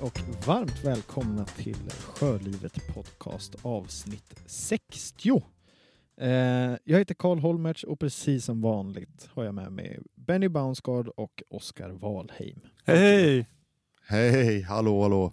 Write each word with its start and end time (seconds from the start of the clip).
Och 0.00 0.20
varmt 0.46 0.84
välkomna 0.84 1.44
till 1.44 1.90
Sjölivet 1.90 2.94
Podcast 2.94 3.56
avsnitt 3.62 4.40
60. 4.46 5.42
Eh, 6.20 6.30
jag 6.84 6.98
heter 6.98 7.14
Karl 7.14 7.38
Holmertz 7.38 7.84
och 7.84 8.00
precis 8.00 8.44
som 8.44 8.60
vanligt 8.60 9.28
har 9.34 9.44
jag 9.44 9.54
med 9.54 9.72
mig 9.72 10.00
Benny 10.14 10.48
Bounsgaard 10.48 11.08
och 11.08 11.42
Oskar 11.50 11.90
Wahlheim. 11.90 12.60
Hej! 12.84 13.48
Hej, 14.06 14.62
hallå, 14.62 15.02
hallå. 15.02 15.32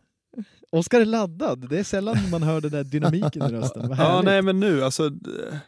Oskar 0.69 1.01
är 1.01 1.05
laddad. 1.05 1.69
Det 1.69 1.79
är 1.79 1.83
sällan 1.83 2.29
man 2.31 2.43
hör 2.43 2.61
den 2.61 2.71
där 2.71 2.83
dynamiken 2.83 3.41
i 3.41 3.47
rösten. 3.47 3.95
Ja, 3.97 4.21
nej 4.25 4.41
men 4.41 4.59
nu 4.59 4.83
alltså. 4.83 5.09
Det, 5.09 5.59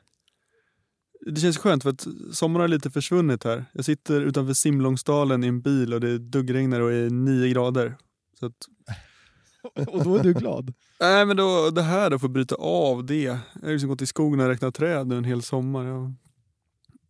det 1.26 1.42
känns 1.42 1.58
skönt 1.58 1.84
för 1.84 1.90
att 1.90 2.08
sommaren 2.34 2.62
har 2.62 2.68
lite 2.68 2.92
försvunnit 2.92 3.44
här. 3.44 3.66
Jag 3.72 3.86
sitter 3.86 4.22
utanför 4.22 4.54
Simlångsdalen 4.54 5.44
i 5.44 5.48
en 5.48 5.62
bil 5.62 5.94
och 5.94 6.00
det 6.00 6.18
duggregnar 6.18 6.80
och 6.82 6.94
är 6.94 7.10
nio 7.10 7.50
grader. 7.50 7.96
Så 8.40 8.46
att, 8.46 8.68
Och 9.88 10.04
då 10.04 10.16
är 10.16 10.24
du 10.24 10.34
glad. 10.34 10.74
nej 11.00 11.26
men 11.26 11.38
då, 11.38 11.72
det 11.72 11.82
här 11.82 12.12
att 12.12 12.22
få 12.22 12.28
bryta 12.28 12.56
av 12.56 13.06
det. 13.06 13.22
Jag 13.22 13.40
har 13.64 13.72
liksom 13.72 13.90
gått 13.90 14.02
i 14.02 14.06
skogen 14.06 14.40
och 14.40 14.48
räknat 14.48 14.76
träd 14.76 15.08
nu 15.08 15.18
en 15.18 15.24
hel 15.24 15.42
sommar. 15.42 15.86
Jag, 15.86 16.14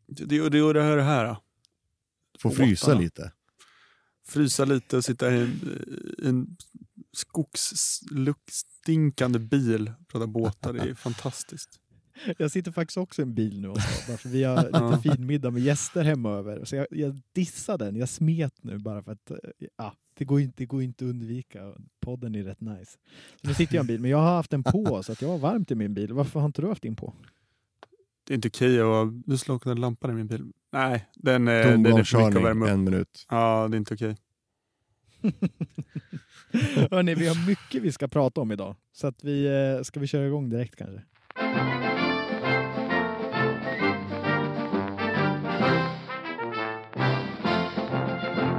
det, 0.07 0.25
det, 0.25 0.49
det, 0.49 0.73
det 0.73 0.83
här, 0.83 0.97
det 0.97 1.03
här. 1.03 1.37
Båtarna. 2.43 2.55
frysa 2.55 2.93
lite. 2.93 3.31
Frysa 4.27 4.65
lite 4.65 4.97
och 4.97 5.05
sitta 5.05 5.35
i 5.35 5.41
en, 5.41 5.47
i 6.17 6.27
en 6.27 6.57
skogsluktstinkande 7.13 9.39
bil 9.39 9.91
och 9.99 10.07
prata 10.07 10.27
båtar. 10.27 10.73
Det 10.73 10.79
är 10.79 10.93
fantastiskt. 10.95 11.79
Jag 12.37 12.51
sitter 12.51 12.71
faktiskt 12.71 12.97
också 12.97 13.21
i 13.21 13.23
en 13.23 13.33
bil 13.33 13.61
nu 13.61 13.67
Oskar, 13.69 14.07
bara 14.11 14.17
för 14.17 14.29
vi 14.29 14.43
har 14.43 14.63
lite 14.91 15.01
fin 15.15 15.25
middag 15.25 15.51
med 15.51 15.61
gäster 15.61 16.03
hemma 16.03 16.31
över. 16.31 16.65
Så 16.65 16.75
jag, 16.75 16.87
jag 16.91 17.21
dissar 17.33 17.77
den, 17.77 17.95
jag 17.95 18.09
smet 18.09 18.53
nu 18.61 18.77
bara 18.77 19.03
för 19.03 19.11
att 19.11 19.31
eh, 19.31 19.37
ja, 19.77 19.93
det 20.17 20.25
går 20.25 20.39
inte, 20.41 20.53
det 20.57 20.65
går 20.65 20.81
inte 20.83 21.05
att 21.05 21.09
undvika. 21.09 21.73
Podden 21.99 22.35
är 22.35 22.43
rätt 22.43 22.61
nice. 22.61 22.97
Så 23.41 23.47
nu 23.47 23.53
sitter 23.53 23.75
jag 23.75 23.81
i 23.81 23.83
en 23.83 23.87
bil, 23.87 24.01
men 24.01 24.11
jag 24.11 24.17
har 24.17 24.35
haft 24.35 24.51
den 24.51 24.63
på 24.63 25.03
så 25.03 25.11
att 25.11 25.21
jag 25.21 25.29
har 25.29 25.37
varmt 25.37 25.71
i 25.71 25.75
min 25.75 25.93
bil. 25.93 26.13
Varför 26.13 26.39
har 26.39 26.45
inte 26.47 26.61
du 26.61 26.67
haft 26.67 26.81
din 26.83 26.95
på? 26.95 27.13
Det 28.27 28.33
är 28.33 28.35
inte 28.35 28.47
okej 28.47 28.81
att... 28.81 29.07
Du 29.25 29.37
slocknade 29.37 29.81
lampan 29.81 30.11
i 30.11 30.13
min 30.13 30.27
bil. 30.27 30.43
Nej, 30.71 31.07
den, 31.15 31.47
är- 31.47 31.63
den 31.63 31.85
är 31.85 32.03
för 32.03 32.17
mycket 32.25 32.37
att 32.37 32.43
värma 32.43 32.65
upp. 32.65 32.71
en 32.71 32.83
minut. 32.83 33.25
Ja, 33.29 33.67
det 33.71 33.75
är 33.75 33.77
inte 33.77 33.93
okej. 33.93 34.15
Hörni, 36.91 37.15
vi 37.15 37.27
har 37.27 37.47
mycket 37.47 37.81
vi 37.81 37.91
ska 37.91 38.07
prata 38.07 38.41
om 38.41 38.51
idag. 38.51 38.75
Så 38.91 39.07
att 39.07 39.23
vi, 39.23 39.45
eh, 39.77 39.83
ska 39.83 39.99
vi 39.99 40.07
köra 40.07 40.27
igång 40.27 40.49
direkt 40.49 40.75
kanske? 40.75 41.01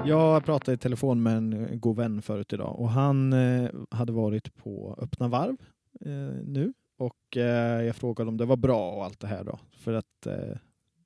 Jag 0.08 0.44
pratade 0.44 0.74
i 0.74 0.78
telefon 0.78 1.22
med 1.22 1.36
en 1.36 1.80
god 1.80 1.96
vän 1.96 2.22
förut 2.22 2.52
idag 2.52 2.80
och 2.80 2.90
han 2.90 3.32
eh, 3.32 3.70
hade 3.90 4.12
varit 4.12 4.56
på 4.56 4.98
öppna 4.98 5.28
varv 5.28 5.56
eh, 6.00 6.42
nu 6.44 6.72
och 6.98 7.36
eh, 7.36 7.82
jag 7.82 7.96
frågade 7.96 8.28
om 8.28 8.36
det 8.36 8.44
var 8.44 8.56
bra 8.56 8.90
och 8.90 9.04
allt 9.04 9.20
det 9.20 9.26
här 9.26 9.44
då. 9.44 9.58
För 9.78 9.92
att 9.92 10.26
eh, 10.26 10.56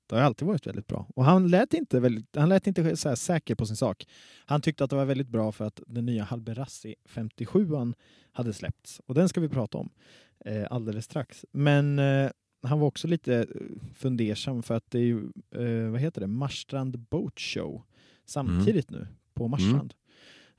det 0.07 0.17
har 0.17 0.23
alltid 0.23 0.49
varit 0.49 0.67
väldigt 0.67 0.87
bra. 0.87 1.07
Och 1.15 1.25
han 1.25 1.49
lät 1.49 1.75
inte, 1.75 2.01
väldigt, 2.01 2.37
han 2.37 2.49
lät 2.49 2.67
inte 2.67 2.97
så 2.97 3.09
här 3.09 3.17
säker 3.17 3.55
på 3.55 3.67
sin 3.67 3.77
sak. 3.77 4.07
Han 4.47 4.61
tyckte 4.61 4.85
att 4.85 4.91
det 4.91 4.97
var 4.97 5.05
väldigt 5.05 5.29
bra 5.29 5.53
för 5.53 5.65
att 5.65 5.81
den 5.87 6.07
nya 6.07 6.25
Halberassi 6.25 6.95
57an 7.09 7.95
hade 8.33 8.53
släppts. 8.53 9.01
Och 9.07 9.15
den 9.15 9.29
ska 9.29 9.41
vi 9.41 9.49
prata 9.49 9.79
om 9.79 9.91
eh, 10.45 10.67
alldeles 10.71 11.05
strax. 11.05 11.45
Men 11.53 11.99
eh, 11.99 12.31
han 12.63 12.79
var 12.79 12.87
också 12.87 13.09
lite 13.09 13.35
eh, 13.35 13.47
fundersam 13.95 14.63
för 14.63 14.75
att 14.75 14.91
det 14.91 14.99
är 14.99 15.03
ju, 15.03 15.23
eh, 15.55 15.91
vad 15.91 16.01
heter 16.01 16.21
det, 16.21 16.27
Marstrand 16.27 16.99
Boat 16.99 17.41
Show 17.41 17.83
samtidigt 18.25 18.91
nu 18.91 19.07
på 19.35 19.49
Marstrand. 19.49 19.95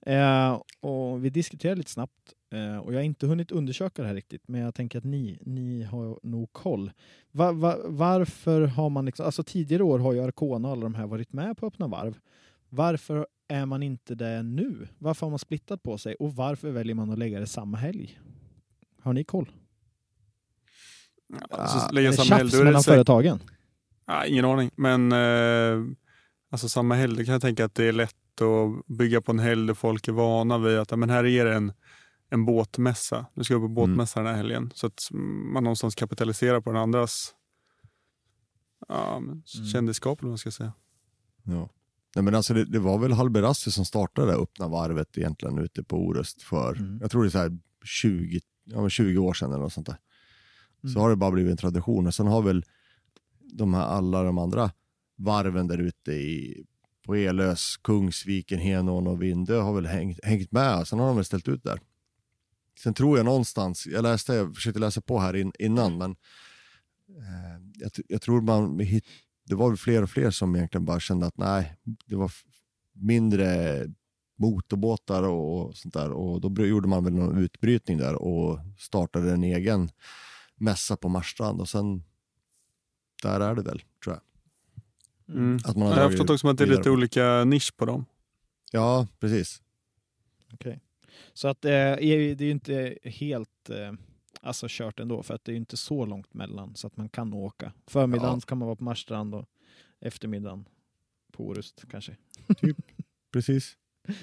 Eh, 0.06 0.62
och 0.80 1.26
vi 1.26 1.30
diskuterade 1.30 1.78
lite 1.78 1.92
snabbt 1.92 2.34
eh, 2.54 2.78
och 2.78 2.94
jag 2.94 2.98
har 2.98 3.04
inte 3.04 3.28
hunnit 3.28 3.52
undersöka 3.52 4.02
det 4.02 4.08
här 4.08 4.16
riktigt 4.16 4.48
men 4.48 4.62
jag 4.62 4.76
tänker 4.76 4.98
att 5.00 5.04
ni, 5.06 5.40
ni 5.42 5.84
har 5.84 6.20
nog 6.24 6.54
koll. 6.54 6.92
Va, 7.32 7.52
va, 7.52 7.78
varför 7.86 8.62
har 8.62 8.90
man 8.90 9.06
liksom, 9.06 9.26
alltså 9.26 9.44
tidigare 9.44 9.84
år 9.84 10.00
har 10.00 10.14
ju 10.14 10.24
Arcona 10.24 10.68
och 10.68 10.72
alla 10.74 10.84
de 10.84 10.96
här 10.96 11.08
varit 11.08 11.34
med 11.34 11.58
på 11.58 11.66
öppna 11.68 11.88
varv. 11.88 12.18
Varför 12.70 13.28
är 13.48 13.66
man 13.66 13.84
inte 13.84 14.16
det 14.16 14.44
nu? 14.44 14.88
Varför 14.98 15.26
har 15.26 15.30
man 15.32 15.40
splittat 15.40 15.84
på 15.84 15.98
sig 15.98 16.16
och 16.16 16.36
varför 16.36 16.72
väljer 16.72 16.96
man 16.96 17.12
att 17.12 17.20
lägga 17.20 17.40
det 17.40 17.48
samma 17.48 17.78
helg? 17.78 18.20
Har 19.02 19.14
ni 19.14 19.24
koll? 19.24 19.52
Alltså, 21.50 21.78
Ah, 21.78 21.90
Är 21.90 21.94
lägga 21.94 22.14
samma 22.14 22.36
helg, 22.36 22.50
då 22.52 22.58
är 22.58 22.60
det 22.60 22.66
mellan 22.66 22.84
säkert, 22.84 22.96
företagen? 22.96 23.40
ah, 24.06 24.26
ingen 24.26 24.46
aning. 24.46 24.72
Men 24.76 25.12
eh, 25.12 25.96
alltså 26.54 26.70
samma 26.70 26.96
helg, 26.96 27.26
kan 27.26 27.32
jag 27.34 27.42
tänka 27.42 27.66
att 27.66 27.76
det 27.76 27.86
är 27.86 27.92
lätt 27.92 28.42
att 28.42 28.88
bygga 28.98 29.22
på 29.22 29.32
en 29.32 29.40
helg 29.40 29.68
där 29.68 29.74
folk 29.74 30.08
är 30.08 30.12
vana 30.12 30.58
vid 30.58 30.78
att 30.78 31.00
men 31.00 31.10
här 31.10 31.26
är 31.26 31.46
det 31.46 31.56
en, 31.56 31.74
en 32.30 32.46
båtmässa. 32.46 33.26
Nu 33.34 33.44
ska 33.44 33.54
jag 33.54 33.62
på 33.62 33.68
båtmässa 33.68 34.20
den 34.20 34.30
här 34.30 34.36
helgen. 34.38 34.72
Så 34.76 34.88
att 34.88 35.08
man 35.54 35.64
någonstans 35.64 35.96
kapitaliserar 35.96 36.62
på 36.62 36.72
den 36.72 36.82
andras 36.82 37.34
ja, 38.88 39.20
men, 39.20 39.30
Mm. 39.58 39.68
kändisskap 39.68 40.20
eller 40.20 40.28
vad 40.28 40.32
man 40.32 40.38
ska 40.38 40.52
säga. 40.52 40.74
Ja. 41.44 41.70
Nej, 42.16 42.24
men 42.24 42.36
alltså 42.36 42.54
det, 42.54 42.66
det 42.66 42.80
var 42.80 42.98
väl 42.98 43.12
Halberassi 43.14 43.72
som 43.72 43.86
startade 43.86 44.28
det 44.32 44.38
öppna 44.38 44.68
varvet 44.68 45.18
egentligen 45.18 45.58
ute 45.58 45.84
på 45.84 45.98
Orust 45.98 46.42
för, 46.42 46.76
Mm. 46.76 46.98
jag 47.02 47.12
tror 47.12 47.24
det 47.24 47.28
är 47.28 47.32
så 47.32 47.38
här 47.38 47.58
20, 47.86 48.40
ja, 48.64 48.82
men 48.82 48.90
20 48.90 49.18
år 49.18 49.34
sedan 49.34 49.52
eller 49.52 49.64
något 49.64 49.74
sånt 49.74 49.88
där. 49.88 49.98
Mm. 50.84 50.94
Så 50.94 51.00
har 51.00 51.10
det 51.10 51.16
bara 51.16 51.32
blivit 51.32 51.52
en 51.52 51.58
tradition 51.58 52.08
och 52.08 52.14
sen 52.14 52.28
har 52.28 52.42
väl 52.42 52.66
de 53.40 53.74
här, 53.74 53.86
alla 53.86 54.24
de 54.24 54.38
andra 54.38 54.72
varven 55.16 55.68
där 55.68 55.78
ute 55.78 56.12
i, 56.12 56.66
på 57.06 57.16
Elös, 57.16 57.78
Kungsviken, 57.78 58.60
Henån 58.60 59.08
och 59.08 59.24
Vindö 59.24 59.60
har 59.60 59.74
väl 59.74 59.86
hängt, 59.86 60.20
hängt 60.24 60.52
med 60.52 60.88
sen 60.88 61.00
har 61.00 61.08
de 61.08 61.16
väl 61.16 61.26
ställt 61.26 61.48
ut 61.48 61.64
där. 61.64 61.80
Sen 62.80 62.94
tror 62.94 63.18
jag 63.18 63.26
någonstans, 63.26 63.88
jag 63.88 64.04
läste, 64.04 64.34
jag 64.34 64.56
försökte 64.56 64.80
läsa 64.80 65.02
på 65.02 65.20
här 65.20 65.36
in, 65.36 65.52
innan 65.60 65.98
men 65.98 66.12
eh, 67.10 67.62
jag, 67.74 67.92
jag 68.08 68.22
tror 68.22 68.42
man 68.42 68.80
hit, 68.80 69.06
det 69.46 69.56
var 69.56 69.70
väl 69.70 69.78
fler 69.78 70.04
och 70.04 70.10
fler 70.10 70.32
som 70.32 70.56
egentligen 70.56 70.86
bara 70.86 71.00
kände 71.00 71.26
att 71.26 71.38
nej, 71.38 71.76
det 72.06 72.16
var 72.16 72.32
mindre 72.94 73.80
motorbåtar 74.36 75.24
och, 75.24 75.68
och 75.68 75.78
sånt 75.78 75.94
där 75.94 76.12
och 76.12 76.42
då 76.52 76.66
gjorde 76.66 76.88
man 76.88 77.04
väl 77.04 77.14
någon 77.14 77.38
utbrytning 77.38 77.98
där 77.98 78.16
och 78.16 78.60
startade 78.78 79.32
en 79.32 79.44
egen 79.44 79.92
mässa 80.56 80.98
på 80.98 81.10
Marstrand 81.10 81.62
och 81.62 81.70
sen 81.70 82.04
där 83.24 83.40
är 83.40 83.56
det 83.56 83.62
väl, 83.62 83.84
tror 84.04 84.16
jag. 84.16 84.33
Mm. 85.34 85.60
Att 85.66 85.78
man 85.78 85.88
Jag 85.90 85.96
har 86.04 86.10
förstått 86.10 86.30
också 86.30 86.48
att 86.48 86.58
det 86.58 86.64
är 86.64 86.68
lite 86.68 86.90
olika 86.90 87.44
nisch 87.44 87.78
på 87.78 87.86
dem. 87.86 88.06
Ja, 88.72 89.08
precis. 89.20 89.62
Okej. 90.54 90.80
Så 91.34 91.48
att 91.48 91.66
eh, 91.66 91.70
det 91.70 92.04
är 92.04 92.42
ju 92.42 92.52
inte 92.52 92.98
helt 93.04 93.70
eh, 93.70 93.94
alltså 94.42 94.66
kört 94.70 95.00
ändå 95.00 95.24
för 95.24 95.34
att 95.34 95.46
det 95.46 95.52
är 95.52 95.54
ju 95.54 95.60
inte 95.60 95.78
så 95.78 96.06
långt 96.06 96.34
mellan 96.34 96.76
så 96.76 96.88
att 96.88 96.98
man 96.98 97.10
kan 97.10 97.34
åka. 97.34 97.74
Förmiddagen 97.88 98.36
Ja. 98.36 98.48
kan 98.48 98.58
man 98.58 98.66
vara 98.66 98.76
på 98.76 98.84
Marstrand 98.84 99.36
och 99.36 99.46
eftermiddagen 100.02 100.66
på 101.32 101.48
Orust 101.48 101.84
kanske. 101.92 102.16
Precis. 103.34 103.78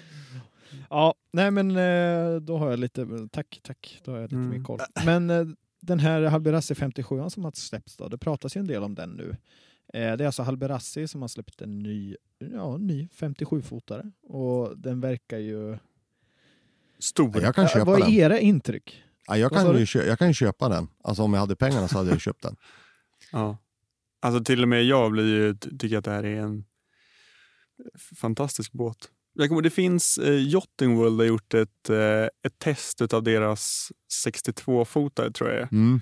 Ja, 0.91 1.15
nej 1.33 1.51
men 1.51 1.71
eh, 1.71 2.37
då 2.41 2.59
har 2.59 2.71
jag 2.71 2.79
lite, 2.79 3.07
tack, 3.33 3.61
tack, 3.63 4.01
då 4.05 4.11
har 4.13 4.19
jag 4.19 4.25
lite 4.25 4.35
Mm. 4.37 4.49
mer 4.49 4.65
koll. 4.65 4.79
Men 5.05 5.31
eh, 5.31 5.47
den 5.81 5.99
här 5.99 6.23
Halberassi 6.23 6.75
57 6.75 7.29
som 7.31 7.45
har 7.45 7.53
släppts 7.53 7.97
då, 7.97 8.09
det 8.09 8.19
pratas 8.19 8.57
ju 8.57 8.59
en 8.59 8.67
del 8.67 8.83
om 8.83 8.95
den 8.95 9.11
nu. 9.11 9.37
Eh, 9.95 10.17
det 10.17 10.25
är 10.25 10.27
alltså 10.27 10.43
Halberassi 10.43 11.09
som 11.09 11.21
har 11.21 11.29
släppt 11.29 11.61
en 11.63 11.79
ny, 11.79 12.17
ja, 12.39 12.77
ny 12.77 13.09
57-fotare 13.19 14.13
och 14.23 14.79
den 14.79 15.01
verkar 15.01 15.39
ju... 15.39 15.79
Stor. 16.99 17.31
Ja, 17.35 17.41
jag 17.43 17.55
kan 17.55 17.65
Ja, 17.65 17.69
köpa 17.71 17.85
vad 17.85 18.01
är 18.01 18.05
den. 18.05 18.13
era 18.13 18.39
intryck? 18.39 19.03
Ja, 19.27 19.37
jag, 19.37 19.53
kan 19.53 19.77
ju 19.79 19.87
jag 19.95 20.19
kan 20.19 20.29
ju 20.29 20.35
köpa 20.35 20.69
den. 20.69 20.89
Alltså 21.05 21.23
om 21.23 21.33
jag 21.35 21.41
hade 21.41 21.57
pengarna 21.57 21.89
så 21.89 21.99
hade 21.99 22.11
jag 22.11 22.21
köpt 22.21 22.43
den. 22.43 22.57
Ja. 23.33 23.57
Alltså 24.23 24.45
till 24.45 24.63
och 24.63 24.69
med 24.69 24.85
jag 24.85 25.13
blir 25.13 25.25
ju, 25.27 25.55
ty- 25.55 25.79
tycker 25.79 25.99
att 25.99 26.05
det 26.05 26.11
här 26.11 26.25
är 26.25 26.41
en 26.41 26.65
fantastisk 28.21 28.73
båt. 28.73 28.97
Jag 29.35 29.49
kommer, 29.49 29.63
det 29.63 29.71
finns, 29.71 30.19
eh, 30.19 30.35
Yachting 30.35 30.97
World 30.97 31.17
har 31.21 31.25
gjort 31.27 31.55
ett, 31.55 31.91
eh, 31.91 32.25
ett 32.25 32.59
test 32.59 33.01
av 33.15 33.23
deras 33.23 33.93
62-fotare 34.27 35.33
tror 35.33 35.51
jag 35.51 35.73
Mm. 35.73 36.01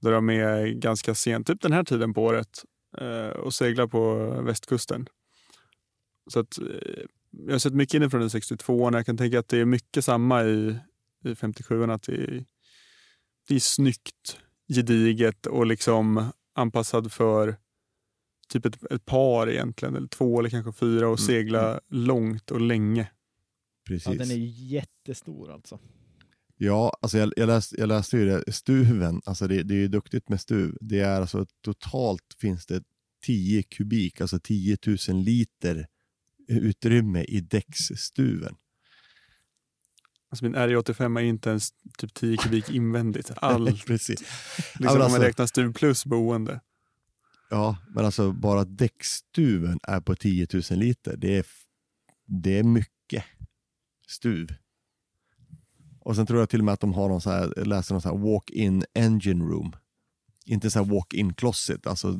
Där 0.00 0.10
de 0.12 0.30
är 0.30 0.66
ganska 0.66 1.14
sent, 1.14 1.46
typ 1.46 1.60
den 1.60 1.72
här 1.72 1.84
tiden 1.84 2.14
på 2.14 2.22
året 2.24 2.48
eh, 2.58 2.71
och 3.28 3.54
seglar 3.54 3.86
på 3.86 4.14
västkusten. 4.42 5.06
Så 6.30 6.40
att, 6.40 6.58
eh, 6.58 7.02
jag 7.30 7.52
har 7.54 7.58
sett 7.58 7.74
mycket 7.74 7.94
inifrån 7.94 8.20
den 8.20 8.30
62 8.30 8.82
och 8.82 8.94
jag 8.94 9.06
kan 9.06 9.16
tänka 9.16 9.38
att 9.38 9.48
det 9.48 9.58
är 9.58 9.64
mycket 9.64 10.04
samma 10.04 10.44
i, 10.44 10.78
i 11.24 11.34
57 11.34 11.84
att 11.84 12.02
det 12.02 12.12
är, 12.12 12.44
det 13.48 13.54
är 13.54 13.58
snyggt, 13.60 14.38
gediget 14.74 15.46
och 15.46 15.66
liksom 15.66 16.32
anpassad 16.54 17.12
för 17.12 17.56
typ 18.48 18.66
ett, 18.66 18.92
ett 18.92 19.04
par 19.04 19.50
egentligen, 19.50 19.96
eller 19.96 20.08
två 20.08 20.38
eller 20.38 20.50
kanske 20.50 20.72
fyra 20.72 21.08
och 21.08 21.18
Mm. 21.20 21.26
segla 21.26 21.80
långt 21.88 22.50
och 22.50 22.60
länge. 22.60 23.10
Precis. 23.88 24.06
Ja, 24.06 24.12
den 24.18 24.30
är 24.30 24.34
ju 24.34 24.46
jättestor 24.46 25.52
alltså. 25.52 25.78
Ja, 26.64 26.98
alltså 27.00 27.18
jag, 27.18 27.32
jag, 27.36 27.46
läste, 27.46 27.80
jag 27.80 27.88
läste 27.88 28.16
ju 28.16 28.24
det, 28.24 28.52
stuven, 28.52 29.22
alltså 29.24 29.48
det, 29.48 29.62
det 29.62 29.74
är 29.74 29.78
ju 29.78 29.88
duktigt 29.88 30.28
med 30.28 30.40
stuv. 30.40 30.76
Det 30.80 31.00
är 31.00 31.20
alltså 31.20 31.46
totalt 31.60 32.36
finns 32.40 32.66
det 32.66 32.82
10 33.24 33.62
kubik, 33.62 34.20
alltså 34.20 34.38
10 34.38 34.76
000 35.08 35.16
liter 35.16 35.86
utrymme 36.48 37.24
i 37.24 37.40
däcksstuven. 37.40 38.54
Alltså 40.28 40.44
min 40.44 40.56
RJ85 40.56 41.18
är 41.18 41.22
inte 41.22 41.50
ens 41.50 41.70
typ 41.98 42.14
10 42.14 42.36
kubik 42.36 42.70
invändigt. 42.70 43.30
Allt 43.36 43.86
Precis. 43.86 44.20
liksom 44.20 44.66
men 44.78 44.88
om 44.88 44.96
alltså- 44.96 45.18
man 45.18 45.20
räknar 45.20 45.46
stuv 45.46 45.72
plus 45.72 46.06
boende. 46.06 46.60
Ja, 47.50 47.78
men 47.94 48.04
alltså 48.04 48.32
bara 48.32 48.64
däckstuven 48.64 49.80
är 49.82 50.00
på 50.00 50.14
10 50.14 50.46
000 50.52 50.62
liter. 50.70 51.16
Det 51.16 51.38
är, 51.38 51.46
det 52.26 52.58
är 52.58 52.62
mycket 52.62 53.24
stuv. 54.08 54.48
Och 56.04 56.16
sen 56.16 56.26
tror 56.26 56.38
jag 56.40 56.48
till 56.48 56.58
och 56.60 56.64
med 56.64 56.74
att 56.74 56.80
de 56.80 56.92
har 56.92 57.08
någon 57.08 57.20
så 57.20 57.30
här, 57.30 57.64
läste 57.64 57.94
någon 57.94 58.00
så 58.02 58.08
här 58.08 58.32
walk-in 58.32 58.84
engine 58.94 59.44
room. 59.44 59.72
Inte 60.46 60.70
så 60.70 60.78
här 60.78 60.94
walk-in 60.94 61.34
closet, 61.34 61.86
alltså 61.86 62.18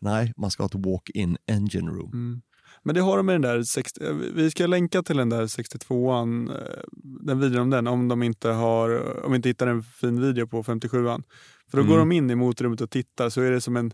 nej, 0.00 0.32
man 0.36 0.50
ska 0.50 0.62
ha 0.62 0.66
ett 0.66 0.86
walk-in 0.86 1.36
engine 1.46 1.90
room. 1.90 2.10
Mm. 2.12 2.42
Men 2.82 2.94
det 2.94 3.00
har 3.00 3.16
de 3.16 3.26
med 3.26 3.34
den 3.34 3.42
där, 3.42 3.62
60, 3.62 4.00
vi 4.34 4.50
ska 4.50 4.66
länka 4.66 5.02
till 5.02 5.16
den 5.16 5.28
där 5.28 5.46
62an, 5.46 6.50
eh, 6.50 6.82
den 7.26 7.40
videon 7.40 7.60
om 7.62 7.70
den, 7.70 7.86
om 7.86 8.08
de 8.08 8.22
inte 8.22 8.48
har, 8.48 9.22
om 9.24 9.32
vi 9.32 9.36
inte 9.36 9.48
hittar 9.48 9.66
en 9.66 9.82
fin 9.82 10.20
video 10.20 10.46
på 10.46 10.62
57an. 10.62 11.22
För 11.70 11.76
då 11.76 11.82
Mm. 11.82 11.90
går 11.90 11.98
de 11.98 12.12
in 12.12 12.30
i 12.30 12.34
motorrummet 12.34 12.80
och 12.80 12.90
tittar 12.90 13.28
så 13.28 13.40
är 13.40 13.50
det 13.50 13.60
som 13.60 13.76
en, 13.76 13.92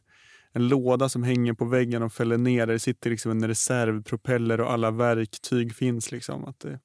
en 0.53 0.69
låda 0.69 1.09
som 1.09 1.23
hänger 1.23 1.53
på 1.55 1.65
väggen 1.65 2.03
och 2.03 2.13
fäller 2.13 2.39
ner. 2.39 2.67
Där 2.67 2.73
det 2.73 2.79
sitter 2.79 3.11
liksom 3.11 3.31
en 3.31 3.49
reservpropeller 3.49 4.61
och 4.61 4.73
alla 4.73 4.91
verktyg 4.91 5.75
finns. 5.75 6.13
Liksom. 6.13 6.45
Att 6.45 6.61
det, 6.61 6.81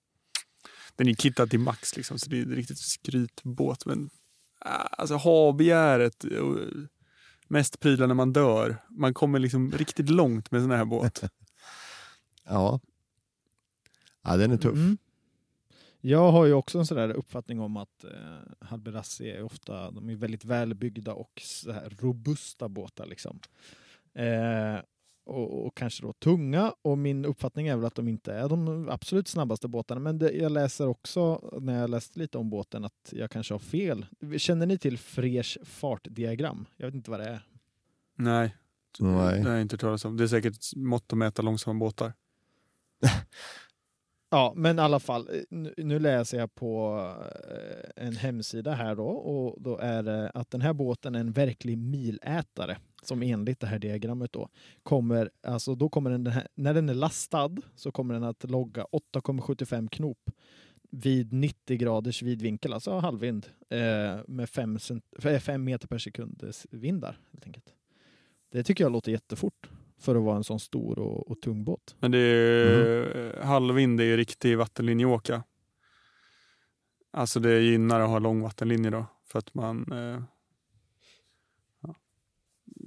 den 0.97 1.07
är 1.07 1.13
kittad 1.13 1.49
till 1.49 1.59
max 1.59 1.95
liksom, 1.95 2.19
så 2.19 2.29
det 2.29 2.39
är 2.39 2.44
en 2.44 2.55
riktigt 2.55 2.77
skrytbåt. 2.79 3.85
Men 3.85 4.09
ah, 4.59 4.69
alltså 4.71 5.15
ha-begäret, 5.15 6.25
mest 7.47 7.79
prylar 7.79 8.07
när 8.07 8.15
man 8.15 8.33
dör. 8.33 8.77
Man 8.89 9.13
kommer 9.13 9.39
liksom 9.39 9.71
riktigt 9.71 10.09
långt 10.09 10.51
med 10.51 10.61
sån 10.61 10.71
här 10.71 10.85
båt. 10.85 11.23
Ja. 12.49 12.79
ja, 14.23 14.38
den 14.38 14.51
är 14.51 14.57
tuff. 14.57 14.75
Mm. 14.75 14.97
Jag 16.01 16.31
har 16.31 16.45
ju 16.45 16.53
också 16.53 16.79
en 16.79 16.85
sån 16.85 16.97
där 16.97 17.09
uppfattning 17.09 17.59
om 17.59 17.77
att 17.77 18.03
eh, 18.03 18.67
Halberassi 18.67 19.29
är 19.29 19.44
ofta 19.44 19.91
de 19.91 20.09
är 20.09 20.15
väldigt 20.15 20.45
välbyggda 20.45 21.13
och 21.13 21.41
så 21.44 21.71
här 21.71 21.89
robusta 21.99 22.69
båtar. 22.69 23.05
Liksom. 23.05 23.39
Eh, 24.13 24.79
och, 25.27 25.65
och 25.65 25.77
kanske 25.77 26.03
då 26.03 26.13
tunga. 26.13 26.74
Och 26.81 26.97
min 26.97 27.25
uppfattning 27.25 27.68
är 27.68 27.75
väl 27.75 27.85
att 27.85 27.95
de 27.95 28.07
inte 28.07 28.33
är 28.33 28.50
de 28.50 28.89
absolut 28.89 29.27
snabbaste 29.27 29.68
båtarna. 29.68 30.01
Men 30.01 30.19
det, 30.19 30.31
jag 30.31 30.51
läser 30.51 30.88
också, 30.88 31.50
när 31.62 31.81
jag 31.81 31.89
läste 31.89 32.19
lite 32.19 32.38
om 32.38 32.50
båten, 32.50 32.85
att 32.85 33.09
jag 33.12 33.31
kanske 33.31 33.53
har 33.53 33.59
fel. 33.59 34.06
Känner 34.38 34.65
ni 34.65 34.77
till 34.77 34.97
Frers 34.97 35.57
fartdiagram? 35.63 36.65
Jag 36.77 36.88
vet 36.88 36.95
inte 36.95 37.12
vad 37.12 37.19
det 37.19 37.25
är. 37.29 37.41
Nej. 38.15 38.56
Nej. 39.00 39.39
Det 39.41 39.47
har 39.47 39.53
jag 39.53 39.62
inte 39.62 39.74
hört 39.74 39.81
talas 39.81 40.06
om. 40.06 40.18
Det 40.18 40.24
är 40.24 40.27
säkert 40.27 40.75
mått 40.75 41.13
att 41.13 41.18
mäta 41.18 41.41
långsamma 41.41 41.80
båtar. 41.80 42.13
Ja, 44.30 44.53
men 44.56 44.80
i 44.80 44.81
alla 44.81 45.00
fall. 45.00 45.30
Nu, 45.50 45.73
nu 45.77 46.00
läser 46.00 46.38
jag 46.38 46.56
på 46.56 47.00
eh, 47.51 48.06
en 48.06 48.15
hemsida 48.15 48.73
här 48.73 48.95
då 48.95 49.07
och 49.07 49.62
då 49.62 49.77
är 49.77 50.03
det 50.03 50.30
att 50.30 50.51
den 50.51 50.62
här 50.62 50.73
båten 50.73 51.15
är 51.15 51.19
en 51.19 51.31
verklig 51.31 51.77
milätare 51.77 52.77
som 53.01 53.21
enligt 53.21 53.59
det 53.59 53.67
här 53.67 53.79
diagrammet 53.79 54.33
då 54.33 54.49
kommer, 54.83 55.29
alltså 55.44 55.75
då 55.75 55.89
kommer 55.89 56.09
den, 56.09 56.27
här, 56.27 56.47
när 56.55 56.73
den 56.73 56.89
är 56.89 56.94
lastad 56.94 57.55
så 57.75 57.91
kommer 57.91 58.13
den 58.13 58.23
att 58.23 58.44
logga 58.44 58.85
8,75 59.13 59.89
knop 59.89 60.29
vid 60.89 61.33
90 61.33 61.77
graders 61.77 62.21
vidvinkel, 62.21 62.73
alltså 62.73 62.99
halvvind, 62.99 63.47
eh, 63.69 64.19
med 64.27 64.49
5 64.49 65.63
meter 65.63 65.88
per 65.88 65.97
sekund 65.97 66.51
vindar. 66.69 67.19
Helt 67.31 67.45
enkelt. 67.45 67.73
Det 68.51 68.63
tycker 68.63 68.83
jag 68.83 68.91
låter 68.91 69.11
jättefort 69.11 69.69
för 69.99 70.15
att 70.15 70.23
vara 70.23 70.38
en 70.38 70.44
sån 70.44 70.59
stor 70.59 70.99
och, 70.99 71.31
och 71.31 71.41
tung 71.41 71.63
båt. 71.63 71.95
Men 71.99 72.11
det 72.11 72.19
är, 72.19 73.44
halvvind 73.44 74.01
är 74.01 74.05
ju 74.05 74.17
riktig 74.17 74.57
vattenlinjeåka. 74.57 75.44
Alltså 77.11 77.39
det 77.39 77.59
gynnar 77.59 77.99
att 77.99 78.09
ha 78.09 78.19
lång 78.19 78.41
vattenlinje 78.41 78.89
då. 78.89 79.05
För 79.25 79.39
att 79.39 79.53
man 79.53 79.91
eh, 79.91 80.21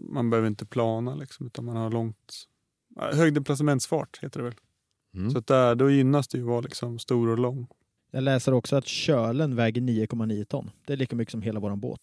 man 0.09 0.31
behöver 0.31 0.49
inte 0.49 0.67
plana 0.67 1.15
liksom, 1.15 1.47
utan 1.47 1.65
man 1.65 1.77
har 1.77 1.91
långt 1.91 2.47
högdeplacementsfart 2.97 4.19
heter 4.23 4.41
det 4.41 4.45
väl. 4.45 4.55
Mm. 5.15 5.31
Så 5.31 5.39
att 5.39 5.47
där, 5.47 5.75
då 5.75 5.91
gynnas 5.91 6.29
det 6.29 6.39
ju 6.39 6.45
att 6.45 6.49
vara 6.49 6.61
liksom 6.61 6.99
stor 6.99 7.29
och 7.29 7.39
lång. 7.39 7.67
Jag 8.11 8.23
läser 8.23 8.53
också 8.53 8.77
att 8.77 8.87
kölen 8.87 9.57
väger 9.57 9.81
9,9 9.81 10.45
ton. 10.45 10.71
Det 10.87 10.93
är 10.93 10.97
lika 10.97 11.17
mycket 11.17 11.33
som 11.33 11.43
hela 11.43 11.61
våran 11.61 11.81
båt. 11.81 12.01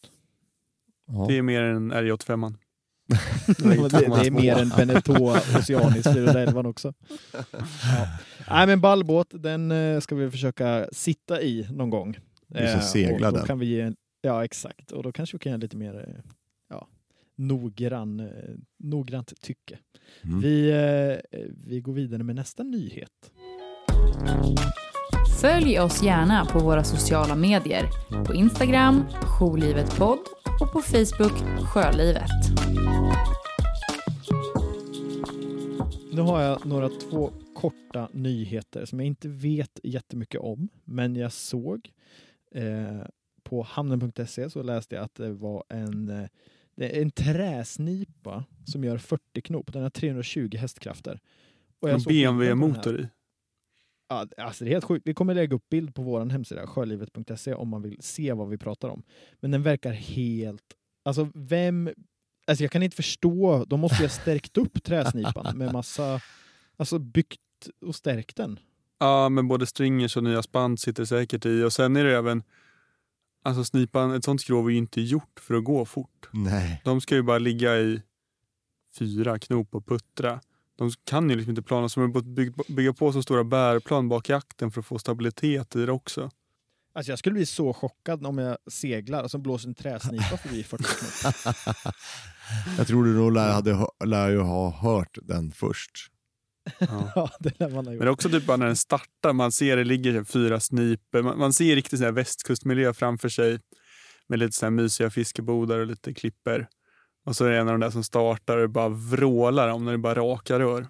Ja. 1.07 1.25
Det 1.27 1.37
är 1.37 1.41
mer 1.41 1.61
än 1.61 1.93
RJ5. 1.93 2.53
det, 3.47 3.63
det 3.89 4.27
är 4.27 4.31
mer 4.31 4.57
än 4.57 4.69
Beneteau 4.69 5.35
Oceanis 5.59 6.07
411 6.13 6.69
också. 6.69 6.93
Ja. 7.33 7.41
Nej 8.49 8.67
men 8.67 8.81
ballbåt, 8.81 9.27
den 9.31 9.71
eh, 9.71 9.99
ska 9.99 10.15
vi 10.15 10.31
försöka 10.31 10.87
sitta 10.91 11.41
i 11.41 11.67
någon 11.71 11.89
gång. 11.89 12.17
Vi 12.47 12.57
ska 12.57 12.65
Eh, 12.67 12.79
segla 12.79 13.27
och 13.27 13.33
då 13.33 13.39
den. 13.39 13.47
Kan 13.47 13.59
vi 13.59 13.65
ge 13.65 13.81
en, 13.81 13.95
ja 14.21 14.45
exakt, 14.45 14.91
och 14.91 15.03
då 15.03 15.11
kanske 15.11 15.37
vi 15.37 15.39
kan 15.39 15.51
ge 15.51 15.57
lite 15.57 15.77
mer 15.77 15.99
eh, 15.99 16.31
noggrann, 17.37 18.19
eh, 18.19 18.27
noggrant 18.77 19.41
tycke. 19.41 19.79
Mm. 20.23 20.41
Vi, 20.41 20.69
eh, 21.31 21.39
vi 21.67 21.81
går 21.81 21.93
vidare 21.93 22.23
med 22.23 22.35
nästa 22.35 22.63
nyhet. 22.63 23.31
Följ 25.41 25.79
oss 25.79 26.03
gärna 26.03 26.45
på 26.45 26.59
våra 26.59 26.83
sociala 26.83 27.35
medier. 27.35 27.85
På 28.25 28.33
Instagram, 28.33 29.03
Jourlivetpodd 29.39 30.19
och 30.61 30.71
på 30.71 30.81
Facebook, 30.81 31.63
Sjölivet. 31.73 32.31
Nu 36.13 36.21
har 36.21 36.41
jag 36.41 36.65
några 36.65 36.89
två 36.89 37.31
korta 37.55 38.09
nyheter 38.13 38.85
som 38.85 38.99
jag 38.99 39.07
inte 39.07 39.29
vet 39.29 39.79
jättemycket 39.83 40.41
om, 40.41 40.69
men 40.83 41.15
jag 41.15 41.31
såg 41.31 41.91
eh, 42.51 43.01
på 43.43 43.61
hamnen.se 43.61 44.49
så 44.49 44.63
läste 44.63 44.95
jag 44.95 45.03
att 45.03 45.15
det 45.15 45.33
var 45.33 45.63
en, 45.69 46.09
eh, 46.09 46.27
det 46.77 46.97
är 46.97 47.01
en 47.01 47.11
träsnipa 47.11 48.45
som 48.65 48.83
gör 48.83 48.97
40 48.97 49.41
knop. 49.41 49.73
Den 49.73 49.83
har 49.83 49.89
320 49.89 50.57
hästkrafter. 50.57 51.19
Och 51.79 51.89
En. 51.89 51.99
BMW-motor 51.99 52.99
i. 52.99 53.07
Ja, 54.09 54.27
alltså 54.37 54.63
det 54.63 54.69
är 54.69 54.73
helt 54.73 54.85
sjukt. 54.85 55.07
Vi 55.07 55.13
kommer 55.13 55.33
lägga 55.33 55.55
upp 55.55 55.69
bild 55.69 55.95
på 55.95 56.01
vår 56.01 56.25
hemsida, 56.25 56.67
sjölivet.se, 56.67 57.53
om 57.53 57.69
man 57.69 57.81
vill 57.81 57.97
se 57.99 58.33
vad 58.33 58.49
vi 58.49 58.57
pratar 58.57 58.89
om. 58.89 59.03
Men 59.39 59.51
den 59.51 59.63
verkar 59.63 59.91
helt... 59.91 60.63
Alltså 61.03 61.29
vem... 61.33 61.89
Alltså 62.47 62.63
jag 62.63 62.71
kan 62.71 62.83
inte 62.83 62.95
förstå. 62.95 63.65
De 63.65 63.79
måste 63.79 63.97
ju 63.97 64.03
ha 64.03 64.09
stärkt 64.09 64.57
upp 64.57 64.83
träsnipan 64.83 65.57
med 65.57 65.73
massa... 65.73 66.21
Alltså 66.77 66.99
byggt 66.99 67.39
och 67.81 67.95
stärkt 67.95 68.35
den. 68.35 68.59
Ja, 68.99 69.29
men 69.29 69.47
både 69.47 69.65
stringers 69.65 70.17
och 70.17 70.23
nya 70.23 70.43
spann 70.43 70.77
sitter 70.77 71.05
säkert 71.05 71.45
i. 71.45 71.63
Och 71.63 71.73
sen 71.73 71.95
är 71.95 72.03
det 72.03 72.17
även, 72.17 72.43
alltså 73.47 73.63
snipan, 73.63 74.11
ett 74.11 74.23
sånt 74.23 74.41
skrov 74.41 74.67
är 74.67 74.71
ju 74.71 74.77
inte 74.77 75.01
gjort 75.01 75.39
för 75.39 75.53
att 75.53 75.63
gå 75.63 75.85
fort. 75.85 76.29
Nej. 76.31 76.81
De 76.85 77.01
ska 77.01 77.15
ju 77.15 77.21
bara 77.21 77.37
ligga 77.37 77.77
i 77.77 78.01
fyra 78.99 79.39
knop 79.39 79.75
och 79.75 79.85
puttra. 79.85 80.41
De 80.77 80.91
kan 81.03 81.29
ju 81.29 81.35
liksom 81.35 81.49
inte 81.49 81.61
plana, 81.61 81.89
så 81.89 81.99
de 81.99 82.13
har 82.13 82.21
bygga, 82.73 82.93
på 82.93 83.13
så 83.13 83.23
stora 83.23 83.43
bärplan 83.43 84.09
bak 84.09 84.29
i 84.29 84.33
akten 84.33 84.71
för 84.71 84.79
att 84.79 84.87
få 84.87 84.99
stabilitet 84.99 85.75
i 85.75 85.85
det 85.85 85.91
också. 85.91 86.31
Alltså 86.93 87.11
jag 87.11 87.19
skulle 87.19 87.33
bli 87.33 87.45
så 87.45 87.73
chockad 87.73 88.25
om 88.25 88.37
jag 88.37 88.57
seglar 88.71 89.23
och 89.23 89.31
så 89.31 89.37
blåser 89.37 89.67
en 89.67 89.75
träsnipa 89.75 90.37
förbi 90.37 90.63
40 90.69 90.83
knop. 90.83 91.55
Jag 92.77 92.87
tror 92.87 93.05
du 93.05 93.13
nog 93.13 93.31
lär, 93.31 93.51
hade, 93.51 93.87
lär 94.05 94.29
ju 94.29 94.39
ha 94.39 94.69
hört 94.69 95.17
den 95.21 95.51
först. 95.51 95.91
Ja. 96.79 97.11
ja, 97.15 97.31
det 97.39 97.59
lär 97.59 97.69
man 97.69 97.75
ha 97.75 97.83
Men 97.83 97.93
gjort. 97.93 98.01
det 98.01 98.07
är 98.07 98.09
också 98.11 98.29
typ 98.29 98.45
bara 98.45 98.57
när 98.57 98.65
den 98.65 98.75
startar, 98.75 99.33
man 99.33 99.51
ser 99.51 99.77
det 99.77 99.83
ligger 99.83 100.19
typ 100.19 100.29
fyra 100.29 100.59
sniper. 100.59 101.21
Man, 101.21 101.39
man 101.39 101.53
ser 101.53 101.75
riktigt 101.75 101.99
sån 101.99 102.13
västkustmiljö 102.13 102.93
framför 102.93 103.29
sig 103.29 103.59
med 104.27 104.39
lite 104.39 104.57
så 104.57 104.65
här 104.65 104.71
mysiga 104.71 105.09
fiskebodar 105.09 105.79
och 105.79 105.87
lite 105.87 106.13
klipper. 106.13 106.67
Och 107.25 107.35
så 107.35 107.45
är 107.45 107.49
det 107.51 107.57
en 107.57 107.67
av 107.67 107.73
de 107.73 107.79
där 107.79 107.89
som 107.89 108.03
startar 108.03 108.57
och 108.57 108.69
bara 108.69 108.89
vrålar 108.89 109.69
om 109.69 109.85
när 109.85 109.91
det 109.91 109.97
bara 109.97 110.15
raka 110.15 110.59
rör. 110.59 110.87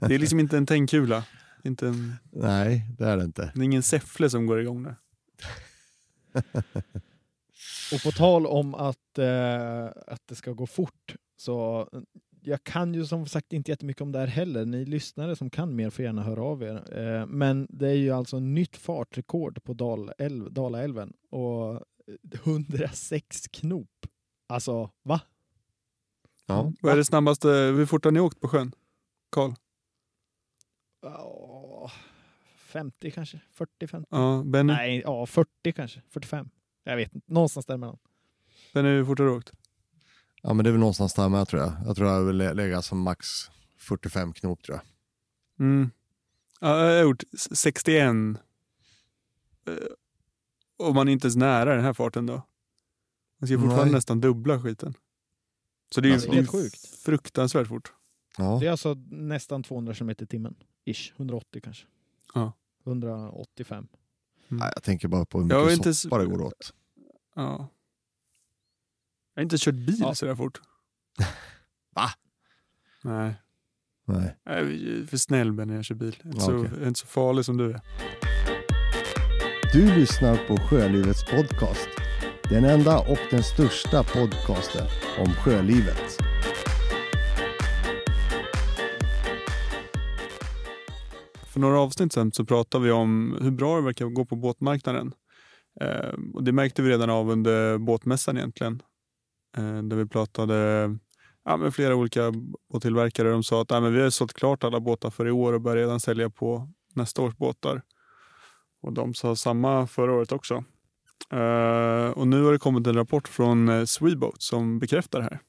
Det 0.00 0.14
är 0.14 0.18
liksom 0.18 0.40
inte 0.40 0.56
en 0.56 0.66
tändkula. 0.66 1.24
Inte 1.64 1.86
en, 1.86 2.14
Nej, 2.32 2.86
det 2.98 3.04
är 3.04 3.16
det 3.16 3.24
inte. 3.24 3.52
det 3.54 3.60
är 3.60 3.64
ingen 3.64 3.82
säffle 3.82 4.30
som 4.30 4.46
går 4.46 4.60
igång 4.60 4.82
där. 4.82 4.96
Och 7.94 8.02
på 8.02 8.10
tal 8.10 8.46
om 8.46 8.74
att, 8.74 9.18
eh, 9.18 9.84
att 10.06 10.22
det 10.26 10.34
ska 10.34 10.52
gå 10.52 10.66
fort, 10.66 11.14
så 11.36 11.88
jag 12.44 12.64
kan 12.64 12.94
ju 12.94 13.06
som 13.06 13.26
sagt 13.26 13.52
inte 13.52 13.70
jättemycket 13.70 14.00
om 14.02 14.12
det 14.12 14.18
här 14.18 14.26
heller. 14.26 14.64
Ni 14.66 14.84
lyssnare 14.84 15.36
som 15.36 15.50
kan 15.50 15.76
mer 15.76 15.90
får 15.90 16.04
gärna 16.04 16.22
höra 16.22 16.42
av 16.42 16.62
er. 16.62 16.98
Eh, 16.98 17.26
men 17.26 17.66
det 17.70 17.88
är 17.88 17.94
ju 17.94 18.10
alltså 18.10 18.38
nytt 18.38 18.76
fartrekord 18.76 19.64
på 19.64 19.74
Dalälv, 19.74 20.52
Dalaälven 20.52 21.12
och 21.30 21.82
106 22.32 23.48
knop. 23.48 24.06
Alltså, 24.46 24.90
va? 25.02 25.20
Ja. 26.46 26.72
Vad 26.80 26.92
är 26.92 26.96
det 26.96 27.04
snabbaste, 27.04 27.48
hur 27.48 27.86
fort 27.86 28.04
har 28.04 28.12
ni 28.12 28.20
åkt 28.20 28.40
på 28.40 28.48
sjön? 28.48 28.72
Karl? 29.30 29.52
Ja, 31.02 31.90
50 32.56 33.10
kanske? 33.10 33.40
40-50? 33.80 34.04
Ja, 34.10 34.42
Benny? 34.46 34.72
Nej, 34.72 35.02
ja 35.04 35.26
40 35.26 35.72
kanske. 35.72 36.02
45. 36.08 36.48
Jag 36.84 36.96
vet 36.96 37.14
inte. 37.14 37.32
Någonstans 37.32 37.66
däremellan. 37.66 37.98
Benny, 38.74 38.88
hur 38.88 39.04
fort 39.04 39.18
har 39.18 39.26
du 39.26 39.32
åkt? 39.32 39.52
Ja, 40.42 40.52
men 40.54 40.64
det 40.64 40.70
är 40.70 40.72
väl 40.72 40.80
någonstans 40.80 41.14
där 41.14 41.28
med 41.28 41.48
tror 41.48 41.62
jag. 41.62 41.72
Jag 41.86 41.96
tror 41.96 42.08
jag 42.08 42.24
vill 42.24 42.36
lä- 42.36 42.52
lägga 42.54 42.82
som 42.82 43.00
max 43.00 43.26
45 43.76 44.32
knop 44.32 44.62
tror 44.62 44.76
jag. 44.78 44.86
Mm. 45.66 45.90
Ja, 46.60 46.78
jag 46.86 46.96
har 46.96 47.02
gjort 47.02 47.22
61 47.52 48.06
eh, 48.06 49.74
om 50.76 50.94
man 50.94 51.08
inte 51.08 51.26
ens 51.26 51.36
nära 51.36 51.74
den 51.74 51.84
här 51.84 51.92
farten 51.92 52.26
då. 52.26 52.42
Man 53.38 53.48
ska 53.48 53.56
fortfarande 53.58 53.84
Nej. 53.84 53.92
nästan 53.92 54.20
dubbla 54.20 54.62
skiten. 54.62 54.94
Så 55.94 56.00
det 56.00 56.06
är 56.06 56.08
ju 56.08 56.14
Alltså, 56.14 56.28
det 56.28 56.34
är 56.34 56.36
helt 56.36 56.50
sjukt. 56.50 56.86
fruktansvärt 56.86 57.68
fort. 57.68 57.92
Ja. 58.38 58.58
Det 58.60 58.66
är 58.66 58.70
alltså 58.70 58.94
nästan 59.10 59.62
200 59.62 59.94
km 59.94 60.10
i 60.10 60.14
timmen. 60.14 60.54
Ish, 60.84 61.12
180 61.16 61.60
kanske. 61.64 61.86
Ja. 62.34 62.52
185. 62.86 63.86
Nej, 64.48 64.70
jag 64.74 64.82
tänker 64.82 65.08
bara 65.08 65.24
på 65.24 65.40
hur 65.42 65.50
Jag 65.50 65.56
har 65.56 65.64
mycket 65.64 65.76
inte 65.78 65.94
soppa 65.94 66.18
det 66.18 66.26
går 66.26 66.42
åt. 66.42 66.74
Ja. 67.34 67.68
Jag 69.34 69.40
har 69.40 69.42
inte 69.42 69.56
kört 69.58 69.74
bil 69.74 69.96
Ja. 70.00 70.14
så 70.14 70.26
där 70.26 70.34
fort. 70.34 70.60
Va? 71.94 72.08
Nej, 73.04 73.34
Nej. 74.06 74.36
jag 74.44 74.56
är 74.58 75.06
för 75.06 75.16
snäll 75.16 75.52
när 75.52 75.74
jag 75.74 75.84
kör 75.84 75.94
bil. 75.94 76.16
Jag 76.22 76.26
är 76.26 76.32
inte, 76.34 76.38
Ja, 76.42 76.46
så, 76.46 76.56
okej. 76.58 76.70
jag 76.74 76.82
är 76.82 76.88
inte 76.88 77.00
så 77.00 77.06
farlig 77.06 77.44
som 77.44 77.56
du 77.56 77.70
är. 77.70 77.80
Du 79.72 79.94
lyssnar 79.94 80.36
på 80.46 80.56
Sjölivets 80.56 81.24
podcast. 81.24 81.88
Den 82.50 82.64
enda 82.64 82.98
och 82.98 83.18
den 83.30 83.42
största 83.42 84.02
podcasten 84.04 84.86
om 85.18 85.34
sjölivet. 85.34 86.18
För 91.46 91.60
några 91.60 91.80
avsnitt 91.80 92.12
sen 92.12 92.32
så 92.32 92.44
pratade 92.44 92.84
vi 92.84 92.90
om 92.90 93.38
hur 93.42 93.50
bra 93.50 93.76
det 93.76 93.82
verkar 93.82 94.06
gå 94.06 94.24
på 94.24 94.36
båtmarknaden. 94.36 95.12
Eh, 95.80 96.12
och 96.34 96.44
det 96.44 96.52
märkte 96.52 96.82
vi 96.82 96.90
redan 96.90 97.10
av 97.10 97.30
under 97.30 97.78
båtmässan 97.78 98.36
egentligen. 98.36 98.82
Eh, 99.56 99.82
där 99.82 99.96
vi 99.96 100.06
pratade 100.06 100.54
ja, 101.44 101.56
med 101.56 101.74
flera 101.74 101.94
olika 101.94 102.32
båttillverkare. 102.72 103.30
De 103.30 103.42
sa 103.42 103.62
att 103.62 103.70
ja, 103.70 103.80
men 103.80 103.94
vi 103.94 104.02
har 104.02 104.10
sålt 104.10 104.32
klart 104.32 104.64
alla 104.64 104.80
båtar 104.80 105.10
för 105.10 105.28
i 105.28 105.30
år 105.30 105.52
och 105.52 105.60
börjar 105.60 105.76
redan 105.76 106.00
sälja 106.00 106.30
på 106.30 106.68
nästa 106.94 107.22
års 107.22 107.36
båtar. 107.36 107.82
Och 108.82 108.92
de 108.92 109.14
sa 109.14 109.36
samma 109.36 109.86
förra 109.86 110.12
året 110.12 110.32
också. 110.32 110.64
Uh, 111.34 112.10
och 112.10 112.28
nu 112.28 112.42
har 112.42 112.52
det 112.52 112.58
kommit 112.58 112.86
en 112.86 112.94
rapport 112.94 113.28
från 113.28 113.68
eh, 113.68 113.84
Sweboat 113.84 114.42
som 114.42 114.78
bekräftar 114.78 115.18
det 115.18 115.24
här. 115.24 115.40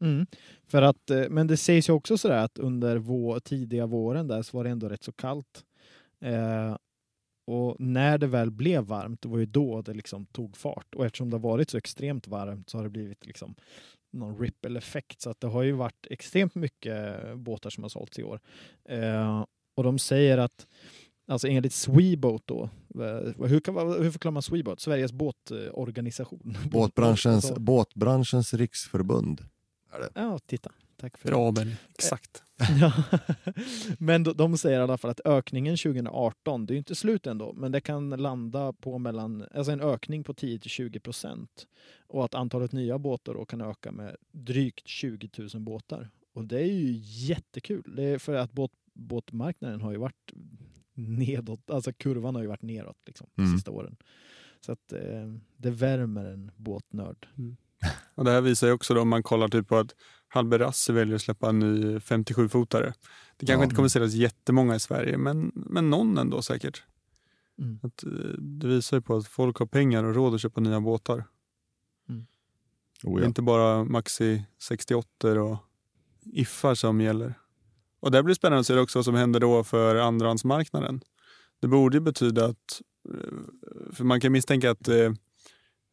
Mm. 0.00 0.26
För 0.68 0.82
att, 0.82 1.10
men 1.30 1.46
det 1.46 1.56
sägs 1.56 1.88
ju 1.88 1.92
också 1.92 2.18
sådär 2.18 2.44
att 2.44 2.58
under 2.58 2.96
vår, 2.96 3.40
tidiga 3.40 3.86
våren 3.86 4.28
där 4.28 4.42
så 4.42 4.56
var 4.56 4.64
det 4.64 4.70
ändå 4.70 4.88
rätt 4.88 5.04
så 5.04 5.12
kallt. 5.12 5.64
Eh, 6.20 6.76
och 7.44 7.76
när 7.80 8.18
det 8.18 8.26
väl 8.26 8.50
blev 8.50 8.84
varmt, 8.84 9.22
det 9.22 9.28
var 9.28 9.38
ju 9.38 9.46
då 9.46 9.82
det 9.82 9.94
liksom 9.94 10.26
tog 10.26 10.56
fart. 10.56 10.94
Och 10.94 11.06
eftersom 11.06 11.30
det 11.30 11.36
har 11.36 11.42
varit 11.42 11.70
så 11.70 11.76
extremt 11.76 12.28
varmt 12.28 12.70
så 12.70 12.78
har 12.78 12.84
det 12.84 12.90
blivit 12.90 13.26
liksom 13.26 13.54
någon 14.12 14.38
ripple-effekt. 14.38 15.20
Så 15.20 15.30
att 15.30 15.40
det 15.40 15.46
har 15.46 15.62
ju 15.62 15.72
varit 15.72 16.06
extremt 16.10 16.54
mycket 16.54 17.16
båtar 17.36 17.70
som 17.70 17.84
har 17.84 17.88
sålts 17.88 18.18
i 18.18 18.22
år. 18.22 18.40
Eh, 18.88 19.44
och 19.74 19.82
de 19.82 19.98
säger 19.98 20.38
att 20.38 20.66
Alltså 21.26 21.48
enligt 21.48 21.72
Sweboat 21.72 22.42
då, 22.46 22.62
eh, 22.94 23.46
hur, 23.46 23.60
kan, 23.60 24.02
hur 24.02 24.10
förklarar 24.10 24.32
man 24.32 24.42
Sweboat? 24.42 24.80
Sveriges 24.80 25.12
båtorganisation. 25.12 26.56
Båtbranschens, 26.70 27.52
båtbranschens 27.56 28.54
riksförbund. 28.54 29.44
Ja, 30.14 30.38
titta. 30.46 30.70
Tack 31.02 31.18
för. 31.18 31.28
Bra 31.28 31.52
Benny, 31.52 31.74
exakt. 31.94 32.42
Ja. 32.80 32.92
Men 33.98 34.22
de, 34.22 34.32
de 34.36 34.58
säger 34.58 34.80
i 34.80 34.82
alla 34.82 34.98
fall 34.98 35.10
att 35.10 35.20
ökningen 35.24 35.76
2018, 35.76 36.66
det 36.66 36.72
är 36.72 36.74
ju 36.74 36.78
inte 36.78 36.94
slut 36.94 37.26
ändå, 37.26 37.52
men 37.52 37.72
det 37.72 37.80
kan 37.80 38.10
landa 38.10 38.72
på 38.72 38.98
mellan, 38.98 39.44
alltså 39.54 39.72
en 39.72 39.80
ökning 39.80 40.24
på 40.24 40.34
10 40.34 40.58
till 40.58 40.70
20 40.70 41.00
procent. 41.00 41.66
Och 42.06 42.24
att 42.24 42.34
antalet 42.34 42.72
nya 42.72 42.98
båtar 42.98 43.34
då 43.34 43.44
kan 43.44 43.60
öka 43.60 43.92
med 43.92 44.16
drygt 44.32 44.88
20 44.88 45.28
000 45.38 45.48
båtar. 45.62 46.10
Och 46.34 46.44
det 46.44 46.60
är 46.60 46.72
ju 46.72 46.92
jättekul. 47.02 47.92
Det 47.96 48.02
är 48.04 48.18
för 48.18 48.34
att 48.34 48.52
båt, 48.52 48.70
båtmarknaden 48.94 49.80
har 49.80 49.92
ju 49.92 49.98
varit 49.98 50.32
nedåt, 50.94 51.70
alltså 51.70 51.92
kurvan 51.92 52.34
har 52.34 52.42
ju 52.42 52.48
varit 52.48 52.62
neråt 52.62 52.98
liksom, 53.06 53.26
de 53.34 53.42
Mm. 53.42 53.54
sista 53.56 53.70
åren. 53.70 53.96
Så 54.60 54.72
att 54.72 54.92
eh, 54.92 55.32
det 55.56 55.70
värmer 55.70 56.24
en 56.24 56.50
båtnörd. 56.56 57.28
Och 58.14 58.24
det 58.24 58.30
här 58.30 58.40
visar 58.40 58.66
ju 58.66 58.72
också 58.72 58.94
då, 58.94 59.00
om 59.00 59.08
man 59.08 59.22
kollar 59.22 59.48
typ 59.48 59.68
på 59.68 59.76
att 59.76 59.94
Halber 60.32 60.58
Rasse 60.58 60.92
väljer 60.92 61.14
att 61.16 61.22
släppa 61.22 61.48
en 61.48 61.58
ny 61.58 61.98
57-fotare. 61.98 62.92
Det 63.36 63.46
kanske 63.46 63.60
Ja. 63.60 63.64
inte 63.64 63.76
kommer 63.76 63.88
säljas 63.88 64.12
jättemånga 64.14 64.74
i 64.74 64.80
Sverige, 64.80 65.18
men, 65.18 65.52
men 65.54 65.90
någon 65.90 66.18
ändå 66.18 66.42
säkert. 66.42 66.82
Mm. 67.58 67.78
Att, 67.82 68.04
eh, 68.04 68.10
det 68.38 68.66
visar 68.66 68.96
ju 68.96 69.00
på 69.00 69.16
att 69.16 69.26
folk 69.26 69.56
har 69.56 69.66
pengar 69.66 70.04
och 70.04 70.14
råd 70.14 70.34
att 70.34 70.40
köpa 70.40 70.60
nya 70.60 70.80
båtar. 70.80 71.24
Oh, 73.04 73.14
Det 73.14 73.18
är 73.20 73.22
ja. 73.22 73.26
inte 73.28 73.42
bara 73.42 73.84
Maxi 73.84 74.44
68 74.62 75.40
och 75.42 75.56
Iffar 76.24 76.74
som 76.74 77.00
gäller. 77.00 77.34
Och 78.00 78.10
det 78.10 78.22
blir 78.22 78.34
spännande 78.34 78.60
att 78.60 78.66
se 78.66 78.78
också 78.78 78.98
vad 78.98 79.04
som 79.04 79.14
händer 79.14 79.40
då 79.40 79.64
för 79.64 79.96
andrahandsmarknaden. 79.96 81.00
Det 81.60 81.68
borde 81.68 81.96
ju 81.96 82.00
betyda 82.00 82.44
att, 82.46 82.82
eh, 83.08 83.92
för 83.92 84.04
man 84.04 84.20
kan 84.20 84.32
misstänka 84.32 84.70
att 84.70 84.88
eh, 84.88 85.12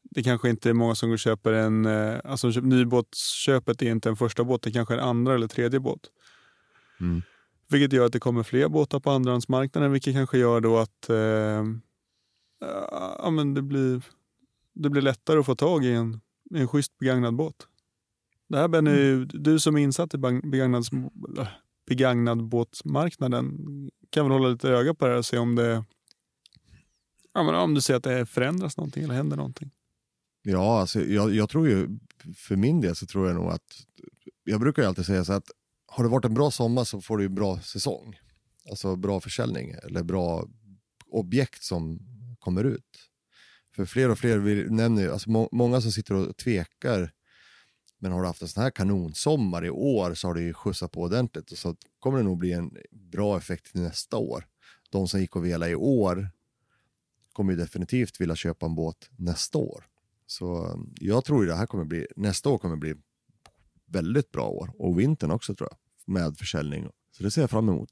det 0.09 0.23
kanske 0.23 0.49
inte 0.49 0.69
är 0.69 0.73
många 0.73 0.95
som 0.95 1.09
går 1.09 1.17
köper 1.17 1.53
en, 1.53 1.85
eh, 1.85 2.19
alltså 2.23 2.47
köp- 2.51 2.63
nybåtsköpet 2.65 3.81
är 3.81 3.91
inte 3.91 4.09
en 4.09 4.15
första 4.15 4.43
båt, 4.43 4.61
det 4.61 4.71
kanske 4.71 4.93
är 4.93 4.97
en 4.97 5.03
andra 5.09 5.35
eller 5.35 5.47
tredje 5.47 5.79
båt. 5.79 5.99
Mm. 6.99 7.21
Vilket 7.69 7.93
gör 7.93 8.05
att 8.05 8.13
det 8.13 8.19
kommer 8.19 8.43
fler 8.43 8.67
båtar 8.69 8.99
på 8.99 9.11
andrahandsmarknaden, 9.11 9.91
vilket 9.91 10.13
kanske 10.13 10.37
gör 10.37 10.61
då 10.61 10.77
att 10.77 11.09
eh, 11.09 11.63
ja, 13.19 13.29
men 13.31 13.53
det, 13.53 13.61
blir, 13.61 14.01
det 14.73 14.89
blir 14.89 15.01
lättare 15.01 15.39
att 15.39 15.45
få 15.45 15.55
tag 15.55 15.85
i 15.85 15.91
en, 15.93 16.21
en 16.55 16.67
schysst 16.67 16.97
begagnad 16.97 17.35
båt. 17.35 17.55
Det 18.47 18.57
här 18.57 18.67
Benny, 18.67 19.11
Mm. 19.11 19.27
du 19.33 19.59
som 19.59 19.75
är 19.75 19.79
insatt 19.81 20.13
i 20.13 20.17
bang- 20.17 20.49
begagnad, 20.51 20.83
begagnad 21.87 22.43
båtmarknaden 22.43 23.57
kan 24.09 24.25
väl 24.25 24.31
hålla 24.31 24.47
lite 24.49 24.69
öga 24.69 24.93
på 24.93 25.05
det 25.05 25.11
här 25.11 25.17
och 25.17 25.25
se 25.25 25.37
om 25.37 25.55
det 25.55 25.83
ja, 27.33 27.43
men 27.43 27.55
om 27.55 27.73
du 27.73 27.81
ser 27.81 27.95
att 27.95 28.03
det 28.03 28.25
förändras 28.25 28.77
någonting 28.77 29.03
eller 29.03 29.13
händer 29.13 29.37
någonting. 29.37 29.71
Ja, 30.41 30.79
alltså, 30.79 31.03
jag, 31.03 31.35
jag 31.35 31.49
tror 31.49 31.67
ju, 31.67 31.99
för 32.35 32.55
min 32.55 32.81
del 32.81 32.95
så 32.95 33.05
tror 33.05 33.27
jag 33.27 33.35
nog 33.35 33.51
att, 33.51 33.85
jag 34.43 34.59
brukar 34.59 34.81
ju 34.81 34.87
alltid 34.87 35.05
säga 35.05 35.25
så 35.25 35.33
att 35.33 35.51
har 35.87 36.03
det 36.03 36.09
varit 36.09 36.25
en 36.25 36.33
bra 36.33 36.51
sommar 36.51 36.83
så 36.83 37.01
får 37.01 37.17
du 37.17 37.23
ju 37.23 37.29
bra 37.29 37.59
säsong. 37.59 38.19
Alltså 38.69 38.95
bra 38.95 39.19
försäljning 39.19 39.75
eller 39.83 40.03
bra 40.03 40.47
objekt 41.11 41.63
som 41.63 41.99
kommer 42.39 42.63
ut. 42.63 43.09
För 43.75 43.85
fler 43.85 44.09
och 44.09 44.19
fler 44.19 44.37
vi 44.37 44.69
nämner 44.69 45.01
ju, 45.01 45.11
alltså 45.11 45.29
må, 45.29 45.49
många 45.51 45.81
som 45.81 45.91
sitter 45.91 46.15
och 46.15 46.37
tvekar, 46.37 47.11
men 47.99 48.11
har 48.11 48.21
du 48.21 48.27
haft 48.27 48.41
en 48.41 48.47
sån 48.47 48.63
här 48.63 48.71
kanonsommar 48.71 49.65
i 49.65 49.69
år 49.69 50.13
så 50.13 50.27
har 50.27 50.35
det 50.35 50.41
ju 50.41 50.53
skjutsat 50.53 50.91
på 50.91 51.01
ordentligt 51.01 51.51
och 51.51 51.57
så 51.57 51.75
kommer 51.99 52.17
det 52.17 52.23
nog 52.23 52.37
bli 52.37 52.51
en 52.51 52.77
bra 52.91 53.37
effekt 53.37 53.71
till 53.71 53.81
nästa 53.81 54.17
år. 54.17 54.45
De 54.89 55.07
som 55.07 55.21
gick 55.21 55.35
och 55.35 55.45
vela 55.45 55.69
i 55.69 55.75
år 55.75 56.29
kommer 57.33 57.53
ju 57.53 57.57
definitivt 57.57 58.21
vilja 58.21 58.35
köpa 58.35 58.65
en 58.65 58.75
båt 58.75 59.09
nästa 59.17 59.57
år. 59.57 59.88
Så 60.31 60.65
um, 60.73 60.93
jag 60.99 61.25
tror 61.25 61.45
det 61.45 61.55
här 61.55 61.65
kommer 61.65 61.85
bli, 61.85 62.07
nästa 62.15 62.49
år 62.49 62.57
kommer 62.57 62.75
bli 62.75 62.95
väldigt 63.85 64.31
bra 64.31 64.47
år 64.47 64.71
och 64.79 64.99
vintern 64.99 65.31
också 65.31 65.55
tror 65.55 65.69
jag 65.71 65.77
med 66.13 66.37
försäljning. 66.37 66.89
Så 67.11 67.23
det 67.23 67.31
ser 67.31 67.41
jag 67.41 67.49
fram 67.49 67.69
emot. 67.69 67.89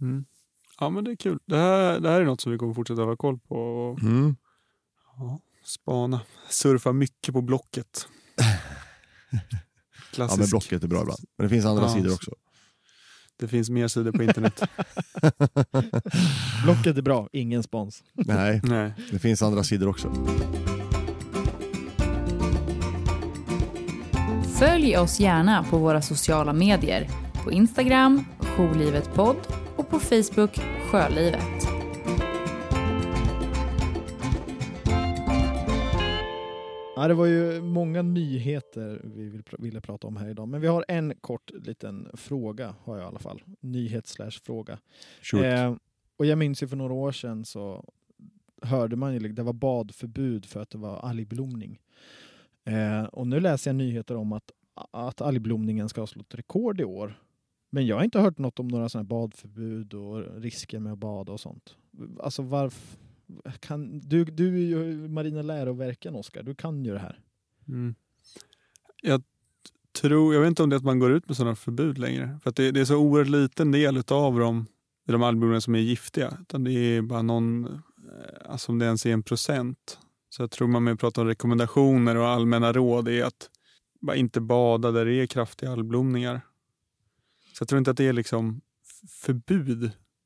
Mm. 0.00 0.24
Ja 0.80 0.90
men 0.90 1.04
det 1.04 1.10
är 1.10 1.16
kul. 1.16 1.38
Det 1.46 1.56
här, 1.56 2.00
det 2.00 2.08
här 2.08 2.20
är 2.20 2.24
något 2.24 2.40
som 2.40 2.52
vi 2.52 2.58
kommer 2.58 2.74
fortsätta 2.74 3.02
hålla 3.02 3.16
koll 3.16 3.38
på 3.38 3.56
och 3.56 4.02
Mm. 4.02 4.36
ja, 5.16 5.40
spana. 5.64 6.20
Surfa 6.50 6.92
mycket 6.92 7.34
på 7.34 7.42
Blocket. 7.42 8.08
Ja 9.30 9.38
Klassisk. 10.16 10.38
men 10.38 10.48
Blocket 10.48 10.84
är 10.84 10.88
bra 10.88 11.00
ibland. 11.02 11.20
Men 11.36 11.44
det 11.44 11.48
finns 11.48 11.64
andra 11.64 11.82
Ja, 11.82 11.94
sidor 11.94 12.08
så- 12.08 12.14
också. 12.14 12.34
Det 13.36 13.48
finns 13.48 13.70
mer 13.70 13.88
sidor 13.88 14.12
på 14.12 14.22
internet. 14.22 14.60
Blocket 16.64 16.96
är 16.98 17.02
bra, 17.02 17.28
ingen 17.32 17.62
spons. 17.62 18.02
Nej, 18.12 18.60
Nej. 18.64 18.94
det 19.10 19.18
finns 19.18 19.42
andra 19.42 19.64
sidor 19.64 19.88
också. 19.88 20.08
Följ 24.58 24.96
oss 24.96 25.20
gärna 25.20 25.64
på 25.64 25.78
våra 25.78 26.02
sociala 26.02 26.52
medier. 26.52 27.08
På 27.44 27.52
Instagram, 27.52 28.24
Jourlivetpodd 28.40 29.36
och 29.76 29.88
på 29.88 29.98
Facebook, 29.98 30.60
Sjölivet. 30.90 31.68
Ja, 36.96 37.08
det 37.08 37.14
var 37.14 37.26
ju 37.26 37.62
många 37.62 38.02
nyheter 38.02 39.00
vi 39.04 39.28
vill, 39.28 39.42
ville 39.58 39.80
prata 39.80 40.06
om 40.06 40.16
här 40.16 40.28
idag, 40.28 40.48
men 40.48 40.60
vi 40.60 40.66
har 40.66 40.84
en 40.88 41.14
kort 41.20 41.50
liten 41.50 42.08
fråga, 42.14 42.74
har 42.84 42.96
jag 42.96 43.04
i 43.04 43.08
alla 43.08 43.18
fall. 43.18 43.42
Nyhet 43.60 44.06
slash 44.06 44.30
fråga. 44.30 44.78
Eh, 45.34 45.74
och 46.16 46.26
jag 46.26 46.38
minns 46.38 46.62
ju 46.62 46.68
för 46.68 46.76
några 46.76 46.94
år 46.94 47.12
sedan 47.12 47.44
så 47.44 47.92
hörde 48.62 48.96
man 48.96 49.14
ju, 49.14 49.18
det 49.18 49.42
var 49.42 49.52
badförbud 49.52 50.46
för 50.46 50.60
att 50.60 50.70
det 50.70 50.78
var 50.78 50.98
algblomning. 50.98 51.80
Eh, 52.64 53.04
och 53.04 53.26
nu 53.26 53.40
läser 53.40 53.70
jag 53.70 53.76
nyheter 53.76 54.16
om 54.16 54.32
att, 54.32 54.50
att 54.90 55.20
algblomningen 55.20 55.88
ska 55.88 56.00
ha 56.00 56.06
slått 56.06 56.34
rekord 56.34 56.80
i 56.80 56.84
år. 56.84 57.20
Men 57.70 57.86
jag 57.86 57.96
har 57.96 58.04
inte 58.04 58.20
hört 58.20 58.38
något 58.38 58.58
om 58.58 58.68
några 58.68 58.88
sådana 58.88 59.04
badförbud 59.04 59.94
och 59.94 60.42
risker 60.42 60.78
med 60.78 60.92
att 60.92 60.98
bada 60.98 61.32
och 61.32 61.40
sånt. 61.40 61.76
Alltså 62.20 62.42
varför 62.42 62.98
kan, 63.60 64.00
du, 64.00 64.24
du 64.24 64.54
är 64.54 64.78
ju 64.78 65.08
marina 65.08 65.42
läroverken 65.42 66.14
Oskar, 66.14 66.42
du 66.42 66.54
kan 66.54 66.84
ju 66.84 66.92
det 66.92 66.98
här. 66.98 67.20
Mm. 67.68 67.94
Jag 69.02 69.22
tror, 70.00 70.34
jag 70.34 70.40
vet 70.40 70.48
inte 70.48 70.62
om 70.62 70.70
det 70.70 70.76
är 70.76 70.78
att 70.78 70.84
man 70.84 70.98
går 70.98 71.12
ut 71.12 71.28
med 71.28 71.36
sådana 71.36 71.56
förbud 71.56 71.98
längre. 71.98 72.38
För 72.42 72.50
att 72.50 72.56
det, 72.56 72.70
det 72.70 72.80
är 72.80 72.84
så 72.84 72.96
oerhört 72.96 73.28
liten 73.28 73.72
del 73.72 74.02
av 74.08 74.38
dem, 74.38 74.66
de 75.06 75.22
algblomningar 75.22 75.60
som 75.60 75.74
är 75.74 75.78
giftiga. 75.78 76.38
Utan 76.40 76.64
det 76.64 76.72
är 76.72 77.02
bara 77.02 77.22
någon 77.22 77.64
eh, 77.64 77.70
alltså 78.44 78.72
om 78.72 78.78
det 78.78 78.86
ens 78.86 79.06
är 79.06 79.12
en 79.12 79.22
procent. 79.22 79.98
Så 80.36 80.42
jag 80.42 80.50
tror 80.50 80.68
man 80.68 80.84
mer 80.84 80.94
pratar 80.94 81.22
om 81.22 81.28
rekommendationer 81.28 82.16
och 82.16 82.28
allmänna 82.28 82.72
råd 82.72 83.08
är 83.08 83.24
att 83.24 83.50
bara 84.00 84.16
inte 84.16 84.40
bada 84.40 84.90
där 84.90 85.04
det 85.04 85.14
är 85.14 85.26
kraftiga 85.26 85.72
algblomningar. 85.72 86.40
Så 87.52 87.62
jag 87.62 87.68
tror 87.68 87.78
inte 87.78 87.90
att 87.90 87.96
det 87.96 88.04
är 88.04 88.12
liksom 88.12 88.60
förbud. 89.22 89.80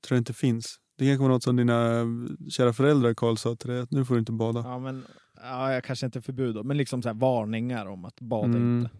tror 0.06 0.16
jag 0.16 0.20
inte 0.20 0.32
finns. 0.32 0.76
Det 0.98 1.06
kanske 1.06 1.22
var 1.22 1.28
något 1.28 1.42
som 1.42 1.56
dina 1.56 2.04
kära 2.50 2.72
föräldrar 2.72 3.14
Karl 3.14 3.36
sa 3.36 3.56
till 3.56 3.70
dig, 3.70 3.80
att 3.80 3.90
nu 3.90 4.04
får 4.04 4.14
du 4.14 4.18
inte 4.18 4.32
bada. 4.32 4.60
Ja, 4.60 4.78
men, 4.78 5.04
ja, 5.42 5.72
jag 5.72 5.84
kanske 5.84 6.06
inte 6.06 6.22
förbud 6.22 6.54
då, 6.54 6.62
men 6.62 6.76
liksom 6.76 7.02
så 7.02 7.08
här 7.08 7.16
varningar 7.16 7.86
om 7.86 8.04
att 8.04 8.20
bada 8.20 8.46
Mm. 8.46 8.78
inte. 8.78 8.90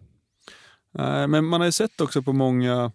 Nej, 0.91 1.27
men 1.27 1.45
man 1.45 1.61
har 1.61 1.65
ju 1.65 1.71
sett 1.71 2.01
också 2.01 2.21
på 2.21 2.33
många, 2.33 2.91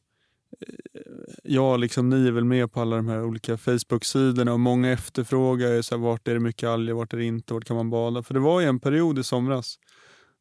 eh, 0.61 0.94
ja 1.43 1.77
liksom 1.77 2.09
ni 2.09 2.27
är 2.27 2.33
väl 2.33 2.45
med 2.45 2.73
på 2.73 2.81
alla 2.81 2.97
de 2.97 3.09
här 3.09 3.25
olika 3.25 3.57
Facebook-sidorna 3.57 4.53
och 4.53 4.61
många 4.61 4.91
efterfrågar 4.93 5.69
ju 5.73 5.83
så 5.83 5.95
här, 5.95 6.03
vart 6.03 6.29
är 6.29 6.35
det 6.35 6.41
mycket 6.41 6.69
alger, 6.69 6.93
vart 6.95 7.13
är 7.13 7.17
det 7.17 7.25
inte, 7.25 7.55
vart 7.55 7.65
kan 7.65 7.77
man 7.77 7.91
bada? 7.91 8.23
För 8.23 8.35
det 8.35 8.41
var 8.41 8.61
ju 8.61 8.67
en 8.67 8.81
period 8.81 9.19
i 9.19 9.23
somras 9.23 9.79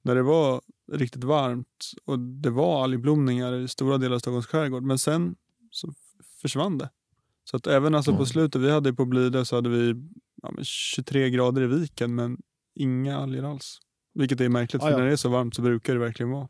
när 0.02 0.16
det 0.16 0.22
var 0.24 0.62
riktigt 0.92 1.24
varmt 1.24 1.92
och 2.06 2.20
det 2.20 2.50
var 2.50 2.84
algblomningar 2.84 3.54
i 3.54 3.68
stora 3.68 3.98
delar 3.98 4.16
av 4.16 4.20
Stockholms 4.20 4.46
skärgård. 4.48 4.84
Men 4.84 5.00
sen 5.00 5.36
så 5.72 5.94
försvann 6.42 6.78
det. 6.78 6.90
Så 7.44 7.58
att 7.58 7.68
även 7.68 7.96
alltså 7.96 8.12
på 8.12 8.16
Mm. 8.16 8.26
slutet, 8.26 8.62
vi 8.62 8.72
hade 8.72 8.94
på 8.94 9.06
Blidö 9.06 9.46
så 9.46 9.56
hade 9.56 9.70
vi 9.70 9.96
ja, 10.42 10.52
men 10.52 10.64
23 10.66 11.30
grader 11.30 11.62
i 11.62 11.68
viken 11.68 12.16
men 12.16 12.38
inga 12.76 13.18
alger 13.18 13.44
alls. 13.44 13.80
Vilket 14.14 14.42
är 14.42 14.50
märkligt 14.50 14.82
Ja, 14.84 14.90
för 14.90 14.98
när 14.98 15.06
det 15.06 15.12
är 15.12 15.16
så 15.16 15.30
varmt 15.30 15.56
så 15.56 15.62
brukar 15.62 15.94
det 15.94 16.00
verkligen 16.00 16.30
vara. 16.32 16.48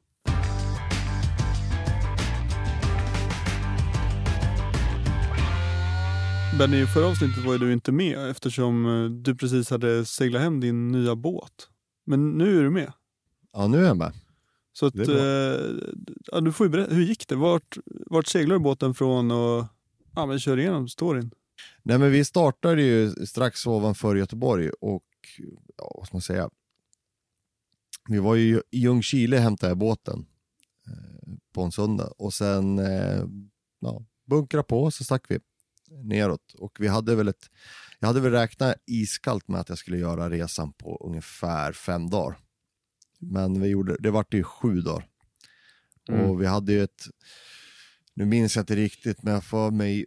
Benny, 6.60 6.82
i 6.82 6.86
förra 6.86 7.08
avsnittet 7.08 7.46
var 7.46 7.58
du 7.58 7.74
inte 7.74 7.92
med 7.92 8.30
eftersom 8.30 8.86
eh, 8.86 9.10
du 9.10 9.36
precis 9.36 9.70
hade 9.70 10.06
seglat 10.06 10.42
hem 10.42 10.60
din 10.60 10.92
nya 10.92 11.16
båt. 11.16 11.70
Men 12.06 12.38
nu 12.38 12.60
är 12.60 12.64
du 12.64 12.70
med. 12.70 12.94
Ja, 13.54 13.68
nu 13.68 13.78
är 13.78 13.88
jag 13.88 13.98
med. 13.98 14.14
Så 14.74 14.86
att, 14.86 14.96
eh, 14.96 15.16
ja, 16.32 16.42
du 16.42 16.52
får 16.52 16.68
berätta, 16.68 16.94
hur 16.94 17.04
gick 17.04 17.28
det? 17.28 17.36
Vart, 17.36 17.78
vart 17.86 18.28
seglar 18.28 18.60
båten 18.60 18.94
från 18.94 19.32
och 19.32 19.66
ja, 20.16 20.26
men 20.26 20.40
kör 20.40 20.60
igenom 20.60 20.88
storyn? 20.88 21.32
Nej, 21.84 21.98
men 21.98 22.12
vi 22.12 22.26
startade 22.26 22.82
ju 22.82 23.12
strax 23.26 23.68
ovanför 23.68 24.16
Göteborg 24.16 24.70
och, 24.70 25.06
ja, 25.78 25.92
vad 25.98 26.08
ska 26.08 26.16
man 26.16 26.22
säga? 26.22 26.50
Vi 28.10 28.20
var 28.20 28.36
ju 28.36 28.62
i 28.72 28.80
Ljungskile 28.80 29.38
hämtade 29.38 29.70
jag 29.70 29.78
båten 29.78 30.26
eh, 30.88 31.34
på 31.54 31.62
en 31.62 31.72
söndag 31.72 32.14
och 32.18 32.34
sen 32.34 32.80
eh, 32.80 33.26
ja, 33.80 34.06
bunkra 34.26 34.64
på 34.64 34.92
så 34.92 35.04
stack 35.04 35.26
vi 35.30 35.40
neråt 36.04 36.54
och 36.54 36.78
vi 36.80 36.88
hade 36.88 37.16
väl 37.16 37.28
ett, 37.28 37.50
jag 38.00 38.08
hade 38.08 38.20
väl 38.20 38.32
räknat 38.32 38.76
iskallt 38.86 39.48
med 39.48 39.60
att 39.60 39.70
jag 39.70 39.78
skulle 39.78 39.98
göra 39.98 40.30
resan 40.30 40.74
på 40.74 41.08
ungefär 41.08 41.72
fem 41.72 42.10
dagar. 42.10 42.38
Men 43.20 43.62
vi 43.62 43.68
gjorde, 43.68 43.98
det 44.00 44.12
vart 44.12 44.34
ju 44.34 44.44
sju 44.44 44.82
dagar. 44.82 45.08
Mm. 46.10 46.30
Och 46.30 46.42
vi 46.42 46.46
hade 46.46 46.74
ju 46.74 46.84
ett, 46.84 47.08
nu 48.14 48.26
minns 48.26 48.56
jag 48.56 48.64
inte 48.64 48.76
riktigt, 48.76 49.24
men 49.24 49.34
jag 49.34 49.44
får 49.44 49.72
mig 49.72 50.06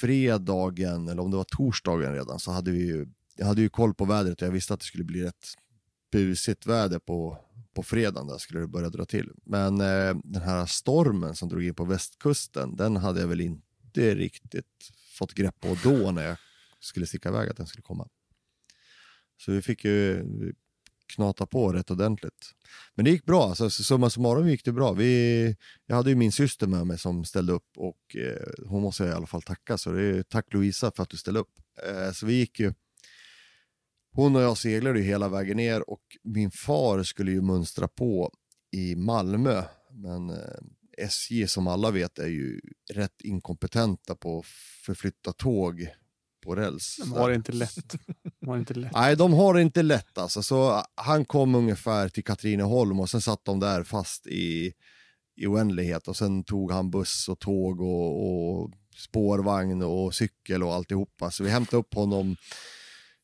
fredagen, 0.00 1.08
eller 1.08 1.22
om 1.22 1.30
det 1.30 1.36
var 1.36 1.44
torsdagen 1.44 2.12
redan, 2.12 2.38
så 2.38 2.50
hade 2.50 2.70
vi 2.70 2.86
ju, 2.86 3.06
jag 3.36 3.46
hade 3.46 3.60
ju 3.60 3.68
koll 3.68 3.94
på 3.94 4.04
vädret 4.04 4.42
och 4.42 4.46
jag 4.46 4.52
visste 4.52 4.74
att 4.74 4.80
det 4.80 4.86
skulle 4.86 5.04
bli 5.04 5.20
ett 5.24 5.46
busigt 6.12 6.66
väder 6.66 6.98
på, 6.98 7.38
på 7.74 7.82
fredagen, 7.82 8.26
där 8.26 8.38
skulle 8.38 8.60
det 8.60 8.68
börja 8.68 8.88
dra 8.88 9.04
till. 9.04 9.30
Men 9.44 9.80
eh, 9.80 10.16
den 10.24 10.42
här 10.42 10.66
stormen 10.66 11.34
som 11.34 11.48
drog 11.48 11.64
in 11.64 11.74
på 11.74 11.84
västkusten, 11.84 12.76
den 12.76 12.96
hade 12.96 13.20
jag 13.20 13.28
väl 13.28 13.40
inte 13.40 14.14
riktigt 14.14 14.92
fått 15.12 15.34
grepp 15.34 15.60
på 15.60 15.76
då 15.82 16.10
när 16.10 16.22
jag 16.22 16.36
skulle 16.80 17.06
sticka 17.06 17.28
iväg 17.28 17.50
att 17.50 17.56
den 17.56 17.66
skulle 17.66 17.82
komma. 17.82 18.08
Så 19.36 19.52
vi 19.52 19.62
fick 19.62 19.84
ju 19.84 20.24
knata 21.14 21.46
på 21.46 21.72
rätt 21.72 21.90
ordentligt. 21.90 22.50
Men 22.94 23.04
det 23.04 23.10
gick 23.10 23.24
bra, 23.24 23.48
alltså, 23.48 23.70
summa 23.70 24.10
summarum 24.10 24.48
gick 24.48 24.64
det 24.64 24.72
bra. 24.72 24.92
Vi, 24.92 25.56
jag 25.86 25.96
hade 25.96 26.10
ju 26.10 26.16
min 26.16 26.32
syster 26.32 26.66
med 26.66 26.86
mig 26.86 26.98
som 26.98 27.24
ställde 27.24 27.52
upp 27.52 27.68
och 27.76 28.16
eh, 28.16 28.66
hon 28.66 28.82
måste 28.82 29.02
jag 29.02 29.12
i 29.12 29.16
alla 29.16 29.26
fall 29.26 29.42
tacka. 29.42 29.78
Så 29.78 29.92
det 29.92 30.02
är, 30.02 30.22
tack 30.22 30.52
Louisa 30.52 30.92
för 30.96 31.02
att 31.02 31.10
du 31.10 31.16
ställde 31.16 31.40
upp. 31.40 31.58
Eh, 31.88 32.12
så 32.12 32.26
vi 32.26 32.34
gick 32.34 32.60
ju, 32.60 32.72
hon 34.12 34.36
och 34.36 34.42
jag 34.42 34.58
seglade 34.58 34.98
ju 34.98 35.04
hela 35.04 35.28
vägen 35.28 35.56
ner 35.56 35.90
och 35.90 36.02
min 36.22 36.50
far 36.50 37.02
skulle 37.02 37.30
ju 37.30 37.42
mönstra 37.42 37.88
på 37.88 38.32
i 38.70 38.96
Malmö. 38.96 39.62
Men 39.90 40.30
eh, 40.30 40.60
SJ 40.98 41.48
som 41.48 41.66
alla 41.66 41.90
vet 41.90 42.18
är 42.18 42.26
ju 42.26 42.60
rätt 42.92 43.20
inkompetenta 43.20 44.14
på 44.14 44.38
att 44.38 44.46
förflytta 44.86 45.32
tåg 45.32 45.88
på 46.44 46.54
räls. 46.54 46.96
De 47.00 47.12
har 47.12 47.28
det 47.28 47.34
inte 47.34 47.52
lätt. 47.52 47.94
De 48.40 48.48
har 48.48 48.58
inte 48.58 48.74
lätt. 48.74 48.92
Nej, 48.92 49.16
de 49.16 49.32
har 49.32 49.54
det 49.54 49.62
inte 49.62 49.82
lätt 49.82 50.18
alltså. 50.18 50.42
Så 50.42 50.84
han 50.94 51.24
kom 51.24 51.54
ungefär 51.54 52.08
till 52.08 52.24
Katrineholm 52.24 53.00
och 53.00 53.10
sen 53.10 53.20
satt 53.20 53.44
de 53.44 53.60
där 53.60 53.84
fast 53.84 54.26
i, 54.26 54.72
i 55.36 55.46
oändlighet 55.46 56.08
och 56.08 56.16
sen 56.16 56.44
tog 56.44 56.72
han 56.72 56.90
buss 56.90 57.28
och 57.28 57.38
tåg 57.38 57.80
och, 57.80 58.60
och 58.62 58.70
spårvagn 58.96 59.82
och 59.82 60.14
cykel 60.14 60.62
och 60.62 60.74
alltihopa. 60.74 61.30
Så 61.30 61.44
vi 61.44 61.50
hämtade 61.50 61.80
upp 61.80 61.94
honom 61.94 62.36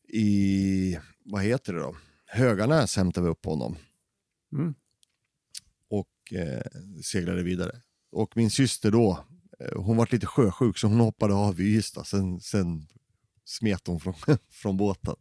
i, 0.09 0.99
vad 1.25 1.43
heter 1.43 1.73
det 1.73 1.81
då? 1.81 1.97
Höganäs 2.27 2.97
hämtade 2.97 3.25
vi 3.25 3.31
upp 3.31 3.45
honom 3.45 3.77
Mm. 4.53 4.75
Och 6.31 6.39
eh, 6.39 6.63
seglade 7.05 7.43
vidare. 7.43 7.73
Och 8.13 8.37
min 8.37 8.51
syster 8.51 8.91
då, 8.91 9.27
eh, 9.61 9.83
hon 9.83 9.97
var 9.97 10.09
lite 10.11 10.27
sjösjuk 10.27 10.79
så 10.79 10.87
hon 10.87 11.01
hoppade 11.01 11.35
av 11.35 11.61
i 11.61 11.65
Ystad. 11.65 12.05
Sen, 12.05 12.41
sen 12.41 12.87
smet 13.45 13.87
hon 13.87 14.01
från, 14.01 14.15
från 14.51 14.77
båten. 14.77 15.15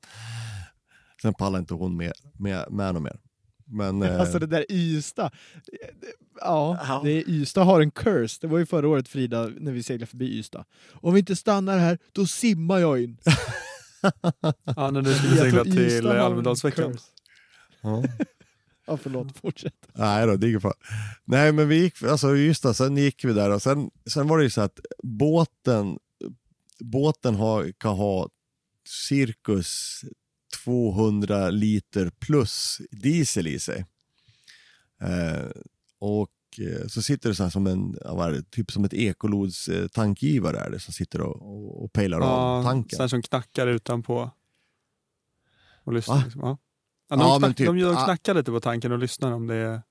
Sen 1.22 1.34
pallade 1.34 1.60
inte 1.60 1.74
hon 1.74 1.98
med, 1.98 2.14
med, 2.40 2.66
med 2.72 2.94
något 2.94 3.04
mer. 3.04 3.20
Men 3.66 4.02
eh, 4.04 4.20
Alltså 4.20 4.40
det 4.40 4.48
där 4.48 4.66
Ystad. 4.72 5.32
Ja, 6.42 6.80
Ja. 6.88 7.02
Det 7.04 7.12
är, 7.12 7.30
Ystad 7.30 7.64
har 7.64 7.82
en 7.82 7.92
curse. 7.92 8.38
Det 8.42 8.48
var 8.48 8.58
ju 8.58 8.66
förra 8.66 8.88
året 8.88 9.08
Frida, 9.08 9.50
när 9.58 9.72
vi 9.72 9.84
seglade 9.84 10.06
förbi 10.06 10.38
Ystad. 10.40 10.66
Om 10.94 11.14
vi 11.14 11.20
inte 11.20 11.36
stannar 11.36 11.78
här, 11.78 11.98
då 12.12 12.26
simmar 12.28 12.80
jag 12.80 13.04
in. 13.04 13.18
Ja, 14.76 14.92
när 14.92 15.02
du 15.02 15.14
skulle 15.14 15.38
segla 15.38 15.64
till 15.64 16.08
Almedalsveckan. 16.08 16.98
ja. 17.82 18.04
Ja, 18.88 18.98
förlåt, 18.98 19.38
fortsätt. 19.42 19.88
Nej 19.94 20.28
då, 20.28 20.36
det 20.36 20.48
är 20.48 20.50
ingen 20.50 20.62
fara. 20.62 20.74
Nej 21.26 21.52
men 21.52 21.68
vi 21.68 21.82
gick, 21.82 22.04
alltså 22.04 22.36
just 22.36 22.64
det, 22.64 22.74
sen 22.74 22.98
gick 22.98 23.26
vi 23.26 23.34
där 23.34 23.50
och 23.52 23.62
sen, 23.62 23.90
sen 24.10 24.28
var 24.28 24.38
det 24.38 24.44
ju 24.44 24.50
så 24.50 24.62
att 24.62 24.80
båten, 25.04 26.00
båten 26.80 27.36
har, 27.36 27.72
kan 27.72 27.96
ha 27.96 28.30
cirkus 28.88 30.02
200 30.64 31.50
liter 31.50 32.10
plus 32.20 32.82
diesel 32.92 33.48
i 33.48 33.60
sig. 33.60 33.86
Eh, 35.02 35.50
och 36.00 36.32
eh, 36.60 36.88
så 36.88 37.02
sitter 37.02 37.30
det 37.30 37.36
så 37.36 37.44
här 37.44 37.50
som 37.50 37.68
en, 37.68 37.98
ja, 38.04 38.16
vad 38.16 38.28
är 38.28 38.32
det, 38.34 38.52
typ 38.52 38.72
som 38.72 38.86
ett 38.86 38.94
ekolods 38.94 39.68
eh, 39.70 39.88
tankgivare 39.88 40.60
är 40.60 40.70
det 40.70 40.80
som 40.80 40.94
sitter 40.94 41.22
och, 41.22 41.36
och, 41.42 41.84
och 41.84 41.94
pejlar 41.94 42.18
av 42.20 42.24
Ja, 42.24 42.64
tanken. 42.64 42.96
sån 42.98 43.04
här 43.04 43.08
som 43.08 43.22
knackar 43.22 43.68
utanpå. 43.68 44.32
Och 45.84 45.94
lyssnar. 45.94 46.16
Va? 46.16 46.24
Liksom. 46.24 46.42
Ja. 46.42 46.58
Ja, 47.10 47.16
de, 47.16 47.22
Ja, 47.22 47.38
knack, 47.38 47.42
men 47.42 47.54
typ, 47.54 47.68
de, 47.68 47.80
de 47.80 47.96
knackar 48.06 48.34
lite 48.34 48.52
på 48.52 48.60
tanken 48.60 48.92
och 48.92 49.00
lyssnar 49.00 49.32
om 49.32 49.48
det 49.48 49.56
är... 49.56 49.82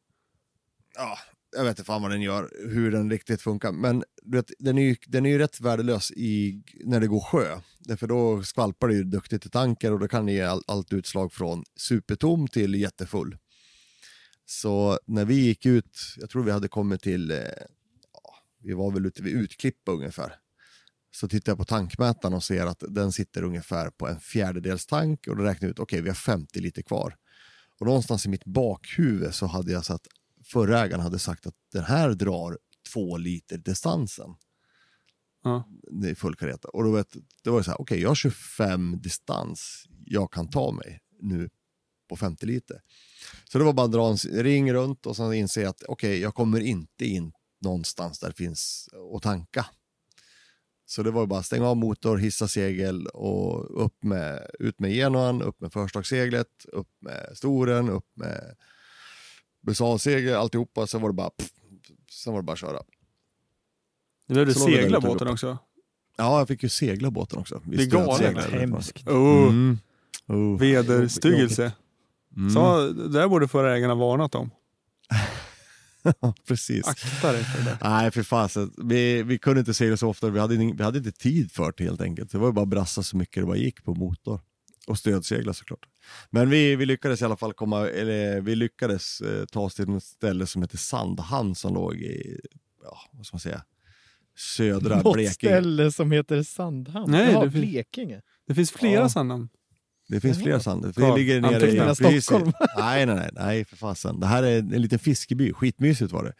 ja, 0.94 1.18
jag 1.56 1.64
vet 1.64 1.70
inte 1.70 1.84
fan 1.84 2.02
vad 2.02 2.10
den 2.10 2.22
gör, 2.22 2.50
hur 2.70 2.90
den 2.90 3.10
riktigt 3.10 3.42
funkar. 3.42 3.72
Men 3.72 4.04
du 4.22 4.38
vet, 4.38 4.52
den, 4.58 4.78
är 4.78 4.82
ju, 4.82 4.96
den 5.06 5.26
är 5.26 5.30
ju 5.30 5.38
rätt 5.38 5.60
värdelös 5.60 6.10
i, 6.10 6.62
när 6.84 7.00
det 7.00 7.06
går 7.06 7.20
sjö. 7.20 7.60
Därför 7.78 8.06
då 8.06 8.42
skvalpar 8.42 8.88
det 8.88 8.94
ju 8.94 9.04
duktigt 9.04 9.46
i 9.46 9.50
tanken 9.50 9.92
och 9.92 9.98
då 9.98 10.08
kan 10.08 10.26
det 10.26 10.32
ge 10.32 10.42
all, 10.42 10.62
allt 10.66 10.92
utslag 10.92 11.32
från 11.32 11.64
supertom 11.76 12.48
till 12.48 12.74
jättefull. 12.74 13.36
Så 14.46 14.98
när 15.06 15.24
vi 15.24 15.34
gick 15.34 15.66
ut, 15.66 15.98
jag 16.16 16.30
tror 16.30 16.42
vi 16.42 16.50
hade 16.50 16.68
kommit 16.68 17.02
till, 17.02 17.30
eh, 17.30 17.36
ja, 18.12 18.34
vi 18.62 18.72
var 18.72 18.90
väl 18.90 19.06
ute 19.06 19.22
vid 19.22 19.34
Utklippa 19.34 19.92
ungefär. 19.92 20.34
Så 21.16 21.28
tittar 21.28 21.52
jag 21.52 21.58
på 21.58 21.64
tankmätaren 21.64 22.34
och 22.34 22.44
ser 22.44 22.66
att 22.66 22.82
den 22.88 23.12
sitter 23.12 23.42
ungefär 23.42 23.90
på 23.90 24.08
en 24.08 24.20
fjärdedels 24.20 24.86
tank 24.86 25.26
och 25.28 25.36
då 25.36 25.42
räknar 25.42 25.68
jag 25.68 25.70
ut, 25.70 25.78
okej 25.78 26.00
vi 26.00 26.08
har 26.08 26.14
50 26.14 26.60
liter 26.60 26.82
kvar. 26.82 27.16
Och 27.80 27.86
någonstans 27.86 28.26
i 28.26 28.28
mitt 28.28 28.44
bakhuvud 28.44 29.34
så 29.34 29.46
hade 29.46 29.72
jag 29.72 29.84
satt 29.84 30.06
förra 30.44 30.80
ägaren 30.80 31.00
hade 31.00 31.18
sagt 31.18 31.46
att 31.46 31.54
den 31.72 31.84
här 31.84 32.10
drar 32.10 32.58
två 32.92 33.16
liter 33.16 33.58
distansen. 33.58 34.34
Ja. 35.44 35.68
Är 36.04 36.14
full 36.14 36.36
kareta. 36.36 36.68
Och 36.68 36.84
då 36.84 36.90
vet, 36.90 37.16
det 37.42 37.50
var 37.50 37.58
ju 37.58 37.64
så 37.64 37.70
här, 37.70 37.80
okej 37.80 38.00
jag 38.00 38.10
har 38.10 38.14
25 38.14 39.00
distans 39.00 39.86
jag 40.04 40.32
kan 40.32 40.50
ta 40.50 40.70
mig 40.72 41.00
nu 41.20 41.50
på 42.08 42.16
50 42.16 42.46
liter. 42.46 42.80
Så 43.44 43.58
det 43.58 43.64
var 43.64 43.72
bara 43.72 43.86
att 43.86 43.92
dra 43.92 44.10
en 44.10 44.16
ring 44.16 44.72
runt 44.72 45.06
och 45.06 45.16
sen 45.16 45.32
inse 45.32 45.68
att 45.68 45.82
okej 45.82 46.20
jag 46.20 46.34
kommer 46.34 46.60
inte 46.60 47.04
in 47.04 47.32
någonstans 47.60 48.18
där 48.18 48.28
det 48.28 48.34
finns 48.34 48.88
att 49.16 49.22
tanka. 49.22 49.66
Så 50.88 51.02
det 51.02 51.10
var 51.10 51.20
ju 51.20 51.26
bara 51.26 51.40
att 51.40 51.46
stänga 51.46 51.68
av 51.68 51.76
motor, 51.76 52.16
hissa 52.16 52.48
segel 52.48 53.06
och 53.06 53.84
upp 53.84 54.04
med, 54.04 54.50
ut 54.58 54.80
med 54.80 54.92
genoan, 54.92 55.42
upp 55.42 55.60
med 55.60 55.72
förstagsseglet, 55.72 56.66
upp 56.72 56.88
med 57.00 57.30
storen, 57.34 57.90
upp 57.90 58.06
med 58.14 58.56
busalsegel, 59.60 60.34
alltihopa. 60.34 60.86
Sen 60.86 61.00
var 61.00 61.08
det 61.08 61.14
bara, 61.14 61.30
pff, 61.30 61.50
sen 62.10 62.32
var 62.32 62.40
det 62.40 62.44
bara 62.44 62.52
att 62.52 62.58
köra. 62.58 62.82
Nu 64.26 64.34
behövde 64.34 64.52
det 64.52 64.60
segla 64.60 65.00
båten 65.00 65.28
också. 65.28 65.58
Ja, 66.16 66.38
jag 66.38 66.48
fick 66.48 66.62
ju 66.62 66.68
segla 66.68 67.10
båten 67.10 67.38
också. 67.38 67.62
Vi 67.64 67.76
Det 67.76 67.82
är 67.82 67.86
galet. 67.86 68.44
Hemskt. 68.44 69.08
Oh. 69.08 69.48
Mm. 69.48 69.78
Oh. 70.26 70.58
Vederstyggelse. 70.58 71.72
Mm. 72.36 72.50
Så 72.50 72.88
det 72.88 73.08
där 73.08 73.28
borde 73.28 73.48
förra 73.48 73.76
ägarna 73.76 73.94
varnat 73.94 74.34
om. 74.34 74.50
Precis. 76.48 76.86
Akta 76.86 77.32
dig 77.32 77.44
för 77.44 77.64
det. 77.64 77.78
Nej, 77.82 78.10
för 78.10 78.22
fasen. 78.22 78.72
Vi, 78.84 79.22
vi 79.22 79.38
kunde 79.38 79.60
inte 79.60 79.74
segla 79.74 79.96
så 79.96 80.08
ofta. 80.08 80.30
Vi 80.30 80.40
hade, 80.40 80.56
vi 80.56 80.82
hade 80.82 80.98
inte 80.98 81.12
tid 81.12 81.52
för 81.52 81.74
det 81.76 81.84
helt 81.84 82.00
enkelt. 82.00 82.30
Det 82.32 82.38
var 82.38 82.46
ju 82.46 82.52
bara 82.52 82.62
att 82.62 82.68
brassa 82.68 83.02
så 83.02 83.16
mycket 83.16 83.42
det 83.42 83.46
bara 83.46 83.56
gick 83.56 83.84
på 83.84 83.94
motor. 83.94 84.40
Och 84.86 84.98
stödsegla 84.98 85.52
såklart. 85.52 85.86
Men 86.30 86.50
vi, 86.50 86.76
vi 86.76 86.86
lyckades 86.86 87.22
i 87.22 87.24
alla 87.24 87.36
fall 87.36 87.52
komma, 87.52 87.88
eller 87.88 88.40
vi 88.40 88.54
lyckades 88.56 89.20
eh, 89.20 89.44
ta 89.44 89.60
oss 89.60 89.74
till 89.74 89.96
ett 89.96 90.02
ställe 90.02 90.46
som 90.46 90.62
heter 90.62 90.78
Sandhamn 90.78 91.54
som 91.54 91.74
låg 91.74 91.94
i, 91.94 92.40
ja, 92.82 92.98
vad 93.12 93.26
ska 93.26 93.34
man 93.34 93.40
säga, 93.40 93.62
södra 94.56 94.96
Något 95.02 95.14
Blekinge. 95.14 95.32
ställe 95.32 95.92
som 95.92 96.12
heter 96.12 96.42
Sandhamn. 96.42 97.10
Nej, 97.10 97.32
Jaha, 97.32 97.44
det 97.44 97.50
finns- 97.50 97.64
Blekinge. 97.64 98.22
Det 98.46 98.54
finns 98.54 98.70
flera 98.70 98.92
Ja. 99.00 99.08
sandnamn. 99.08 99.48
Det 100.08 100.20
finns 100.20 100.38
fler 100.42 100.58
sand. 100.58 100.82
Det 100.82 101.00
Ja, 101.00 101.16
ligger 101.16 101.40
nere 101.40 101.54
antingen 101.54 101.84
i... 101.84 101.94
precis. 101.94 102.24
Stockholm. 102.24 102.52
nej, 102.76 103.06
nej, 103.06 103.16
nej, 103.16 103.30
nej, 103.32 103.64
för 103.64 103.76
fasen. 103.76 104.20
Det 104.20 104.26
här 104.26 104.42
är 104.42 104.58
en 104.58 104.82
liten 104.82 104.98
fiskeby. 104.98 105.52
Skitmysigt 105.52 106.12
var 106.12 106.24
det. 106.24 106.32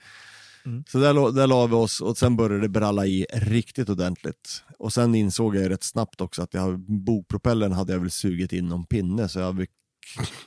Mm. 0.67 0.85
Så 0.89 0.99
där, 0.99 1.33
där 1.33 1.47
la 1.47 1.67
vi 1.67 1.75
oss 1.75 2.01
och 2.01 2.19
sen 2.19 2.37
började 2.37 2.61
det 2.61 2.69
bralla 2.69 3.07
i 3.07 3.27
riktigt 3.33 3.89
ordentligt. 3.89 4.63
Och 4.79 4.93
sen 4.93 5.15
insåg 5.15 5.57
jag 5.57 5.63
ju 5.63 5.69
rätt 5.69 5.83
snabbt 5.85 6.21
också 6.21 6.43
att 6.43 6.55
jag, 6.55 6.81
bogpropellen 6.81 7.73
hade 7.73 7.93
jag 7.93 8.01
väl 8.01 8.11
sugit 8.11 8.53
in 8.53 8.69
någon 8.69 8.87
pinne 8.87 9.29
så 9.29 9.39
jag 9.39 9.57
fick 9.57 9.71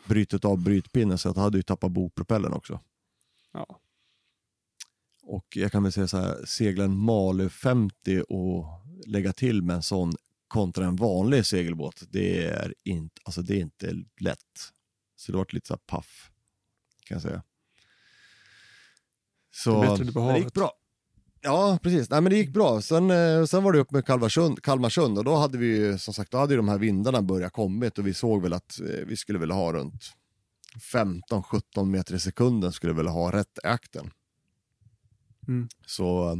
brytit 0.05 0.45
av 0.45 0.63
brytpinnen 0.63 1.17
så 1.17 1.27
jag 1.27 1.35
hade 1.35 1.57
ju 1.57 1.63
tappat 1.63 1.91
bogpropellen 1.91 2.53
också. 2.53 2.79
Ja. 3.53 3.79
Och 5.23 5.45
jag 5.55 5.71
kan 5.71 5.83
väl 5.83 5.91
säga 5.91 6.07
så 6.07 6.17
här, 6.17 6.45
segla 6.45 6.83
en 6.83 6.97
Malu 6.97 7.49
50 7.49 8.21
och 8.21 8.65
lägga 9.05 9.33
till 9.33 9.61
med 9.61 9.75
en 9.75 9.83
sån 9.83 10.13
kontra 10.49 10.85
en 10.85 10.95
vanlig 10.95 11.45
segelbåt, 11.45 12.03
det 12.09 12.43
är 12.43 12.73
inte, 12.83 13.21
alltså 13.23 13.41
det 13.41 13.55
är 13.55 13.59
inte 13.59 13.93
lätt. 14.19 14.71
Så 15.15 15.31
det 15.31 15.37
var 15.37 15.47
lite 15.49 15.67
så 15.67 15.73
här 15.73 15.81
paff, 15.85 16.31
kan 17.05 17.15
jag 17.15 17.21
säga. 17.21 17.43
Så, 19.51 19.81
Det 19.81 19.87
är 19.87 19.91
bättre 19.91 20.03
ute 20.03 20.13
på 20.13 20.25
men 20.25 20.33
det 20.33 20.39
gick 20.39 20.53
bra. 20.53 20.71
Ja, 21.41 21.79
precis. 21.83 22.09
Nej, 22.09 22.21
men 22.21 22.31
det 22.31 22.37
gick 22.37 22.53
bra. 22.53 22.81
Sen, 22.81 23.11
eh, 23.11 23.45
sen 23.45 23.63
var 23.63 23.71
det 23.71 23.79
upp 23.79 23.91
med 23.91 24.05
Kalmarsund, 24.05 24.63
Kalmarsund 24.63 25.17
och 25.17 25.23
då 25.23 25.35
hade 25.35 25.57
vi 25.57 25.67
ju, 25.67 25.97
som 25.97 26.13
sagt, 26.13 26.31
då 26.31 26.37
hade 26.37 26.53
ju 26.53 26.57
de 26.57 26.69
här 26.69 26.77
vindarna 26.77 27.21
börjat 27.21 27.53
kommit 27.53 27.97
och 27.97 28.07
vi 28.07 28.13
såg 28.13 28.41
väl 28.41 28.53
att 28.53 28.79
eh, 28.79 29.05
vi 29.05 29.17
skulle 29.17 29.39
väl 29.39 29.51
ha 29.51 29.73
runt 29.73 30.03
15-17 30.93 31.85
meter 31.85 32.15
i 32.15 32.19
sekunden 32.19 32.71
skulle 32.71 32.93
väl 32.93 33.07
ha 33.07 33.31
rätt 33.31 33.59
i 33.63 33.67
akten. 33.67 34.11
Mm. 35.47 35.69
Så 35.85 36.37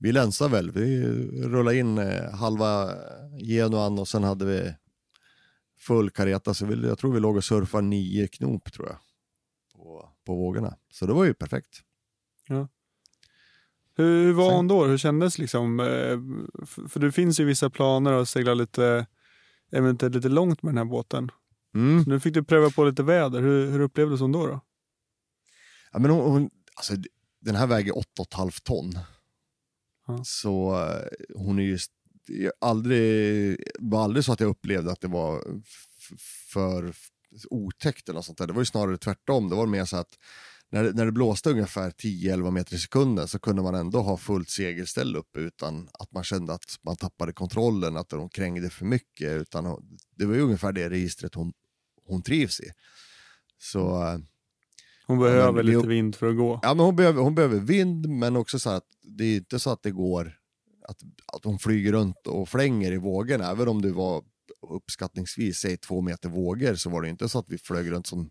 vi 0.00 0.12
länsade 0.12 0.50
väl. 0.50 0.70
Vi 0.70 1.02
rullade 1.42 1.78
in 1.78 1.98
eh, 1.98 2.30
halva 2.34 2.94
Genuan 3.48 3.98
och 3.98 4.08
sen 4.08 4.24
hade 4.24 4.44
vi 4.44 4.74
full 5.78 6.10
kareta. 6.10 6.54
Så 6.54 6.66
vi, 6.66 6.86
jag 6.88 6.98
tror 6.98 7.12
vi 7.12 7.20
låg 7.20 7.36
och 7.36 7.44
surfade 7.44 7.86
nio 7.86 8.28
knop 8.28 8.72
tror 8.72 8.88
jag. 8.88 8.96
På, 9.74 10.08
på 10.26 10.34
vågorna. 10.34 10.76
Så 10.92 11.06
det 11.06 11.12
var 11.12 11.24
ju 11.24 11.34
perfekt. 11.34 11.82
Hur, 13.96 14.24
hur 14.24 14.32
var 14.32 14.52
hon 14.52 14.68
då? 14.68 14.84
Hur 14.84 14.98
kändes 14.98 15.38
liksom? 15.38 15.80
eh, 15.80 15.86
För, 16.88 17.00
det 17.00 17.12
finns 17.12 17.40
ju 17.40 17.44
vissa 17.44 17.70
planer 17.70 18.12
att 18.12 18.28
segla 18.28 18.54
lite, 18.54 19.06
eventuellt 19.72 20.14
lite 20.14 20.28
långt 20.28 20.62
med 20.62 20.74
den 20.74 20.78
här 20.78 20.84
båten. 20.84 21.30
Mm. 21.74 22.04
Nu 22.06 22.20
fick 22.20 22.34
du 22.34 22.44
pröva 22.44 22.70
på 22.70 22.84
lite 22.84 23.02
väder. 23.02 23.40
Hur, 23.40 23.70
hur 23.70 23.80
upplevdes 23.80 24.20
hon 24.20 24.32
då? 24.32 24.46
då? 24.46 24.60
Ja, 25.92 25.98
men 25.98 26.10
hon, 26.10 26.30
hon, 26.32 26.50
alltså, 26.74 26.94
den 27.40 27.54
här 27.56 27.66
väger 27.66 27.92
8,5 27.92 28.62
ton. 28.62 28.92
Så 30.24 30.82
eh, 30.82 31.36
hon 31.36 31.58
är 31.58 31.62
ju 31.62 31.78
aldrig, 32.60 33.56
det 33.58 33.72
var 33.78 34.04
aldrig 34.04 34.24
så 34.24 34.32
att 34.32 34.40
jag 34.40 34.50
upplevde 34.50 34.92
att 34.92 35.00
det 35.00 35.08
var 35.08 35.44
för 36.52 36.92
otäckt 37.50 38.08
eller 38.08 38.16
något 38.16 38.24
sånt 38.24 38.38
där. 38.38 38.46
Det 38.46 38.52
var 38.52 38.60
ju 38.60 38.66
snarare 38.66 38.98
tvärtom. 38.98 39.48
Det 39.48 39.56
var 39.56 39.66
mer 39.66 39.84
så 39.84 39.96
att 39.96 40.18
när 40.70 40.84
det, 40.84 40.92
när 40.92 41.06
det 41.06 41.12
blåste 41.12 41.50
ungefär 41.50 41.90
10-11 41.90 42.50
meter 42.50 42.74
i 42.74 42.78
sekunden 42.78 43.28
så 43.28 43.38
kunde 43.38 43.62
man 43.62 43.74
ändå 43.74 44.00
ha 44.00 44.16
fullt 44.16 44.50
segelställ 44.50 45.16
uppe 45.16 45.40
utan 45.40 45.88
att 45.92 46.12
man 46.12 46.24
kände 46.24 46.52
att 46.52 46.78
man 46.82 46.96
tappade 46.96 47.32
kontrollen, 47.32 47.96
att 47.96 48.08
de 48.08 48.28
krängde 48.28 48.70
för 48.70 48.84
mycket. 48.84 49.40
Utan 49.40 49.88
det 50.16 50.26
var 50.26 50.34
ju 50.34 50.40
ungefär 50.40 50.72
det 50.72 50.90
registret 50.90 51.34
hon, 51.34 51.52
hon 52.06 52.22
trivs 52.22 52.60
i. 52.60 52.70
Så 53.58 54.02
eh, 54.02 54.18
hon 55.10 55.18
behöver 55.18 55.62
lite 55.62 55.88
vind 55.88 56.16
för 56.16 56.30
att 56.30 56.36
gå. 56.36 56.60
Ja, 56.62 56.74
men 56.74 56.84
hon 56.86 56.96
behöver, 56.96 57.22
hon 57.22 57.34
behöver 57.34 57.60
vind, 57.60 58.08
men 58.08 58.36
också 58.36 58.58
så 58.58 58.70
att 58.70 58.84
det 59.02 59.24
är 59.24 59.36
inte 59.36 59.58
så 59.58 59.70
att 59.70 59.82
det 59.82 59.90
går 59.90 60.38
att, 60.88 61.02
att 61.32 61.44
hon 61.44 61.58
flyger 61.58 61.92
runt 61.92 62.26
och 62.26 62.48
flänger 62.48 62.92
i 62.92 62.96
vågorna. 62.96 63.50
Även 63.50 63.68
om 63.68 63.82
det 63.82 63.92
var 63.92 64.24
uppskattningsvis, 64.70 65.58
säg 65.58 65.76
två 65.76 66.00
meter 66.00 66.28
vågor, 66.28 66.74
så 66.74 66.90
var 66.90 67.02
det 67.02 67.08
inte 67.08 67.28
så 67.28 67.38
att 67.38 67.48
vi 67.48 67.58
flög 67.58 67.90
runt 67.90 68.06
som, 68.06 68.30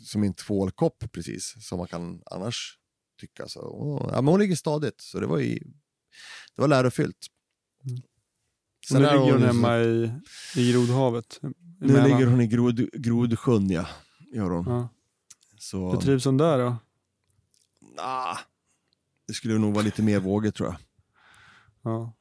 som 0.00 0.22
en 0.22 0.34
tvålkopp 0.34 1.12
precis, 1.12 1.54
som 1.60 1.78
man 1.78 1.88
kan 1.88 2.22
annars 2.26 2.78
tycka. 3.20 3.48
Så, 3.48 3.60
åh, 3.60 4.10
ja, 4.12 4.22
men 4.22 4.28
hon 4.28 4.40
ligger 4.40 4.56
stadigt, 4.56 5.00
så 5.00 5.20
det 5.20 5.26
var, 5.26 5.40
i, 5.40 5.62
det 6.56 6.60
var 6.62 6.68
lärofyllt. 6.68 7.26
Mm. 7.84 8.02
Sen 8.88 9.02
nu 9.02 9.08
ligger 9.08 9.32
hon 9.32 9.42
hemma 9.42 9.78
i, 9.78 10.12
i 10.56 10.72
Grodhavet. 10.72 11.40
Nu 11.80 12.02
ligger 12.02 12.26
hon 12.26 12.40
i 12.40 12.46
grod, 12.46 12.90
Grodsjön, 12.92 13.70
ja. 13.70 13.86
Gör 14.32 14.50
hon. 14.50 14.64
Ja. 14.66 14.88
Så, 15.70 15.90
Hur 15.90 15.98
trivs 16.00 16.24
hon 16.24 16.36
där 16.36 16.58
då? 16.58 16.76
nah, 17.96 18.38
det 19.26 19.32
skulle 19.34 19.58
nog 19.58 19.74
vara 19.74 19.84
lite 19.84 20.02
mer 20.02 20.20
vågor 20.20 20.50
tror 20.50 20.68
jag. 20.68 20.76
Ja. 21.82 22.12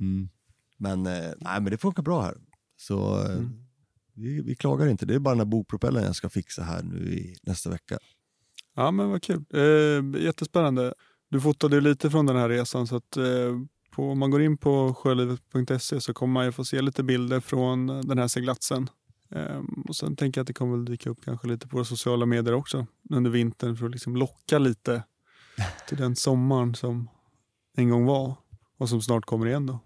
Mm. 0.00 0.28
Men, 0.76 1.06
eh, 1.06 1.30
nej, 1.38 1.60
men 1.60 1.64
det 1.64 1.78
funkar 1.78 2.02
bra 2.02 2.22
här. 2.22 2.36
Så 2.76 3.18
eh, 3.24 3.30
Mm. 3.32 3.52
vi, 4.14 4.42
vi 4.42 4.54
klagar 4.56 4.86
inte. 4.86 5.06
Det 5.06 5.14
är 5.14 5.18
bara 5.18 5.30
den 5.34 5.38
här 5.40 5.44
bokpropellen 5.46 6.02
jag 6.04 6.16
ska 6.16 6.28
fixa 6.28 6.62
här 6.62 6.82
nu 6.82 7.12
i 7.12 7.36
nästa 7.42 7.70
vecka. 7.70 7.98
ja, 8.76 8.90
men 8.90 9.10
vad 9.10 9.22
kul. 9.22 9.44
Eh, 9.54 10.22
jättespännande. 10.22 10.94
Du 11.28 11.40
fotade 11.40 11.80
lite 11.80 12.10
från 12.10 12.26
den 12.26 12.36
här 12.36 12.48
resan 12.48 12.86
så 12.86 12.96
att 12.96 13.16
eh, 13.16 13.24
på, 13.90 14.10
om 14.10 14.18
man 14.18 14.30
går 14.30 14.42
in 14.42 14.58
på 14.58 14.94
sjölivet.se 14.94 16.00
så 16.00 16.14
kommer 16.14 16.32
man 16.32 16.44
ju 16.44 16.52
få 16.52 16.64
se 16.64 16.82
lite 16.82 17.02
bilder 17.02 17.40
från 17.40 17.86
den 17.86 18.18
här 18.18 18.28
seglatsen. 18.28 18.90
Eh, 19.30 19.62
och 19.88 19.96
sen 19.96 20.16
tänker 20.16 20.38
jag 20.38 20.42
att 20.42 20.46
det 20.46 20.52
kommer 20.52 20.76
väl 20.76 20.84
dyka 20.84 21.10
upp 21.10 21.24
kanske 21.24 21.48
lite 21.48 21.68
på 21.68 21.76
våra 21.76 21.84
sociala 21.84 22.26
medier 22.26 22.54
också 22.54 22.86
under 23.10 23.30
vintern 23.30 23.76
för 23.76 23.86
att 23.86 23.92
liksom 23.92 24.16
locka 24.16 24.58
lite 24.58 25.02
till 25.88 25.96
den 25.96 26.16
sommaren 26.16 26.74
som 26.74 27.08
en 27.76 27.90
gång 27.90 28.04
var 28.06 28.34
och 28.76 28.88
som 28.88 29.02
snart 29.02 29.24
kommer 29.24 29.46
igen 29.46 29.66
då. 29.66 29.78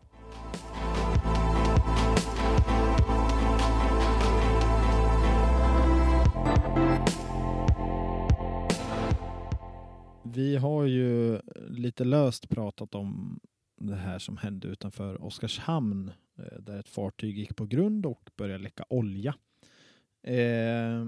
Vi 10.23 10.57
har 10.57 10.85
ju 10.85 11.41
lite 11.69 12.05
löst 12.05 12.49
pratat 12.49 12.95
om 12.95 13.41
det 13.81 13.97
här 13.97 14.19
som 14.19 14.37
hände 14.37 14.69
utanför 14.69 15.25
Oskarshamn 15.25 16.13
Eh, 16.39 16.59
där 16.61 16.81
ett 16.81 16.89
fartyg 16.89 17.39
gick 17.39 17.57
på 17.57 17.67
grund 17.67 18.07
och 18.07 18.31
började 18.37 18.63
läcka 18.63 18.85
olja. 18.89 19.35
Eh, 20.23 21.07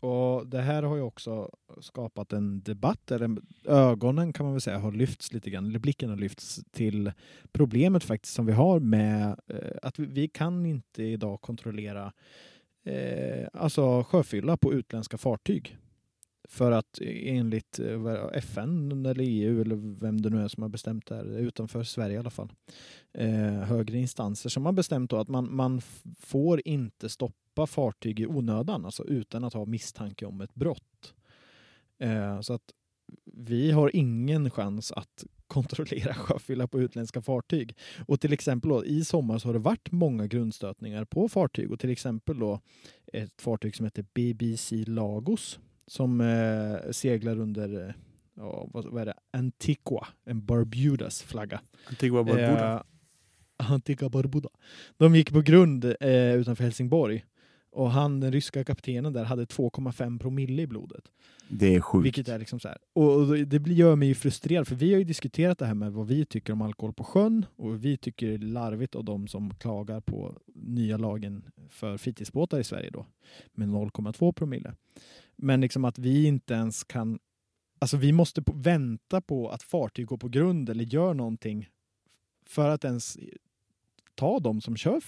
och 0.00 0.46
Det 0.46 0.60
här 0.60 0.82
har 0.82 0.96
ju 0.96 1.02
också 1.02 1.50
skapat 1.80 2.32
en 2.32 2.62
debatt, 2.62 3.10
eller 3.10 3.36
ögonen 3.64 4.32
kan 4.32 4.46
man 4.46 4.52
väl 4.52 4.60
säga 4.60 4.78
har 4.78 4.92
lyfts 4.92 5.32
lite 5.32 5.50
grann, 5.50 5.66
eller 5.66 5.78
blicken 5.78 6.10
har 6.10 6.16
lyfts 6.16 6.60
till 6.70 7.12
problemet 7.52 8.04
faktiskt 8.04 8.34
som 8.34 8.46
vi 8.46 8.52
har 8.52 8.80
med 8.80 9.40
eh, 9.46 9.78
att 9.82 9.98
vi, 9.98 10.06
vi 10.06 10.28
kan 10.28 10.66
inte 10.66 11.02
idag 11.02 11.40
kontrollera 11.40 12.12
eh, 12.84 13.48
alltså 13.52 14.04
sjöfylla 14.04 14.56
på 14.56 14.72
utländska 14.72 15.18
fartyg. 15.18 15.78
För 16.48 16.72
att 16.72 17.00
e, 17.00 17.36
enligt 17.36 17.78
eh, 17.78 18.28
FN 18.32 19.06
eller 19.06 19.24
EU 19.24 19.60
eller 19.60 19.76
vem 20.00 20.22
det 20.22 20.30
nu 20.30 20.42
är 20.42 20.48
som 20.48 20.62
har 20.62 20.70
bestämt 20.70 21.06
det 21.06 21.14
här, 21.14 21.38
utanför 21.38 21.82
Sverige 21.82 22.14
i 22.14 22.18
alla 22.18 22.30
fall, 22.30 22.52
eh, 23.12 23.28
högre 23.42 23.98
instanser 23.98 24.50
som 24.50 24.66
har 24.66 24.72
bestämt 24.72 25.10
då 25.10 25.16
att 25.16 25.28
man, 25.28 25.56
man 25.56 25.80
får 26.18 26.62
inte 26.64 27.08
stoppa 27.08 27.66
fartyg 27.66 28.20
i 28.20 28.26
onödan, 28.26 28.84
alltså 28.84 29.04
utan 29.04 29.44
att 29.44 29.54
ha 29.54 29.64
misstanke 29.64 30.26
om 30.26 30.40
ett 30.40 30.54
brott. 30.54 31.14
Eh, 31.98 32.40
så 32.40 32.52
att 32.52 32.72
vi 33.24 33.70
har 33.70 33.96
ingen 33.96 34.50
chans 34.50 34.92
att 34.92 35.24
kontrollera 35.46 36.14
sjöfylla 36.14 36.66
på 36.66 36.80
utländska 36.80 37.22
fartyg. 37.22 37.76
Och 38.06 38.20
till 38.20 38.32
exempel 38.32 38.70
då, 38.70 38.84
i 38.84 39.04
sommar 39.04 39.38
så 39.38 39.48
har 39.48 39.52
det 39.52 39.58
varit 39.58 39.92
många 39.92 40.26
grundstötningar 40.26 41.04
på 41.04 41.28
fartyg 41.28 41.72
och 41.72 41.80
till 41.80 41.90
exempel 41.90 42.38
då 42.38 42.60
ett 43.12 43.42
fartyg 43.42 43.76
som 43.76 43.86
heter 43.86 44.06
BBC 44.14 44.84
Lagos 44.86 45.58
som 45.88 46.20
eh, 46.20 46.90
seglar 46.90 47.38
under 47.38 47.88
eh, 47.88 47.94
ja, 48.34 48.68
vad, 48.72 48.86
vad 48.86 49.02
är 49.02 49.06
det? 49.06 49.14
Antigua, 49.30 50.06
en 50.24 50.44
Barbudas 50.46 51.22
flagga. 51.22 51.60
Antigua 51.88 52.24
Barbuda. 52.24 52.74
Eh, 52.74 52.82
Antigua 53.72 54.08
Barbuda. 54.08 54.48
De 54.96 55.14
gick 55.16 55.32
på 55.32 55.40
grund 55.40 55.84
eh, 55.84 56.34
utanför 56.34 56.64
Helsingborg 56.64 57.24
Och 57.70 57.90
han, 57.90 58.20
den 58.20 58.32
ryska 58.32 58.64
kaptenen 58.64 59.12
där, 59.12 59.24
hade 59.24 59.44
2,5 59.44 60.18
promille 60.18 60.62
i 60.62 60.66
blodet. 60.66 61.04
Det 61.48 61.74
är 61.74 61.80
sjukt. 61.80 62.06
Vilket 62.06 62.28
är 62.28 62.38
liksom 62.38 62.60
så 62.60 62.68
här. 62.68 62.78
Och 62.92 63.38
det 63.38 63.72
gör 63.72 63.96
mig 63.96 64.08
ju 64.08 64.14
frustrerad, 64.14 64.68
för 64.68 64.74
vi 64.74 64.92
har 64.92 64.98
ju 64.98 65.04
diskuterat 65.04 65.58
det 65.58 65.66
här 65.66 65.74
med 65.74 65.92
vad 65.92 66.06
vi 66.06 66.24
tycker 66.24 66.52
om 66.52 66.62
alkohol 66.62 66.92
på 66.92 67.04
sjön 67.04 67.46
och 67.56 67.84
vi 67.84 67.96
tycker 67.96 68.26
det 68.26 68.34
är 68.34 68.38
larvigt 68.38 68.94
av 68.94 69.04
de 69.04 69.28
som 69.28 69.54
klagar 69.54 70.00
på 70.00 70.38
nya 70.54 70.96
lagen 70.96 71.44
för 71.68 71.96
fritidsbåtar 71.96 72.60
i 72.60 72.64
Sverige 72.64 72.90
då 72.90 73.06
med 73.52 73.68
0,2 73.68 74.32
promille. 74.32 74.74
Men 75.38 75.60
liksom 75.60 75.84
att 75.84 75.98
vi 75.98 76.26
inte 76.26 76.54
ens 76.54 76.84
kan, 76.84 77.18
alltså 77.78 77.96
vi 77.96 78.12
måste 78.12 78.42
på, 78.42 78.52
vänta 78.52 79.20
på 79.20 79.50
att 79.50 79.62
fartyg 79.62 80.06
går 80.06 80.16
på 80.16 80.28
grund 80.28 80.68
eller 80.68 80.84
gör 80.84 81.14
någonting 81.14 81.68
för 82.46 82.68
att 82.68 82.84
ens 82.84 83.18
ta 84.14 84.38
dem 84.38 84.60
som 84.60 84.76
kör 84.76 85.02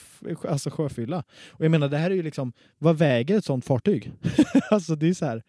alltså 0.49 0.71
sjöfylla. 0.71 1.25
Och 1.49 1.65
jag 1.65 1.71
menar, 1.71 1.89
det 1.89 1.99
här 1.99 2.11
är 2.11 2.15
ju 2.15 2.23
liksom, 2.23 2.53
vad 2.79 2.99
väger 2.99 3.39
ett 3.39 3.45
sånt 3.45 3.65
fartyg? 3.65 4.13
alltså 4.71 4.97
det 4.97 5.09
är 5.09 5.15
så 5.15 5.27
här, 5.27 5.43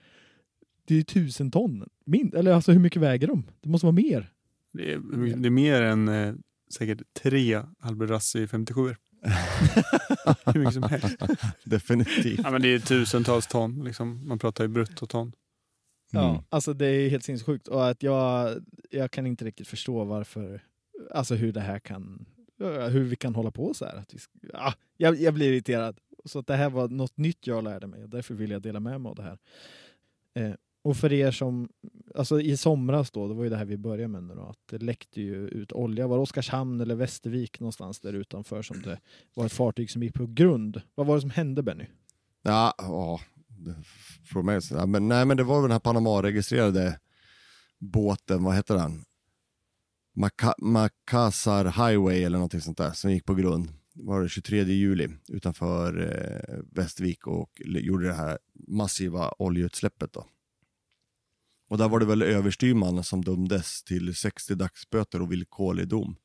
det 0.86 0.94
är 0.94 0.98
ju 0.98 1.04
tusen 1.04 1.52
ton. 1.52 1.89
Min, 2.06 2.34
eller 2.36 2.54
alltså 2.54 2.72
hur 2.72 2.80
mycket 2.80 3.02
väger 3.02 3.28
de? 3.28 3.44
Det 3.62 3.70
måste 3.70 3.86
vara 3.86 3.96
mer. 3.96 4.32
Det 4.74 4.94
är, 4.94 5.00
det 5.36 5.48
är 5.48 5.52
mer 5.52 5.82
än 5.82 6.08
eh, 6.08 6.34
säkert 6.78 7.02
tre 7.13 7.62
Alberassi 7.80 8.48
57 8.48 8.96
Hur 10.46 10.60
mycket 10.60 10.74
som 10.74 10.84
helst. 10.84 11.18
Definitivt. 11.64 12.40
Ja, 12.44 12.52
men 12.52 12.62
det 12.62 12.68
är 12.74 12.80
tusentals 12.80 13.48
ton. 13.48 13.84
Liksom. 13.84 14.28
Man 14.28 14.40
pratar 14.40 14.64
i 14.64 14.68
bruttoton. 14.68 15.32
Ja, 16.12 16.30
Mm. 16.30 16.44
alltså 16.50 16.74
det 16.74 16.86
är 16.88 17.10
helt 17.10 17.24
sinnessjukt. 17.24 17.68
Och 17.68 17.90
att 17.90 18.04
jag, 18.04 18.56
jag 18.90 19.12
kan 19.12 19.28
inte 19.28 19.46
riktigt 19.46 19.68
förstå 19.68 20.04
varför, 20.04 20.62
alltså 21.12 21.36
hur 21.36 21.52
det 21.54 21.62
här 21.62 21.80
kan, 21.80 22.26
hur 22.90 23.04
vi 23.04 23.16
kan 23.16 23.36
hålla 23.36 23.52
på 23.52 23.74
så 23.74 23.86
här. 23.86 23.96
Att 23.96 24.14
vi, 24.14 24.18
sk- 24.18 24.52
ah, 24.54 24.74
jag, 24.98 25.16
jag 25.22 25.34
blir 25.34 25.52
irriterad. 25.54 25.98
Så 26.26 26.40
att 26.40 26.48
det 26.48 26.56
här 26.56 26.70
var 26.70 26.88
något 26.88 27.18
nytt 27.18 27.48
jag 27.48 27.64
lärde 27.64 27.88
mig 27.88 28.04
och 28.04 28.10
därför 28.10 28.34
vill 28.34 28.52
jag 28.52 28.62
dela 28.62 28.80
med 28.80 29.02
mig 29.02 29.10
av 29.10 29.16
det 29.16 29.24
här. 29.24 29.38
Eh, 30.36 30.54
och 30.84 30.98
för 30.98 31.13
er 31.13 31.32
som, 31.32 31.70
alltså 32.15 32.41
i 32.41 32.58
somras 32.58 33.12
då, 33.12 33.28
det 33.28 33.34
var 33.34 33.44
ju 33.44 33.50
det 33.50 33.58
här 33.58 33.65
vi 33.65 33.78
började 33.78 34.08
med 34.08 34.24
nu 34.24 34.36
då, 34.36 34.41
att 34.41 34.67
det 34.70 34.78
läckte 34.78 35.22
ju 35.22 35.48
ut 35.48 35.72
olja. 35.72 36.08
Var 36.08 36.17
det 36.17 36.22
Oskarshamn 36.22 36.82
eller 36.82 36.96
Västervik 36.96 37.60
någonstans 37.60 38.00
där 38.00 38.13
utanför 38.13 38.62
som 38.62 38.82
det 38.82 39.00
var 39.34 39.46
ett 39.46 39.54
fartyg 39.54 39.91
som 39.91 40.04
gick 40.04 40.13
på 40.13 40.26
grund? 40.28 40.82
Vad 40.96 41.08
var 41.08 41.15
det 41.15 41.22
som 41.22 41.30
hände 41.30 41.63
Benny? 41.63 41.86
Ja, 42.41 42.74
ja. 42.78 43.20
Från 44.26 44.46
mig, 44.46 44.60
ja, 44.72 44.86
men, 44.86 45.08
nej, 45.08 45.26
men 45.26 45.38
det 45.38 45.44
var 45.44 45.56
väl 45.56 45.62
den 45.62 45.72
här 45.72 45.80
Panama-registrerade 45.80 47.00
båten, 47.80 48.44
vad 48.44 48.56
heter 48.56 48.76
den? 48.76 49.04
Makassar 50.58 51.65
Highway 51.65 52.24
eller 52.24 52.38
någonting 52.38 52.62
sånt 52.62 52.78
där, 52.78 52.91
som 52.91 53.12
gick 53.12 53.26
på 53.26 53.36
grund. 53.36 53.74
Var 53.94 54.22
det 54.22 54.30
23 54.30 54.63
juli 54.63 55.10
utanför 55.28 56.02
eh, 56.02 56.60
Västervik 56.72 57.28
och 57.28 57.62
gjorde 57.65 58.08
det 58.08 58.13
här 58.13 58.38
massiva 58.67 59.34
oljeutsläppet. 59.39 60.13
Då. 60.13 60.26
Och 61.72 61.78
där 61.78 61.90
var 61.90 62.00
det 62.00 62.06
väl 62.06 62.22
överstyrman 62.22 63.04
som 63.04 63.24
dömdes 63.24 63.84
till 63.84 64.16
60 64.16 64.56
dagsböter 64.56 65.22
och 65.22 65.32
villkorlig 65.32 65.88
dom. 65.88 66.16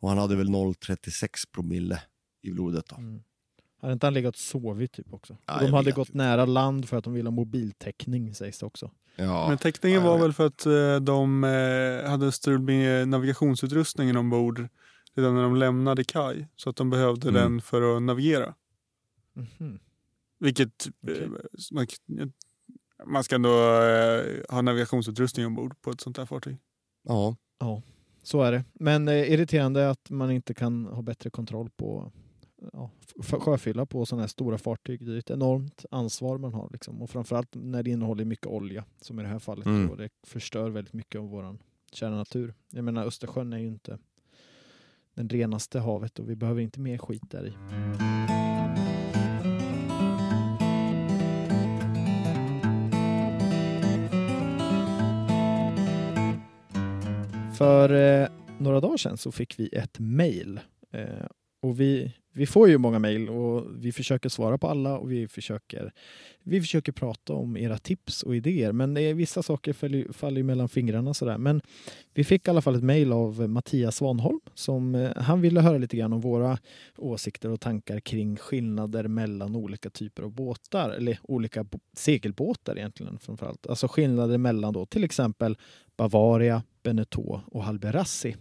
Och 0.00 0.08
han 0.08 0.18
hade 0.18 0.36
väl 0.36 0.48
0,36 0.48 1.28
promille 1.52 2.02
i 2.42 2.50
blodet. 2.50 2.84
Då. 2.88 2.96
Mm. 2.96 3.22
Hade 3.80 3.92
inte 3.92 4.06
han 4.06 4.14
legat 4.14 4.34
och 4.34 4.40
sovit 4.40 4.92
typ 4.92 5.12
också? 5.14 5.36
Ja, 5.46 5.60
de 5.60 5.72
hade 5.72 5.92
gått 5.92 6.08
inte. 6.08 6.18
nära 6.18 6.44
land 6.44 6.88
för 6.88 6.96
att 6.96 7.04
de 7.04 7.12
ville 7.12 7.26
ha 7.28 7.34
mobiltäckning 7.34 8.34
sägs 8.34 8.58
det 8.58 8.66
också. 8.66 8.90
Ja. 9.16 9.56
Men 9.82 9.92
jag 9.92 10.00
var 10.00 10.18
väl 10.18 10.32
för 10.32 10.46
att 10.46 10.66
eh, 10.66 10.96
de 10.96 11.44
eh, 11.44 12.10
hade 12.10 12.32
strul 12.32 12.60
med 12.60 13.08
navigationsutrustningen 13.08 14.16
ombord 14.16 14.68
redan 15.14 15.34
när 15.34 15.42
de 15.42 15.56
lämnade 15.56 16.04
kaj. 16.04 16.48
Så 16.56 16.70
att 16.70 16.76
de 16.76 16.90
behövde 16.90 17.28
Mm. 17.28 17.42
den 17.42 17.60
för 17.60 17.96
att 17.96 18.02
navigera. 18.02 18.54
Mhm. 19.32 19.78
Vilket 20.40 20.86
eh, 20.86 20.92
Okej. 21.12 21.28
man, 21.72 21.86
man 23.06 23.24
ska 23.24 23.34
ändå 23.34 23.82
eh, 23.82 24.24
ha 24.48 24.62
navigationsutrustning 24.62 25.46
ombord 25.46 25.82
på 25.82 25.90
ett 25.90 26.00
sånt 26.00 26.16
här 26.16 26.26
fartyg. 26.26 26.56
ja. 27.08 27.36
Ja, 27.60 27.82
så 28.22 28.42
är 28.42 28.52
det. 28.52 28.64
Men 28.72 29.08
eh, 29.08 29.32
irriterande 29.32 29.90
att 29.90 30.10
man 30.10 30.30
inte 30.30 30.54
kan 30.54 30.86
ha 30.86 31.02
bättre 31.02 31.30
kontroll 31.30 31.70
på 31.76 32.12
ja, 32.72 32.90
sjöfylla 33.22 33.86
på 33.86 34.06
sådana 34.06 34.22
här 34.22 34.28
stora 34.28 34.58
fartyg. 34.58 35.06
Det 35.06 35.12
är 35.12 35.18
ett 35.18 35.30
enormt 35.30 35.84
ansvar 35.90 36.38
man 36.38 36.54
har. 36.54 36.68
Liksom. 36.72 37.02
Och 37.02 37.10
framförallt 37.10 37.48
när 37.52 37.82
det 37.82 37.90
innehåller 37.90 38.24
mycket 38.24 38.46
olja, 38.46 38.84
som 39.00 39.20
i 39.20 39.22
det 39.22 39.28
här 39.28 39.38
fallet. 39.38 39.66
Mm. 39.66 39.90
Och 39.90 39.96
det 39.96 40.08
förstör 40.26 40.70
väldigt 40.70 40.94
mycket 40.94 41.18
av 41.18 41.28
vår 41.28 41.58
kära 41.92 42.16
natur. 42.16 42.54
Jag 42.70 42.84
menar, 42.84 43.06
Östersjön 43.06 43.52
är 43.52 43.58
ju 43.58 43.66
inte 43.66 43.98
den 45.14 45.28
renaste 45.28 45.80
havet 45.80 46.18
och 46.18 46.30
vi 46.30 46.36
behöver 46.36 46.60
inte 46.60 46.80
mer 46.80 46.98
skit 46.98 47.30
där 47.30 47.46
i. 47.46 47.52
För 57.58 57.92
eh, 58.22 58.28
några 58.58 58.80
dagar 58.80 58.96
sedan 58.96 59.16
så 59.16 59.32
fick 59.32 59.58
vi 59.58 59.68
ett 59.72 59.98
mejl. 59.98 60.60
Eh, 60.92 61.26
och 61.62 61.80
vi, 61.80 62.14
vi 62.32 62.46
får 62.46 62.68
ju 62.68 62.78
många 62.78 62.98
mejl 62.98 63.28
och 63.28 63.66
vi 63.78 63.92
försöker 63.92 64.28
svara 64.28 64.58
på 64.58 64.68
alla 64.68 64.98
och 64.98 65.12
vi 65.12 65.28
försöker, 65.28 65.92
vi 66.42 66.60
försöker 66.60 66.92
prata 66.92 67.32
om 67.32 67.56
era 67.56 67.78
tips 67.78 68.22
och 68.22 68.36
idéer. 68.36 68.72
Men 68.72 68.94
det 68.94 69.02
är 69.02 69.14
vissa 69.14 69.42
saker 69.42 69.72
faller, 69.72 70.12
faller 70.12 70.36
ju 70.36 70.42
mellan 70.42 70.68
fingrarna 70.68 71.14
sådär. 71.14 71.38
Men 71.38 71.60
vi 72.14 72.24
fick 72.24 72.48
i 72.48 72.50
alla 72.50 72.62
fall 72.62 72.74
ett 72.74 72.82
mejl 72.82 73.12
av 73.12 73.48
Mattias 73.48 73.96
Svanholm 73.96 74.40
som 74.54 74.94
eh, 74.94 75.10
han 75.16 75.40
ville 75.40 75.60
höra 75.60 75.78
lite 75.78 75.96
grann 75.96 76.12
om 76.12 76.20
våra 76.20 76.58
åsikter 76.96 77.50
och 77.50 77.60
tankar 77.60 78.00
kring 78.00 78.36
skillnader 78.36 79.08
mellan 79.08 79.56
olika 79.56 79.90
typer 79.90 80.22
av 80.22 80.30
båtar 80.30 80.90
eller 80.90 81.18
olika 81.22 81.66
segelbåtar 81.96 82.78
egentligen 82.78 83.18
framförallt. 83.18 83.66
Alltså 83.66 83.88
skillnader 83.88 84.38
mellan 84.38 84.72
då 84.72 84.86
till 84.86 85.04
exempel 85.04 85.56
Bavaria, 85.96 86.62
Beneteau 86.88 87.40
och 87.46 87.64
Halberassi. 87.64 88.36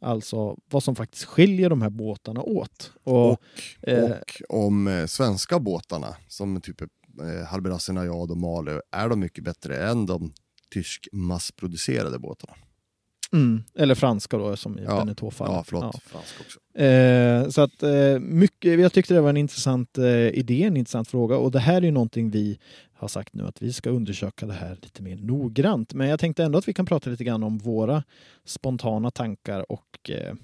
Alltså 0.00 0.56
vad 0.70 0.82
som 0.82 0.96
faktiskt 0.96 1.24
skiljer 1.24 1.70
de 1.70 1.82
här 1.82 1.90
båtarna 1.90 2.42
åt. 2.42 2.92
Och, 3.04 3.30
Och, 3.30 3.38
eh, 3.82 4.10
och 4.48 4.64
om 4.66 4.88
eh, 4.88 5.06
svenska 5.06 5.58
båtarna, 5.60 6.16
som 6.28 6.60
typ 6.60 6.80
eh, 6.80 7.46
Halberassi 7.46 7.92
Najad 7.92 8.30
och 8.30 8.36
Malö, 8.36 8.80
är 8.90 9.08
de 9.08 9.20
mycket 9.20 9.44
bättre 9.44 9.88
än 9.88 10.06
de 10.06 10.32
tysk 10.70 11.08
massproducerade 11.12 12.18
båtarna? 12.18 12.54
mm, 13.32 13.62
eller 13.74 13.94
franska 13.94 14.38
då 14.38 14.56
som 14.56 14.78
i 14.78 14.82
Ja, 14.82 14.98
Beneteau-fallet. 14.98 15.54
Ja, 15.54 15.64
förlåt. 15.66 15.84
Ja. 15.94 16.00
Fransk 16.04 16.34
också. 16.40 16.80
Eh, 16.82 17.48
så 17.48 17.60
att 17.60 17.82
eh, 17.82 18.18
mycket, 18.20 18.80
jag 18.80 18.92
tyckte 18.92 19.14
det 19.14 19.20
var 19.20 19.30
en 19.30 19.36
intressant 19.36 19.98
eh, 19.98 20.28
idé, 20.28 20.64
en 20.64 20.76
intressant 20.76 21.08
fråga 21.08 21.36
och 21.36 21.50
det 21.50 21.58
här 21.58 21.76
är 21.76 21.82
ju 21.82 21.90
någonting 21.90 22.30
vi 22.30 22.58
har 23.00 23.08
sagt 23.08 23.34
nu 23.34 23.46
att 23.46 23.62
vi 23.62 23.72
ska 23.72 23.90
undersöka 23.90 24.46
det 24.46 24.52
här 24.52 24.78
lite 24.82 25.02
mer 25.02 25.16
noggrant. 25.16 25.94
Men 25.94 26.08
jag 26.08 26.20
tänkte 26.20 26.44
ändå 26.44 26.58
att 26.58 26.68
vi 26.68 26.72
kan 26.72 26.86
prata 26.86 27.10
lite 27.10 27.24
grann 27.24 27.42
om 27.42 27.58
våra 27.58 28.04
spontana 28.44 29.10
tankar 29.10 29.72
och 29.72 30.10
eh, 30.10 30.34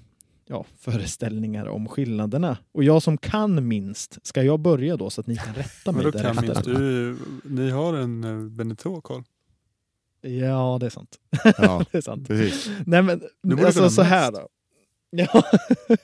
ja, 0.47 0.65
föreställningar 0.77 1.65
om 1.65 1.87
skillnaderna. 1.87 2.57
Och 2.71 2.83
jag 2.83 3.03
som 3.03 3.17
kan 3.17 3.67
minst, 3.67 4.27
ska 4.27 4.43
jag 4.43 4.59
börja 4.59 4.97
då 4.97 5.09
så 5.09 5.21
att 5.21 5.27
ni 5.27 5.35
kan 5.35 5.53
rätta 5.53 5.91
mig 5.91 6.03
Men 6.03 6.11
då 6.11 6.19
kan 6.19 6.35
därefter? 6.35 6.47
minst 6.47 6.65
du, 6.65 7.17
ni 7.43 7.69
har 7.69 7.93
en 7.93 8.23
eh, 8.23 8.49
Beneteau 8.49 9.01
koll. 9.01 9.23
Ja, 10.21 10.77
det 10.79 10.85
är 10.85 10.89
sant. 10.89 11.15
Ja, 11.57 11.85
det 11.91 11.97
är 11.97 12.01
sant. 12.01 12.27
precis. 12.27 12.71
Nej 12.85 13.01
men 13.01 13.21
alltså 13.65 13.89
så 13.89 14.01
här 14.01 14.31
då. 14.31 14.47
Ja. 15.09 15.43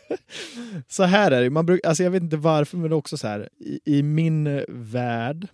så 0.87 1.03
här 1.03 1.31
är 1.31 1.43
det. 1.43 1.49
Man 1.49 1.65
bruk, 1.65 1.85
alltså 1.85 2.03
jag 2.03 2.11
vet 2.11 2.23
inte 2.23 2.37
varför 2.37 2.77
men 2.77 2.89
det 2.89 2.93
är 2.93 2.97
också 2.97 3.17
så 3.17 3.27
här. 3.27 3.49
I, 3.59 3.79
I 3.85 4.03
min 4.03 4.65
värld, 4.67 5.47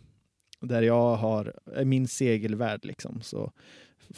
där 0.61 0.81
jag 0.81 1.15
har, 1.15 1.53
min 1.85 2.07
segelvärld 2.07 2.85
liksom, 2.85 3.21
så 3.21 3.51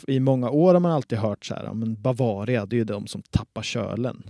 i 0.08 0.20
många 0.20 0.50
år 0.50 0.74
har 0.74 0.80
man 0.82 0.92
alltid 0.92 1.18
hört 1.18 1.46
så 1.46 1.54
här, 1.56 1.64
ja, 1.64 1.74
men 1.74 2.02
Bavaria, 2.02 2.66
det 2.66 2.76
är 2.76 2.78
ju 2.78 2.84
de 2.84 3.08
som 3.08 3.22
tappar 3.22 3.62
kölen. 3.62 4.24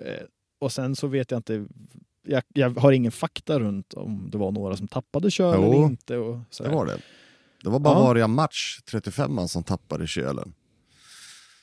Eh, 0.00 0.22
och 0.58 0.72
sen 0.72 0.96
så 0.96 1.06
vet 1.06 1.30
jag 1.30 1.38
inte, 1.38 1.66
jag, 2.26 2.42
jag 2.54 2.70
har 2.70 2.92
ingen 2.92 3.12
fakta 3.12 3.58
runt 3.60 3.94
om 3.94 4.28
det 4.32 4.38
var 4.38 4.52
några 4.52 4.76
som 4.76 4.88
tappade 4.88 5.30
kölen 5.30 5.60
Jo, 5.62 5.72
eller 5.72 5.84
inte. 5.84 6.16
Och 6.16 6.38
så 6.50 6.62
Det 6.62 6.68
var 6.70 6.86
det. 6.86 6.98
Det 7.62 7.70
var 7.70 7.78
Bavaria 7.78 8.26
Match 8.28 8.80
35 8.90 9.48
som 9.48 9.62
tappade 9.64 10.06
kölen 10.06 10.52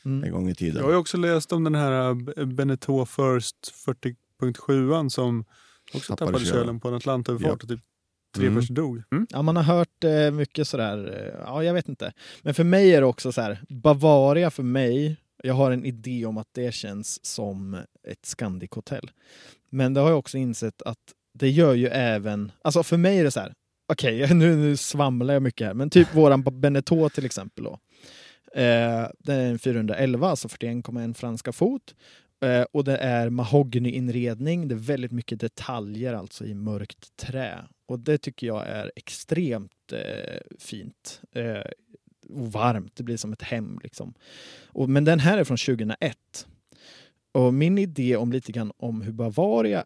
Mm. 0.05 0.23
en 0.23 0.31
gång 0.31 0.49
i 0.49 0.55
tiden. 0.55 0.75
Jag 0.77 0.83
har 0.83 0.91
ju 0.91 0.97
också 0.97 1.17
läst 1.17 1.51
om 1.51 1.63
den 1.63 1.75
här 1.75 2.09
eh, 2.39 2.45
Beneteau 2.45 3.05
First 3.05 3.73
40.7 4.41 5.09
som 5.09 5.45
också 5.93 6.15
Tappade 6.15 6.31
tappade, 6.31 6.45
kölen. 6.45 6.61
kölen 6.63 6.79
på 6.79 6.87
en 6.87 6.93
Atlantöverfart 6.93 7.63
och 7.63 7.69
typ 7.69 7.79
tre 8.33 8.47
Mm. 8.47 8.59
personer 8.59 8.75
dog. 8.75 9.03
Mm. 9.11 9.27
Ja, 9.29 9.41
man 9.41 9.55
har 9.55 9.63
hört 9.63 10.03
eh, 10.03 10.31
mycket 10.31 10.67
sådär, 10.67 11.13
eh, 11.19 11.41
ja 11.45 11.63
jag 11.63 11.73
vet 11.73 11.89
inte. 11.89 12.13
Men 12.41 12.53
för 12.53 12.63
mig 12.63 12.95
är 12.95 13.01
det 13.01 13.07
också 13.07 13.31
så 13.31 13.41
här, 13.41 13.59
Bavaria 13.69 14.49
för 14.51 14.63
mig, 14.63 15.17
jag 15.43 15.53
har 15.53 15.71
en 15.71 15.85
idé 15.85 16.25
om 16.25 16.37
att 16.37 16.47
det 16.51 16.73
känns 16.73 17.25
som 17.25 17.73
ett 18.07 18.25
Scandic 18.25 18.69
hotell. 18.71 19.11
Men 19.69 19.93
det 19.93 20.01
har 20.01 20.09
jag 20.09 20.19
också 20.19 20.37
insett 20.37 20.81
att 20.81 20.97
det 21.33 21.49
gör 21.49 21.73
ju 21.73 21.87
även, 21.87 22.51
alltså 22.61 22.83
för 22.83 22.97
mig 22.97 23.19
är 23.19 23.23
det 23.23 23.31
så 23.31 23.39
här, 23.39 23.53
okej 23.93 24.27
nu, 24.33 24.55
nu 24.55 24.77
svamlar 24.77 25.33
jag 25.33 25.43
mycket 25.43 25.67
här, 25.67 25.73
men 25.73 25.89
typ 25.89 26.07
våran 26.15 26.43
Beneteau 26.61 27.09
till 27.09 27.25
exempel 27.25 27.63
då. 27.63 27.79
Eh, 28.55 29.07
det 29.19 29.33
är 29.33 29.49
en 29.49 29.59
411, 29.59 30.29
alltså 30.29 30.47
41,1 30.47 31.13
franska 31.13 31.51
fot. 31.51 31.95
Eh, 32.45 32.65
och 32.71 32.83
det 32.83 32.97
är 32.97 33.29
mahognyinredning, 33.29 34.67
det 34.67 34.75
är 34.75 34.79
väldigt 34.79 35.11
mycket 35.11 35.39
detaljer 35.39 36.13
alltså 36.13 36.45
i 36.45 36.53
mörkt 36.53 37.17
trä. 37.17 37.59
Och 37.85 37.99
det 37.99 38.17
tycker 38.17 38.47
jag 38.47 38.67
är 38.67 38.91
extremt 38.95 39.91
eh, 39.91 40.39
fint. 40.59 41.21
Eh, 41.31 41.71
och 42.29 42.51
varmt, 42.51 42.95
det 42.95 43.03
blir 43.03 43.17
som 43.17 43.33
ett 43.33 43.41
hem. 43.41 43.79
Liksom. 43.83 44.13
Och, 44.67 44.89
men 44.89 45.05
den 45.05 45.19
här 45.19 45.37
är 45.37 45.43
från 45.43 45.57
2001. 45.57 46.47
Och 47.31 47.53
min 47.53 47.77
idé 47.77 48.15
om 48.15 48.31
lite 48.31 48.51
grann 48.51 48.71
om 48.77 49.01
hur 49.01 49.11
Bavaria 49.11 49.85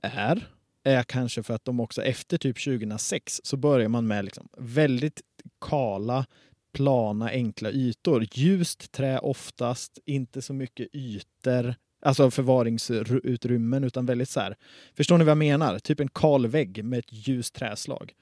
är, 0.00 0.48
är 0.84 1.02
kanske 1.02 1.42
för 1.42 1.54
att 1.54 1.64
de 1.64 1.80
också 1.80 2.02
efter 2.02 2.38
typ 2.38 2.64
2006 2.64 3.40
så 3.44 3.56
börjar 3.56 3.88
man 3.88 4.06
med 4.06 4.24
liksom 4.24 4.48
väldigt 4.58 5.20
kala, 5.60 6.26
plana, 6.72 7.28
enkla 7.28 7.70
ytor. 7.70 8.26
Ljust 8.32 8.92
trä 8.92 9.18
oftast, 9.18 9.98
inte 10.04 10.42
så 10.42 10.54
mycket 10.54 10.88
ytor, 10.92 11.74
alltså 12.06 12.30
förvaringsutrymmen, 12.30 13.84
utan 13.84 14.06
väldigt 14.06 14.28
så 14.28 14.40
här. 14.40 14.56
Förstår 14.94 15.18
ni 15.18 15.24
vad 15.24 15.30
jag 15.30 15.38
menar? 15.38 15.78
Typ 15.78 16.00
en 16.00 16.08
kal 16.08 16.46
vägg 16.46 16.84
med 16.84 16.98
ett 16.98 17.12
ljust 17.28 17.54
träslag. 17.54 18.12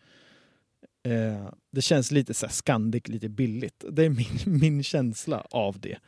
Eh, 1.07 1.49
det 1.73 1.83
känns 1.83 2.11
lite 2.11 2.35
så 2.35 2.47
här 2.47 2.53
Scandic, 2.53 3.09
lite 3.09 3.29
billigt. 3.29 3.85
Det 3.91 4.05
är 4.05 4.11
min, 4.11 4.27
min 4.61 4.83
känsla 4.83 5.47
av 5.51 5.81
det. 5.81 5.99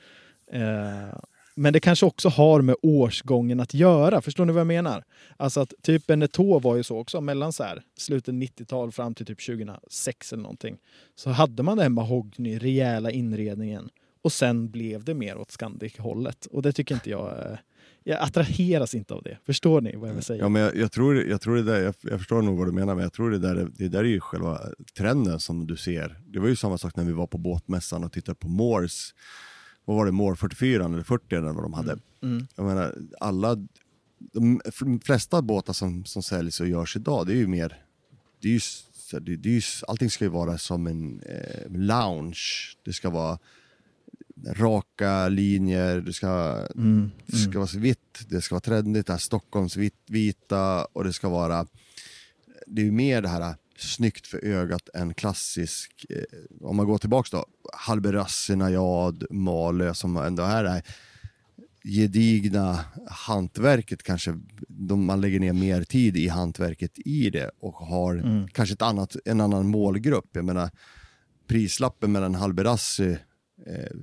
Eh, 0.52 1.18
men 1.54 1.72
det 1.72 1.80
kanske 1.80 2.06
också 2.06 2.28
har 2.28 2.62
med 2.62 2.76
årsgången 2.82 3.60
att 3.60 3.74
göra. 3.74 4.20
Förstår 4.20 4.44
ni 4.44 4.52
vad 4.52 4.60
jag 4.60 4.66
menar? 4.66 5.04
Alltså 5.36 5.60
att 5.60 5.74
typ 5.82 6.06
Benetton 6.06 6.62
var 6.62 6.76
ju 6.76 6.82
så 6.82 6.98
också, 6.98 7.20
mellan 7.20 7.52
så 7.52 7.62
här, 7.62 7.82
slutet 7.98 8.34
90-tal 8.34 8.92
fram 8.92 9.14
till 9.14 9.26
typ 9.26 9.46
2006 9.46 10.32
eller 10.32 10.42
någonting. 10.42 10.76
Så 11.14 11.30
hade 11.30 11.62
man 11.62 11.78
den 11.78 11.92
mahogny, 11.92 12.58
rejäla 12.58 13.10
inredningen. 13.10 13.90
Och 14.26 14.32
sen 14.32 14.70
blev 14.70 15.04
det 15.04 15.14
mer 15.14 15.36
åt 15.38 15.50
Scandic-hållet. 15.50 16.46
Och 16.46 16.62
det 16.62 16.72
tycker 16.72 16.94
inte 16.94 17.10
jag... 17.10 17.38
eh, 17.52 17.58
Jag 18.04 18.18
attraheras 18.22 18.94
inte 18.94 19.14
av 19.14 19.22
det. 19.22 19.38
Förstår 19.46 19.80
ni 19.80 19.96
vad 19.96 20.08
jag 20.08 20.14
vill 20.14 20.24
säga? 20.24 20.42
Ja, 20.42 20.48
men 20.48 20.62
jag, 20.62 20.76
jag, 20.76 20.92
tror, 20.92 21.16
jag, 21.22 21.40
tror 21.40 21.56
det 21.56 21.62
där, 21.62 21.80
jag, 21.80 21.94
jag 22.00 22.18
förstår 22.18 22.42
nog 22.42 22.58
vad 22.58 22.66
du 22.68 22.72
menar, 22.72 22.94
men 22.94 23.02
jag 23.02 23.12
tror 23.12 23.30
det 23.30 23.38
där, 23.38 23.56
är- 23.56 23.68
det 23.74 23.88
där 23.88 23.98
är 23.98 24.04
ju 24.04 24.20
själva 24.20 24.60
trenden 24.98 25.40
som 25.40 25.66
du 25.66 25.76
ser. 25.76 26.20
Det 26.26 26.38
var 26.38 26.48
ju 26.48 26.56
samma 26.56 26.78
sak 26.78 26.96
när 26.96 27.04
vi 27.04 27.12
var 27.12 27.26
på 27.26 27.38
båtmässan 27.38 28.04
och 28.04 28.12
tittade 28.12 28.34
på 28.36 28.48
Moores. 28.48 29.14
Vad 29.84 29.96
var 29.96 30.06
det, 30.06 30.12
Moore 30.12 30.36
44 30.36 30.84
eller 30.84 31.02
40 31.02 31.34
eller 31.34 31.52
vad 31.52 31.62
de 31.64 31.72
hade. 31.74 31.98
Mm. 32.22 32.46
Jag 32.56 32.66
menar, 32.66 32.94
alla, 33.20 33.56
de 34.32 34.60
flesta 35.04 35.42
båtar 35.42 35.72
som, 35.72 36.04
som 36.04 36.22
säljs 36.22 36.60
och 36.60 36.68
görs 36.68 36.96
idag, 36.96 37.26
det 37.26 37.32
är 37.32 37.36
ju 37.36 37.46
mer, 37.46 37.82
det 38.42 38.48
är 38.48 38.52
ju, 38.52 39.36
det 39.36 39.48
är 39.48 39.52
ju, 39.54 39.60
allting 39.88 40.10
ska 40.10 40.24
ju 40.24 40.30
vara 40.30 40.58
som 40.58 40.86
en 40.86 41.20
eh, 41.20 41.70
lounge. 41.70 42.38
Det 42.84 42.92
ska 42.92 43.10
vara 43.10 43.38
raka 44.46 45.28
linjer, 45.28 46.00
det 46.00 46.12
ska, 46.12 46.66
Mm. 46.74 47.10
det 47.26 47.36
ska 47.36 47.58
vara 47.58 47.66
så 47.68 47.78
vitt, 47.78 48.24
det 48.28 48.40
ska 48.42 48.54
vara 48.54 48.60
trendigt, 48.60 49.06
det 49.06 49.12
här 49.12 49.18
Stockholms 49.20 49.76
vitt, 49.76 50.02
vita 50.08 50.84
och 50.84 51.04
det 51.04 51.12
ska 51.12 51.28
vara, 51.28 51.66
det 52.66 52.80
är 52.82 52.84
ju 52.86 52.92
mer 52.92 53.22
det 53.22 53.28
här 53.28 53.54
snyggt 53.78 54.26
för 54.26 54.44
ögat 54.44 54.88
än 54.94 55.14
klassisk, 55.14 56.06
eh, 56.10 56.22
om 56.60 56.76
man 56.76 56.86
går 56.86 56.98
tillbaks 56.98 57.30
då, 57.30 57.46
Halberassi, 57.72 58.56
Najad, 58.56 59.24
Malö 59.30 59.94
som 59.94 60.16
ändå 60.16 60.42
är 60.42 60.62
det 60.64 60.70
här 60.70 60.82
gedigna 61.84 62.84
hantverket 63.10 64.02
kanske, 64.02 64.38
de, 64.68 65.04
man 65.06 65.20
lägger 65.20 65.40
ner 65.40 65.52
mer 65.52 65.82
tid 65.84 66.16
i 66.16 66.28
hantverket 66.28 66.98
i 66.98 67.30
det 67.30 67.50
och 67.60 67.74
har 67.74 68.14
Mm. 68.14 68.48
kanske 68.48 68.72
ett 68.72 68.82
annat, 68.82 69.16
en 69.24 69.40
annan 69.40 69.68
målgrupp. 69.68 70.28
Jag 70.32 70.44
menar, 70.44 70.70
prislappen 71.46 72.12
mellan 72.12 72.34
Halberassi 72.34 73.18
eh, 73.66 73.96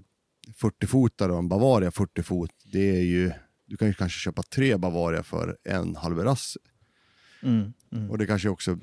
40-fotare 0.48 1.32
och 1.32 1.38
en 1.38 1.50
Bavaria 1.50 1.92
40 1.92 2.24
fot, 2.24 2.52
det 2.64 2.98
är 2.98 3.04
ju, 3.04 3.32
du 3.66 3.78
kan 3.78 3.88
ju 3.88 3.94
kanske 3.94 4.20
köpa 4.20 4.44
tre 4.44 4.78
Bavaria 4.78 5.24
för 5.24 5.58
en 5.64 5.96
Halberassi. 5.96 6.60
Mm. 7.44 7.74
Mm. 7.92 8.12
Och 8.12 8.18
det 8.18 8.26
kanske 8.26 8.50
också 8.50 8.78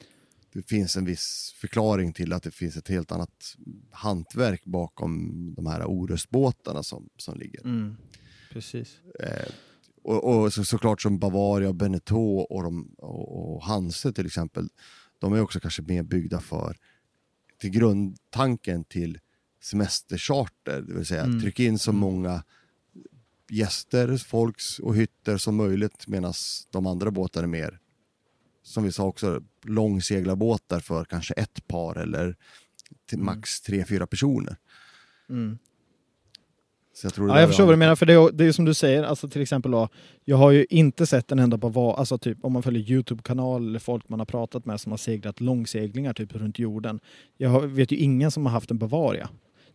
det 0.53 0.63
finns 0.63 0.97
en 0.97 1.05
viss 1.05 1.55
förklaring 1.61 2.13
till 2.13 2.33
att 2.33 2.43
det 2.43 2.51
finns 2.51 2.77
ett 2.77 2.89
helt 2.89 3.13
annat 3.13 3.57
hantverk 3.91 4.65
bakom 4.65 5.55
de 5.55 5.67
här 5.67 5.85
Orustbåtarna 5.85 6.83
som, 6.83 7.09
som 7.17 7.39
ligger. 7.39 7.61
Mm. 7.65 7.97
Precis. 8.53 8.99
Eh, 9.21 9.53
och 10.03 10.25
och 10.25 10.53
så, 10.53 10.65
såklart 10.65 11.03
som 11.03 11.19
Bavaria, 11.19 11.73
Beneteau 11.73 12.39
och, 12.41 12.63
de, 12.63 12.95
och, 12.99 13.55
och 13.55 13.65
Hanse 13.65 14.13
till 14.13 14.27
exempel, 14.27 14.69
de 15.19 15.33
är 15.33 15.41
också 15.41 15.61
kanske 15.61 15.83
mer 15.83 16.03
byggda 16.03 16.41
för 16.41 16.77
till 17.61 17.71
grundtanken 17.71 18.85
till 18.85 19.19
semestercharter, 19.61 20.81
det 20.83 20.95
vill 20.95 21.07
säga 21.07 21.23
Mm. 21.25 21.41
tryck 21.41 21.61
in 21.61 21.79
så 21.79 21.93
många 21.93 22.43
gäster, 23.51 24.17
folks 24.17 24.79
och 24.79 24.97
hytter 24.97 25.37
som 25.37 25.57
möjligt 25.57 26.07
medan 26.07 26.33
de 26.71 26.87
andra 26.87 27.11
båtarna 27.11 27.45
är 27.45 27.49
mer, 27.49 27.79
som 28.63 28.85
vi 28.85 28.93
sa 28.93 29.05
också, 29.05 29.43
långseglarbåtar 29.65 30.81
för 30.81 31.05
kanske 31.05 31.35
ett 31.35 31.67
par 31.69 31.95
eller 31.99 32.37
till 33.07 33.19
Mm. 33.19 33.27
max 33.27 33.61
tre, 33.61 33.85
fyra 33.85 34.07
personer. 34.07 34.57
Mm. 35.29 35.59
Jag 37.03 37.13
Ja, 37.17 37.41
jag 37.41 37.49
förstår 37.49 37.65
vad 37.65 37.73
du 37.75 37.79
menar, 37.79 37.97
för 37.97 38.07
det 38.07 38.13
är, 38.13 38.33
det 38.33 38.45
är 38.45 38.53
som 38.53 38.65
du 38.65 38.75
säger, 38.75 39.03
alltså 39.03 39.29
till 39.29 39.43
exempel 39.43 39.71
då, 39.71 39.89
jag 40.25 40.37
har 40.37 40.51
ju 40.51 40.67
inte 40.71 41.07
sett 41.07 41.33
en 41.33 41.39
enda 41.39 41.57
Bavaria, 41.57 41.97
alltså 41.97 42.19
typ 42.19 42.39
om 42.45 42.53
man 42.53 42.63
följer 42.63 42.91
Youtube-kanal 42.91 43.69
eller 43.69 43.79
folk 43.79 44.09
man 44.09 44.19
har 44.19 44.27
pratat 44.27 44.65
med 44.65 44.81
som 44.81 44.93
har 44.93 44.97
seglat 44.97 45.41
långseglingar 45.41 46.15
typ 46.15 46.35
runt 46.35 46.59
jorden. 46.59 47.01
Jag 47.37 47.51
har, 47.51 47.61
vet 47.67 47.93
ju 47.93 47.97
ingen 47.97 48.31
som 48.31 48.47
har 48.47 48.53
haft 48.53 48.71
en 48.71 48.79
Bavaria. 48.79 49.29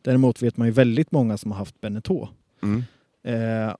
Däremot 0.06 0.42
vet 0.42 0.58
man 0.58 0.68
ju 0.68 0.72
väldigt 0.74 1.12
många 1.12 1.38
som 1.38 1.52
har 1.52 1.58
haft 1.58 1.82
Beneteau. 1.82 2.28
Mm. 2.62 2.84
Eh, 3.24 3.76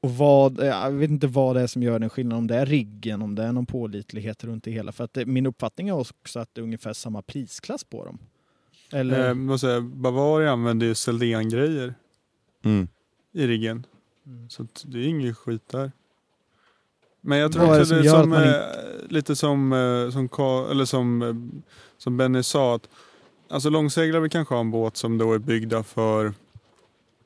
och 0.00 0.10
vad, 0.16 0.60
eh, 0.60 0.66
jag 0.66 0.90
vet 0.90 1.10
inte 1.10 1.26
vad 1.26 1.56
det 1.56 1.62
är 1.62 1.66
som 1.66 1.82
gör 1.82 1.98
den 1.98 2.10
skillnaden, 2.10 2.38
om 2.38 2.46
det 2.46 2.56
är 2.56 2.66
riggen, 2.66 3.22
om 3.22 3.34
det 3.34 3.42
är 3.42 3.52
någon 3.52 3.66
pålitlighet 3.66 4.44
runt 4.44 4.64
det 4.64 4.70
hela. 4.70 4.92
För 4.92 5.04
att 5.04 5.12
det, 5.12 5.26
min 5.26 5.46
uppfattning 5.46 5.88
är 5.88 5.92
också 5.92 6.38
att 6.38 6.54
det 6.54 6.60
är 6.60 6.62
ungefär 6.62 6.92
samma 6.92 7.22
prisklass 7.22 7.84
på 7.84 8.04
dem. 8.04 8.18
Eller? 8.92 9.28
Eh, 9.28 9.34
måste 9.34 9.66
säga, 9.66 9.80
Bavaria 9.80 10.50
använder 10.52 10.86
ju 10.86 10.94
Seldén-grejer 10.94 11.94
Mm. 12.64 12.88
i 13.32 13.46
riggen. 13.46 13.86
Mm. 14.26 14.50
Så 14.50 14.62
att 14.62 14.84
det 14.86 14.98
är 14.98 15.06
ingen 15.06 15.34
skit 15.34 15.68
där. 15.68 15.92
Men 17.20 17.38
jag 17.38 17.52
tror 17.52 17.64
är 17.64 17.68
det 17.68 17.80
också 17.80 17.86
som 17.86 18.02
det 18.02 18.08
är 18.08 18.10
som, 18.10 18.20
att 18.20 18.28
man 18.28 18.42
eh, 18.42 18.60
lite 19.08 19.36
som, 19.36 19.72
eh, 19.72 20.10
som, 20.10 20.28
eller 20.70 20.84
som, 20.84 21.22
eh, 21.22 21.34
som 21.98 22.16
Benny 22.16 22.42
sa. 22.42 22.74
Att, 22.74 22.88
alltså 23.54 23.70
långseglare 23.70 24.22
vill 24.22 24.30
kanske 24.30 24.54
ha 24.54 24.60
en 24.60 24.70
båt 24.70 24.96
som 24.96 25.18
då 25.18 25.32
är 25.32 25.38
byggda 25.38 25.82
för, 25.82 26.32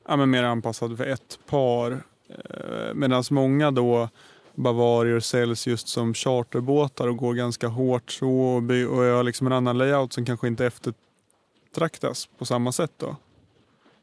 ja, 0.07 0.15
men 0.17 0.29
mer 0.29 0.43
anpassad 0.43 0.97
för 0.97 1.05
ett 1.05 1.39
par. 1.49 1.91
Eh, 2.29 2.93
Medan 2.93 3.23
många 3.31 3.71
då 3.71 4.09
Bavarier 4.55 5.19
säljs 5.19 5.67
just 5.67 5.87
som 5.87 6.13
charterbåtar 6.13 7.07
och 7.07 7.17
går 7.17 7.33
ganska 7.33 7.67
hårt 7.67 8.11
så 8.11 8.29
och, 8.29 8.63
by- 8.63 8.85
och 8.85 8.97
har 8.97 9.23
liksom 9.23 9.47
en 9.47 9.53
annan 9.53 9.77
layout 9.77 10.13
som 10.13 10.25
kanske 10.25 10.47
inte 10.47 10.65
eftertraktas 10.65 12.29
på 12.37 12.45
samma 12.45 12.71
sätt 12.71 12.91
då. 12.97 13.15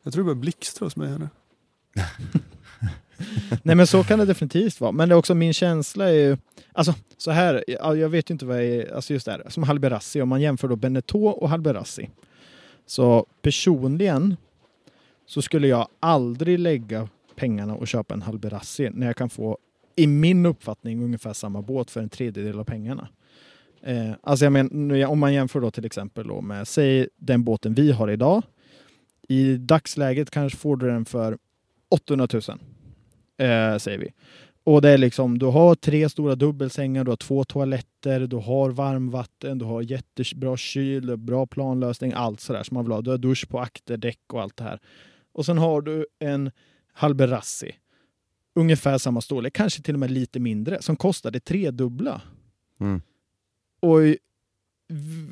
Jag 0.02 0.12
tror 0.12 0.22
det 0.22 0.26
börjar 0.26 0.40
blixtra 0.40 0.86
hos 0.86 0.96
mig 0.96 1.08
här 1.08 1.18
nu. 1.18 1.28
Nej 3.62 3.76
men 3.76 3.86
så 3.86 4.04
kan 4.04 4.18
det 4.18 4.24
definitivt 4.24 4.80
vara. 4.80 4.92
Men 4.92 5.08
det 5.08 5.14
är 5.14 5.16
också 5.16 5.34
min 5.34 5.52
känsla 5.54 6.08
är 6.08 6.12
ju, 6.14 6.36
alltså 6.76 6.94
så 7.16 7.30
här, 7.30 7.64
jag 7.68 8.08
vet 8.08 8.30
ju 8.30 8.32
inte 8.32 8.46
vad 8.46 8.56
jag 8.56 8.64
är, 8.64 8.94
alltså 8.94 9.12
just 9.12 9.26
det 9.26 9.32
här, 9.32 9.42
som 9.48 9.62
Halberassi, 9.62 10.22
om 10.22 10.28
man 10.28 10.40
jämför 10.40 10.68
då 10.68 10.76
Beneteau 10.76 11.26
och 11.26 11.48
Halberassi. 11.48 12.10
Så 12.86 13.26
personligen 13.42 14.36
så 15.26 15.42
skulle 15.42 15.68
jag 15.68 15.88
aldrig 16.00 16.58
lägga 16.58 17.08
pengarna 17.36 17.74
och 17.74 17.88
köpa 17.88 18.14
en 18.14 18.22
Halberassi 18.22 18.90
när 18.90 19.06
jag 19.06 19.16
kan 19.16 19.30
få, 19.30 19.58
i 19.96 20.06
min 20.06 20.46
uppfattning, 20.46 21.04
ungefär 21.04 21.32
samma 21.32 21.62
båt 21.62 21.90
för 21.90 22.00
en 22.00 22.08
tredjedel 22.08 22.58
av 22.58 22.64
pengarna. 22.64 23.08
Eh, 23.82 24.12
alltså 24.22 24.44
jag 24.44 24.52
men, 24.52 25.06
om 25.06 25.18
man 25.18 25.34
jämför 25.34 25.60
då 25.60 25.70
till 25.70 25.84
exempel 25.84 26.26
då 26.26 26.40
med, 26.40 26.68
säg 26.68 27.08
den 27.16 27.44
båten 27.44 27.74
vi 27.74 27.92
har 27.92 28.10
idag. 28.10 28.42
I 29.28 29.56
dagsläget 29.56 30.30
kanske 30.30 30.58
får 30.58 30.76
du 30.76 30.86
den 30.86 31.04
för 31.04 31.38
800 31.88 32.28
000 32.32 32.42
eh, 33.36 33.78
säger 33.78 33.98
vi. 33.98 34.12
Och 34.66 34.82
det 34.82 34.90
är 34.90 34.98
liksom, 34.98 35.38
du 35.38 35.46
har 35.46 35.74
tre 35.74 36.08
stora 36.08 36.34
dubbelsängar, 36.34 37.04
du 37.04 37.10
har 37.10 37.16
två 37.16 37.44
toaletter, 37.44 38.20
du 38.20 38.36
har 38.36 38.70
varmvatten, 38.70 39.58
du 39.58 39.64
har 39.64 39.82
jättebra 39.82 40.56
kyl, 40.56 41.16
bra 41.16 41.46
planlösning, 41.46 42.12
allt 42.12 42.40
sådär 42.40 42.62
som 42.62 42.74
man 42.74 42.84
vill 42.84 42.92
ha. 42.92 43.00
Du 43.00 43.10
har 43.10 43.18
dusch 43.18 43.48
på 43.48 43.60
akterdäck 43.60 44.20
och 44.32 44.42
allt 44.42 44.56
det 44.56 44.64
här. 44.64 44.80
Och 45.32 45.46
sen 45.46 45.58
har 45.58 45.80
du 45.80 46.06
en 46.18 46.50
Halberassi, 46.92 47.72
ungefär 48.54 48.98
samma 48.98 49.20
storlek, 49.20 49.52
kanske 49.52 49.82
till 49.82 49.94
och 49.94 50.00
med 50.00 50.10
lite 50.10 50.40
mindre, 50.40 50.82
som 50.82 50.96
kostar 50.96 51.30
det 51.30 51.40
tredubbla. 51.40 52.22
Mm. 52.80 53.02
Och 53.80 54.00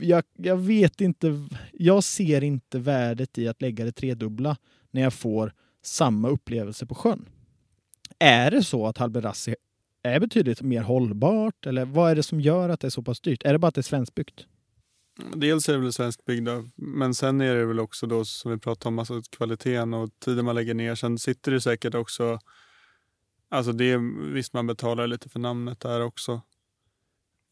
jag, 0.01 0.24
jag 0.37 0.57
vet 0.57 1.01
inte, 1.01 1.49
jag 1.72 2.05
ser 2.05 2.45
inte 2.45 2.78
värdet 2.78 3.39
i 3.39 3.49
att 3.49 3.62
lägga 3.62 3.85
det 3.85 3.93
tredubbla 3.93 4.57
när 4.91 5.03
jag 5.03 5.14
får 5.14 5.53
samma 5.82 6.28
upplevelse 6.28 6.87
på 6.87 6.95
sjön. 6.95 7.28
Är 8.18 8.50
det 8.50 8.62
så 8.62 8.86
att 8.86 8.98
Halberassi 8.98 9.54
är 10.02 10.20
betydligt 10.20 10.62
mer 10.62 10.82
hållbart? 10.82 11.66
Eller 11.66 11.84
vad 11.84 12.10
är 12.10 12.16
det 12.16 12.22
som 12.22 12.40
gör 12.40 12.68
att 12.68 12.80
det 12.80 12.88
är 12.88 12.90
så 12.90 13.02
pass 13.02 13.20
dyrt? 13.20 13.42
Är 13.44 13.52
det 13.52 13.58
bara 13.58 13.68
att 13.68 13.74
det 13.74 13.80
är 13.80 13.82
svenskbyggt? 13.82 14.46
Dels 15.34 15.68
är 15.68 15.72
det 15.72 15.78
väl 15.78 15.92
svenskbyggda, 15.92 16.64
men 16.76 17.14
sen 17.14 17.40
är 17.40 17.54
det 17.54 17.66
väl 17.66 17.80
också 17.80 18.06
då 18.06 18.24
som 18.24 18.50
vi 18.50 18.58
pratade 18.58 18.88
om, 18.88 18.98
alltså 18.98 19.22
kvaliteten 19.30 19.94
och 19.94 20.10
tiden 20.18 20.44
man 20.44 20.54
lägger 20.54 20.74
ner. 20.74 20.94
Sen 20.94 21.18
sitter 21.18 21.52
det 21.52 21.60
säkert 21.60 21.94
också, 21.94 22.38
alltså 23.48 23.72
det, 23.72 23.96
visst 24.32 24.52
man 24.52 24.66
betalar 24.66 25.06
lite 25.06 25.28
för 25.28 25.38
namnet 25.40 25.80
där 25.80 26.00
också. 26.00 26.40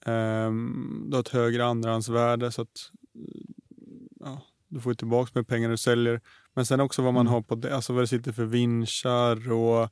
Ehm, 0.06 1.04
du 1.08 1.16
har 1.16 1.20
ett 1.20 1.28
högre 1.28 1.64
andrahandsvärde 1.64 2.52
så 2.52 2.62
att 2.62 2.90
ja, 4.20 4.42
du 4.68 4.80
får 4.80 4.94
tillbaka 4.94 5.30
med 5.34 5.46
pengar 5.48 5.70
du 5.70 5.76
säljer. 5.76 6.20
Men 6.54 6.66
sen 6.66 6.80
också 6.80 7.02
vad 7.02 7.14
man 7.14 7.26
Mm. 7.26 7.32
har 7.32 7.42
på 7.42 7.54
det, 7.54 7.74
alltså 7.76 7.92
vad 7.92 8.02
det 8.02 8.06
sitter 8.06 8.32
för 8.32 8.44
vinschar 8.44 9.52
och 9.52 9.88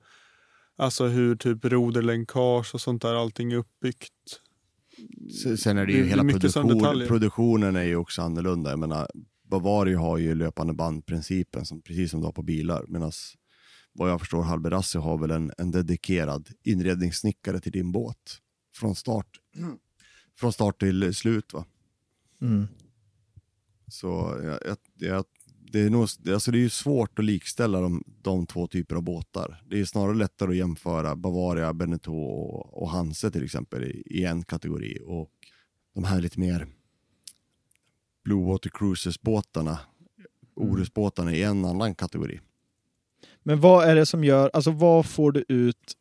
alltså 0.80 1.06
hur 1.06 1.36
typ 1.36 1.64
roderlänkage 1.64 2.74
och 2.74 2.80
sånt 2.80 3.02
där 3.02 3.14
allting 3.14 3.52
är 3.52 3.56
uppbyggt. 3.56 4.12
Se- 5.42 5.56
Sen 5.56 5.78
är 5.78 5.86
det 5.86 5.92
Det 5.92 5.98
ju 5.98 6.04
är 6.04 6.08
hela 6.08 6.22
sådana 6.22 6.68
produktion, 6.68 7.06
produktionen 7.08 7.76
är 7.76 7.82
ju 7.82 7.96
också 7.96 8.22
annorlunda. 8.22 8.70
Jag 8.70 8.78
menar, 8.78 9.08
Bavaria 9.50 9.98
har 9.98 10.18
ju 10.18 10.34
löpande 10.34 10.72
bandprincipen, 10.74 11.66
som, 11.66 11.82
precis 11.82 12.10
som 12.10 12.20
du 12.20 12.26
har 12.26 12.32
på 12.32 12.42
bilar. 12.42 12.84
Medan 12.88 13.12
vad 13.92 14.10
jag 14.10 14.20
förstår 14.20 14.42
Halberassi 14.42 14.98
har 14.98 15.18
väl 15.18 15.30
en, 15.30 15.52
en 15.58 15.70
dedikerad 15.70 16.48
inredningssnickare 16.64 17.60
till 17.60 17.72
din 17.72 17.92
båt. 17.92 18.16
Från 18.74 18.94
start, 18.94 19.26
från 20.40 20.52
start 20.52 20.80
till 20.80 21.14
slut. 21.14 21.52
va. 21.52 21.64
Mm. 22.42 22.66
Så 23.88 24.40
jag, 24.44 24.58
jag, 24.66 24.76
jag, 25.10 25.24
det, 25.72 25.80
är 25.80 25.90
nog, 25.90 26.02
alltså 26.28 26.50
det 26.50 26.58
är 26.58 26.62
ju 26.62 26.70
svårt 26.70 27.18
att 27.18 27.24
likställa 27.24 27.80
de, 27.80 28.04
de 28.22 28.46
två 28.46 28.66
typer 28.66 28.96
av 28.96 29.02
båtar. 29.02 29.62
Det 29.70 29.80
är 29.80 29.84
snarare 29.84 30.16
lättare 30.16 30.50
att 30.50 30.56
jämföra 30.56 31.16
Bavaria, 31.16 31.72
Beneteau 31.72 32.14
och, 32.14 32.82
och 32.82 32.90
Hanse 32.90 33.30
till 33.30 33.44
exempel 33.44 33.84
i, 33.84 34.02
i 34.06 34.24
en 34.24 34.42
kategori. 34.42 34.98
Och 35.06 35.30
de 35.94 36.04
här 36.04 36.20
lite 36.20 36.40
mer 36.40 36.66
Blue 38.24 38.44
Water 38.44 38.70
Cruises-båtarna, 38.70 39.78
Orusbåtarna 40.54 41.34
i 41.34 41.42
en 41.42 41.64
annan 41.64 41.94
kategori. 41.94 42.40
Men 43.42 43.60
vad 43.60 43.88
är 43.88 43.94
det 43.94 44.06
som 44.06 44.24
gör, 44.24 44.50
alltså 44.52 44.70
vad 44.70 45.06
får 45.06 45.32
du 45.32 45.44
ut 45.48 45.96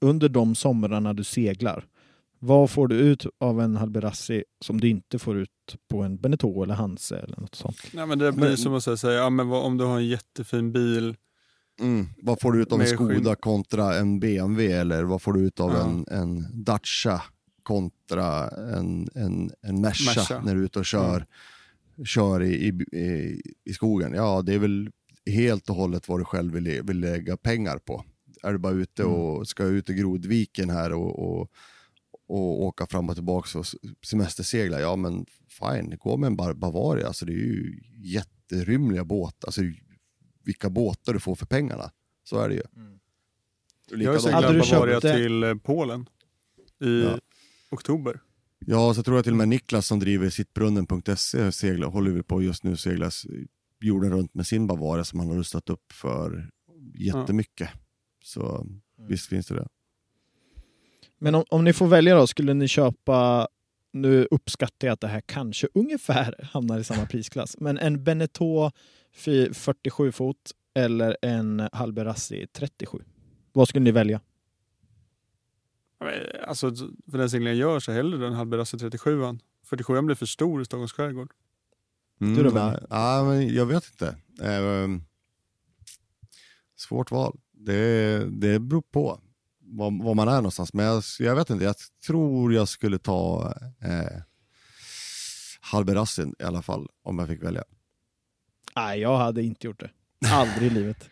under 0.00 0.28
de 0.28 0.54
somrarna 0.54 1.12
du 1.14 1.24
seglar? 1.24 1.86
Vad 2.44 2.70
får 2.70 2.88
du 2.88 2.96
ut 2.96 3.26
av 3.40 3.60
en 3.60 3.76
Halberassi 3.76 4.44
som 4.64 4.80
du 4.80 4.88
inte 4.88 5.18
får 5.18 5.38
ut 5.38 5.50
på 5.90 6.02
en 6.02 6.16
Beneteau 6.16 6.62
eller 6.62 6.74
Hanse 6.74 7.18
eller 7.18 7.40
något 7.40 7.54
sånt? 7.54 7.76
Nej, 7.92 8.06
men 8.06 8.18
det 8.18 8.32
blir 8.32 8.48
Men- 8.48 8.56
som 8.56 8.74
att 8.74 8.98
säga, 9.00 9.12
ja, 9.12 9.30
men 9.30 9.48
vad, 9.48 9.64
om 9.64 9.78
du 9.78 9.84
har 9.84 9.96
en 9.96 10.06
jättefin 10.08 10.72
bil. 10.72 11.16
Mm. 11.80 12.06
Vad 12.22 12.40
får 12.40 12.52
du 12.52 12.62
ut 12.62 12.72
av 12.72 12.80
en 12.80 12.86
Skoda 12.86 13.34
kontra 13.34 13.94
en 13.98 14.20
BMW 14.20 14.72
eller 14.72 15.02
vad 15.02 15.22
får 15.22 15.32
du 15.32 15.40
ut 15.40 15.60
av 15.60 15.70
Ja. 15.72 15.84
en, 15.84 16.06
en 16.08 16.46
Dacia 16.64 17.22
kontra 17.62 18.48
en, 18.48 19.08
en, 19.14 19.50
en 19.62 19.80
Merca, 19.80 20.20
Merca. 20.20 20.40
när 20.44 20.54
du 20.54 20.60
är 20.60 20.64
ute 20.64 20.78
och 20.78 20.86
kör, 20.86 21.26
kör 22.04 22.42
i, 22.42 22.54
i, 22.68 22.98
i, 22.98 23.42
i 23.64 23.72
skogen? 23.72 24.12
Ja, 24.14 24.42
det 24.42 24.54
är 24.54 24.58
väl 24.58 24.90
helt 25.26 25.70
och 25.70 25.76
hållet 25.76 26.08
vad 26.08 26.20
du 26.20 26.24
själv 26.24 26.52
vill, 26.52 26.82
vill 26.82 27.00
lägga 27.00 27.36
pengar 27.36 27.78
på. 27.78 28.04
Är 28.42 28.52
du 28.52 28.58
bara 28.58 28.72
ute 28.72 29.04
och 29.04 29.48
ska 29.48 29.64
ut 29.64 29.90
i 29.90 29.94
Grodviken 29.94 30.70
här 30.70 30.92
och, 30.92 31.18
och, 31.40 31.50
och 32.32 32.62
åka 32.62 32.86
fram 32.86 33.08
och 33.08 33.14
tillbaka 33.14 33.58
och 33.58 33.66
semestersegla, 34.06 34.80
ja 34.80 34.96
men 34.96 35.26
fine, 35.48 35.96
gå 35.98 36.16
med 36.16 36.26
en 36.26 36.36
Bar- 36.36 36.54
Bavaria, 36.54 37.06
alltså 37.06 37.26
det 37.26 37.32
är 37.32 37.36
ju 37.36 37.80
jätterymliga 38.04 39.04
båtar, 39.04 39.48
alltså 39.48 39.60
vilka 40.44 40.70
båtar 40.70 41.12
du 41.12 41.20
får 41.20 41.34
för 41.34 41.46
pengarna. 41.46 41.90
Så 42.24 42.38
är 42.38 42.48
det 42.48 42.54
ju. 42.54 42.60
Och 43.92 43.98
Jag 44.02 44.12
har 44.12 44.18
seglat 44.18 44.42
Bavaria 44.42 45.00
köpt 45.00 45.02
det- 45.02 45.16
till 45.16 45.42
eh, 45.42 45.54
Polen 45.54 46.06
i 46.84 47.02
Ja. 47.02 47.18
oktober. 47.70 48.20
Ja, 48.66 48.94
så 48.94 49.02
tror 49.02 49.16
jag 49.16 49.24
till 49.24 49.32
och 49.32 49.36
med 49.38 49.48
Niklas 49.48 49.86
som 49.86 49.98
driver 49.98 50.30
sittbrunnen.se 50.30 51.52
seglar, 51.52 51.88
håller 51.88 52.10
väl 52.10 52.22
på 52.22 52.42
just 52.42 52.64
nu 52.64 52.76
seglas 52.76 53.26
jorden 53.80 54.10
runt 54.12 54.34
med 54.34 54.46
sin 54.46 54.66
Bavaria 54.66 55.04
som 55.04 55.18
han 55.20 55.28
har 55.28 55.36
rustat 55.36 55.70
upp 55.70 55.92
för 55.92 56.50
jättemycket. 56.94 57.68
Så 58.24 58.66
visst 59.08 59.26
finns 59.28 59.46
det 59.46 59.54
det. 59.54 59.68
Men 61.22 61.34
om, 61.34 61.44
om 61.50 61.64
ni 61.64 61.72
får 61.72 61.86
välja 61.86 62.14
då, 62.16 62.26
skulle 62.26 62.54
ni 62.54 62.68
köpa, 62.68 63.48
nu 63.92 64.28
uppskattar 64.30 64.88
jag 64.88 64.92
att 64.92 65.00
det 65.00 65.08
här 65.08 65.20
kanske 65.26 65.68
ungefär 65.74 66.34
hamnar 66.52 66.78
i 66.78 66.84
samma 66.84 67.06
prisklass, 67.06 67.56
men 67.60 67.78
en 67.78 68.04
Beneteau 68.04 68.70
fy- 69.14 69.52
47 69.54 70.12
fot 70.12 70.36
eller 70.74 71.16
en 71.22 71.68
Halberassi 71.72 72.46
37? 72.52 72.98
Vad 73.52 73.68
skulle 73.68 73.84
ni 73.84 73.90
välja? 73.92 74.20
Ja, 75.98 76.10
Alltså, 76.46 76.74
för 77.10 77.18
den 77.18 77.30
seglingen 77.30 77.58
jag 77.58 77.70
gör 77.72 77.80
så 77.80 77.92
hellre 77.92 78.18
den 78.18 78.32
Halberassi 78.32 78.78
37 78.78 79.24
an 79.24 79.40
47 79.66 80.02
blir 80.02 80.16
för 80.16 80.26
stor 80.26 80.62
i 80.62 80.64
Stockholms 80.64 80.92
skärgård. 80.92 81.32
Mm, 82.20 82.34
Du 82.36 82.42
då, 82.42 82.50
nej, 82.50 82.78
nej, 82.90 83.24
men 83.24 83.54
jag 83.54 83.66
vet 83.66 83.84
inte. 83.90 84.16
Ehm, 84.42 85.02
svårt 86.76 87.10
val. 87.10 87.38
Det, 87.52 88.18
det 88.30 88.58
beror 88.58 88.82
på 88.82 89.20
var, 89.72 90.04
var 90.04 90.14
man 90.14 90.28
är 90.28 90.36
någonstans. 90.36 90.72
Men 90.74 90.86
jag, 90.86 91.02
jag 91.18 91.36
vet 91.36 91.50
inte, 91.50 91.64
jag 91.64 91.74
tror 92.06 92.54
jag 92.54 92.68
skulle 92.68 92.98
ta 92.98 93.54
eh, 93.82 94.20
Halberassin 95.60 96.34
i 96.38 96.42
alla 96.42 96.62
fall 96.62 96.88
om 97.02 97.18
jag 97.18 97.28
fick 97.28 97.42
välja. 97.42 97.64
Nej, 98.76 99.00
jag 99.00 99.18
hade 99.18 99.42
inte 99.42 99.66
gjort 99.66 99.80
det. 99.80 99.90
Aldrig 100.30 100.72
i 100.72 100.74
livet. 100.74 101.08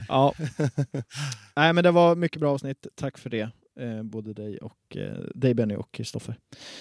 Ja. 0.08 0.34
Nej, 1.56 1.72
men 1.72 1.84
det 1.84 1.90
var 1.90 2.16
mycket 2.16 2.40
bra 2.40 2.52
avsnitt. 2.52 2.86
Tack 2.94 3.18
för 3.18 3.30
det. 3.30 3.50
Eh, 3.80 4.02
både 4.02 4.32
dig 4.32 4.58
och 4.58 4.96
eh, 4.96 5.24
dig 5.34 5.54
Benny 5.54 5.74
och 5.74 5.92
Kristoffer. 5.92 6.38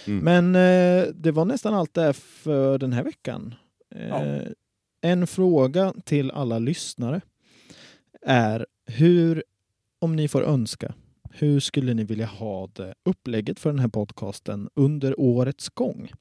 Mm. 0.08 0.24
Men 0.24 0.56
eh, 0.56 1.08
det 1.14 1.32
var 1.32 1.46
nästan 1.46 1.74
allt 1.74 1.94
det 1.94 2.14
för 2.14 2.78
den 2.78 2.94
här 2.94 3.04
veckan. 3.04 3.56
Eh, 3.96 4.08
Ja. 4.08 4.42
En 5.04 5.28
fråga 5.28 5.94
till 6.06 6.32
alla 6.32 6.60
lyssnare 6.60 7.22
är 8.22 8.66
hur, 8.86 9.44
om 10.00 10.16
ni 10.16 10.28
får 10.28 10.44
önska, 10.44 10.94
Hur 11.34 11.60
skulle 11.60 11.94
ni 11.94 12.04
vilja 12.04 12.26
ha 12.26 12.68
det 12.68 12.94
upplägget 13.06 13.60
för 13.60 13.70
den 13.70 13.80
här 13.80 13.88
podcasten 13.88 14.70
under 14.74 15.20
årets 15.20 15.70
gång? 15.70 16.12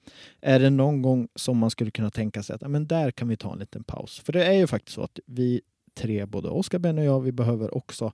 Är 0.41 0.61
det 0.61 0.71
någon 0.71 1.03
gång 1.03 1.29
som 1.35 1.59
man 1.59 1.71
skulle 1.71 1.91
kunna 1.91 2.11
tänka 2.11 2.43
sig 2.43 2.55
att 2.55 2.71
men 2.71 2.87
där 2.87 3.11
kan 3.11 3.29
vi 3.29 3.37
ta 3.37 3.53
en 3.53 3.59
liten 3.59 3.85
paus? 3.85 4.21
För 4.21 4.33
det 4.33 4.45
är 4.45 4.53
ju 4.53 4.67
faktiskt 4.67 4.95
så 4.95 5.03
att 5.03 5.19
vi 5.27 5.61
tre, 6.01 6.27
både 6.27 6.49
Oskar, 6.49 6.79
Ben 6.79 6.99
och 6.99 7.05
jag, 7.05 7.21
vi 7.21 7.33
behöver 7.33 7.77
också 7.77 8.13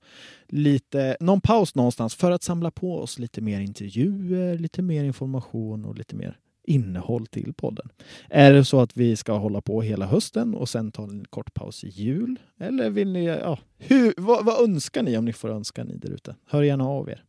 lite, 0.49 1.17
någon 1.21 1.41
paus 1.41 1.75
någonstans 1.75 2.15
för 2.15 2.31
att 2.31 2.43
samla 2.43 2.71
på 2.71 2.99
oss 2.99 3.19
lite 3.19 3.41
mer 3.41 3.61
intervjuer, 3.61 4.59
lite 4.59 4.83
mer 4.83 5.05
information 5.05 5.85
och 5.85 5.95
lite 5.95 6.17
mer 6.17 6.39
innehåll 6.67 7.27
till 7.27 7.55
podden. 7.55 7.89
Är 8.31 8.53
det 8.53 8.65
så 8.65 8.81
att 8.81 8.97
vi 8.97 9.17
ska 9.17 9.33
hålla 9.33 9.61
på 9.61 9.83
hela 9.83 10.07
hösten 10.07 10.55
och 10.55 10.69
sen 10.69 10.93
ta 10.93 11.03
en 11.03 11.25
kort 11.25 11.55
paus 11.55 11.85
i 11.85 11.89
jul? 11.89 12.41
Eller 12.59 12.91
vill 12.91 13.13
ni, 13.13 13.25
ja, 13.25 13.59
hur, 13.79 14.15
vad, 14.17 14.45
vad 14.45 14.65
önskar 14.65 15.03
ni 15.03 15.19
om 15.19 15.25
ni 15.25 15.33
får 15.33 15.49
önska 15.49 15.85
ni 15.85 15.97
där 15.97 16.11
ute? 16.11 16.37
Hör 16.47 16.63
gärna 16.63 16.89
av 16.89 17.09
er. 17.09 17.25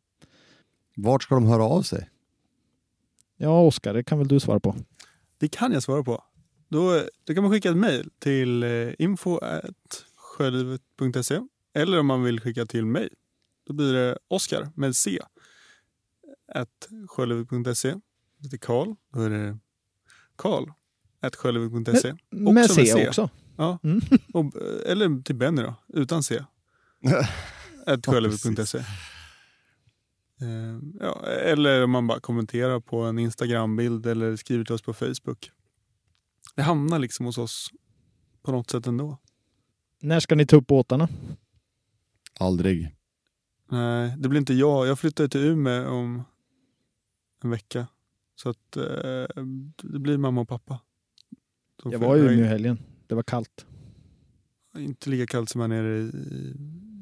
Vart 0.95 1.24
ska 1.24 1.36
de 1.36 1.45
höra 1.45 1.64
av 1.64 1.82
sig? 1.82 2.10
Ja, 3.38 3.62
Oskar, 3.62 3.93
det 3.93 4.03
kan 4.03 4.18
väl 4.18 4.28
du 4.28 4.39
svara 4.39 4.60
på? 4.60 4.76
Det 5.38 5.47
kan 5.47 5.72
jag 5.72 5.84
svara 5.84 6.03
på. 6.03 6.24
Då, 6.70 7.01
då 7.24 7.34
kan 7.34 7.43
man 7.43 7.51
skicka 7.51 7.70
ett 7.70 7.78
mejl 7.78 8.10
till 8.20 8.64
eh, 8.64 8.89
info.sjölivet.se 10.45 11.41
eller 11.73 11.99
om 11.99 12.05
man 12.05 12.23
vill 12.23 12.39
skicka 12.39 12.65
till 12.65 12.85
mig. 12.85 13.09
Då 13.67 13.73
blir 13.73 13.93
det 13.93 14.17
Oskar 14.27 14.69
med 14.75 14.95
C. 14.95 15.19
At 16.53 16.89
sjölivet.se. 17.07 17.95
Lite 18.39 18.57
Karl. 18.57 18.95
Då 19.13 19.21
är 19.21 19.29
det 19.29 19.57
Karl. 20.35 20.69
At 21.21 21.35
sjölivet.se. 21.35 22.15
Med 22.29 22.69
C, 22.71 22.81
med 22.81 22.88
C. 22.88 23.07
också. 23.07 23.29
Ja. 23.57 23.79
Mm. 23.83 24.01
Och, 24.33 24.53
eller 24.85 25.21
till 25.23 25.35
Benny 25.35 25.61
då, 25.61 25.75
utan 25.88 26.23
C. 26.23 26.43
At 27.85 28.05
sjölivet.se. 28.05 28.77
Eh, 30.41 30.79
Ja, 30.99 31.25
eller 31.25 31.83
om 31.83 31.91
man 31.91 32.07
bara 32.07 32.19
kommenterar 32.19 32.79
på 32.79 33.01
en 33.01 33.19
Instagram-bild 33.19 34.05
eller 34.05 34.35
skriver 34.35 34.65
till 34.65 34.75
oss 34.75 34.81
på 34.81 34.93
Facebook. 34.93 35.51
Det 36.55 36.61
hamnar 36.61 36.99
liksom 36.99 37.25
hos 37.25 37.38
oss 37.38 37.71
på 38.43 38.51
något 38.51 38.69
sätt 38.69 38.88
ändå. 38.88 39.17
När 39.99 40.19
ska 40.19 40.35
ni 40.35 40.45
ta 40.45 40.55
upp 40.55 40.67
båtarna? 40.67 41.09
Aldrig. 42.39 42.95
Nej, 43.71 44.13
det 44.17 44.29
blir 44.29 44.39
inte 44.39 44.53
jag. 44.53 44.87
Jag 44.87 44.99
flyttar 44.99 45.27
till 45.27 45.41
Umeå 45.45 45.89
om 45.89 46.23
en 47.43 47.49
vecka. 47.49 47.87
Så 48.35 48.49
att 48.49 48.77
eh, 48.77 49.43
det 49.83 49.99
blir 49.99 50.17
mamma 50.17 50.41
och 50.41 50.49
pappa. 50.49 50.79
Så 51.83 51.89
Jag 51.91 51.99
var 51.99 52.17
i 52.17 52.19
Umeå 52.19 52.45
i 52.45 52.47
helgen. 52.47 52.77
Det 53.07 53.15
var 53.15 53.23
kallt. 53.23 53.65
Inte 54.77 55.09
lika 55.09 55.27
kallt 55.27 55.49
som 55.49 55.61
här 55.61 55.67
nere 55.67 55.97
i 55.97 56.53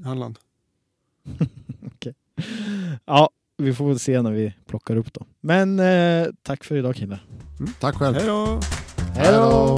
Halland. 0.06 0.40
Ja, 3.06 3.30
vi 3.58 3.74
får 3.74 3.88
väl 3.88 4.00
se 4.00 4.22
när 4.22 4.32
vi 4.32 4.54
plockar 4.66 4.96
upp 4.96 5.14
dem. 5.14 5.28
Men 5.42 5.80
eh, 5.80 6.28
tack 6.42 6.64
för 6.64 6.76
idag 6.78 6.96
killar. 6.96 7.26
Tack 7.80 7.96
själv. 7.96 8.16
Hej 8.16 8.28
då! 8.28 8.60
Hej 9.16 9.34
då! 9.34 9.78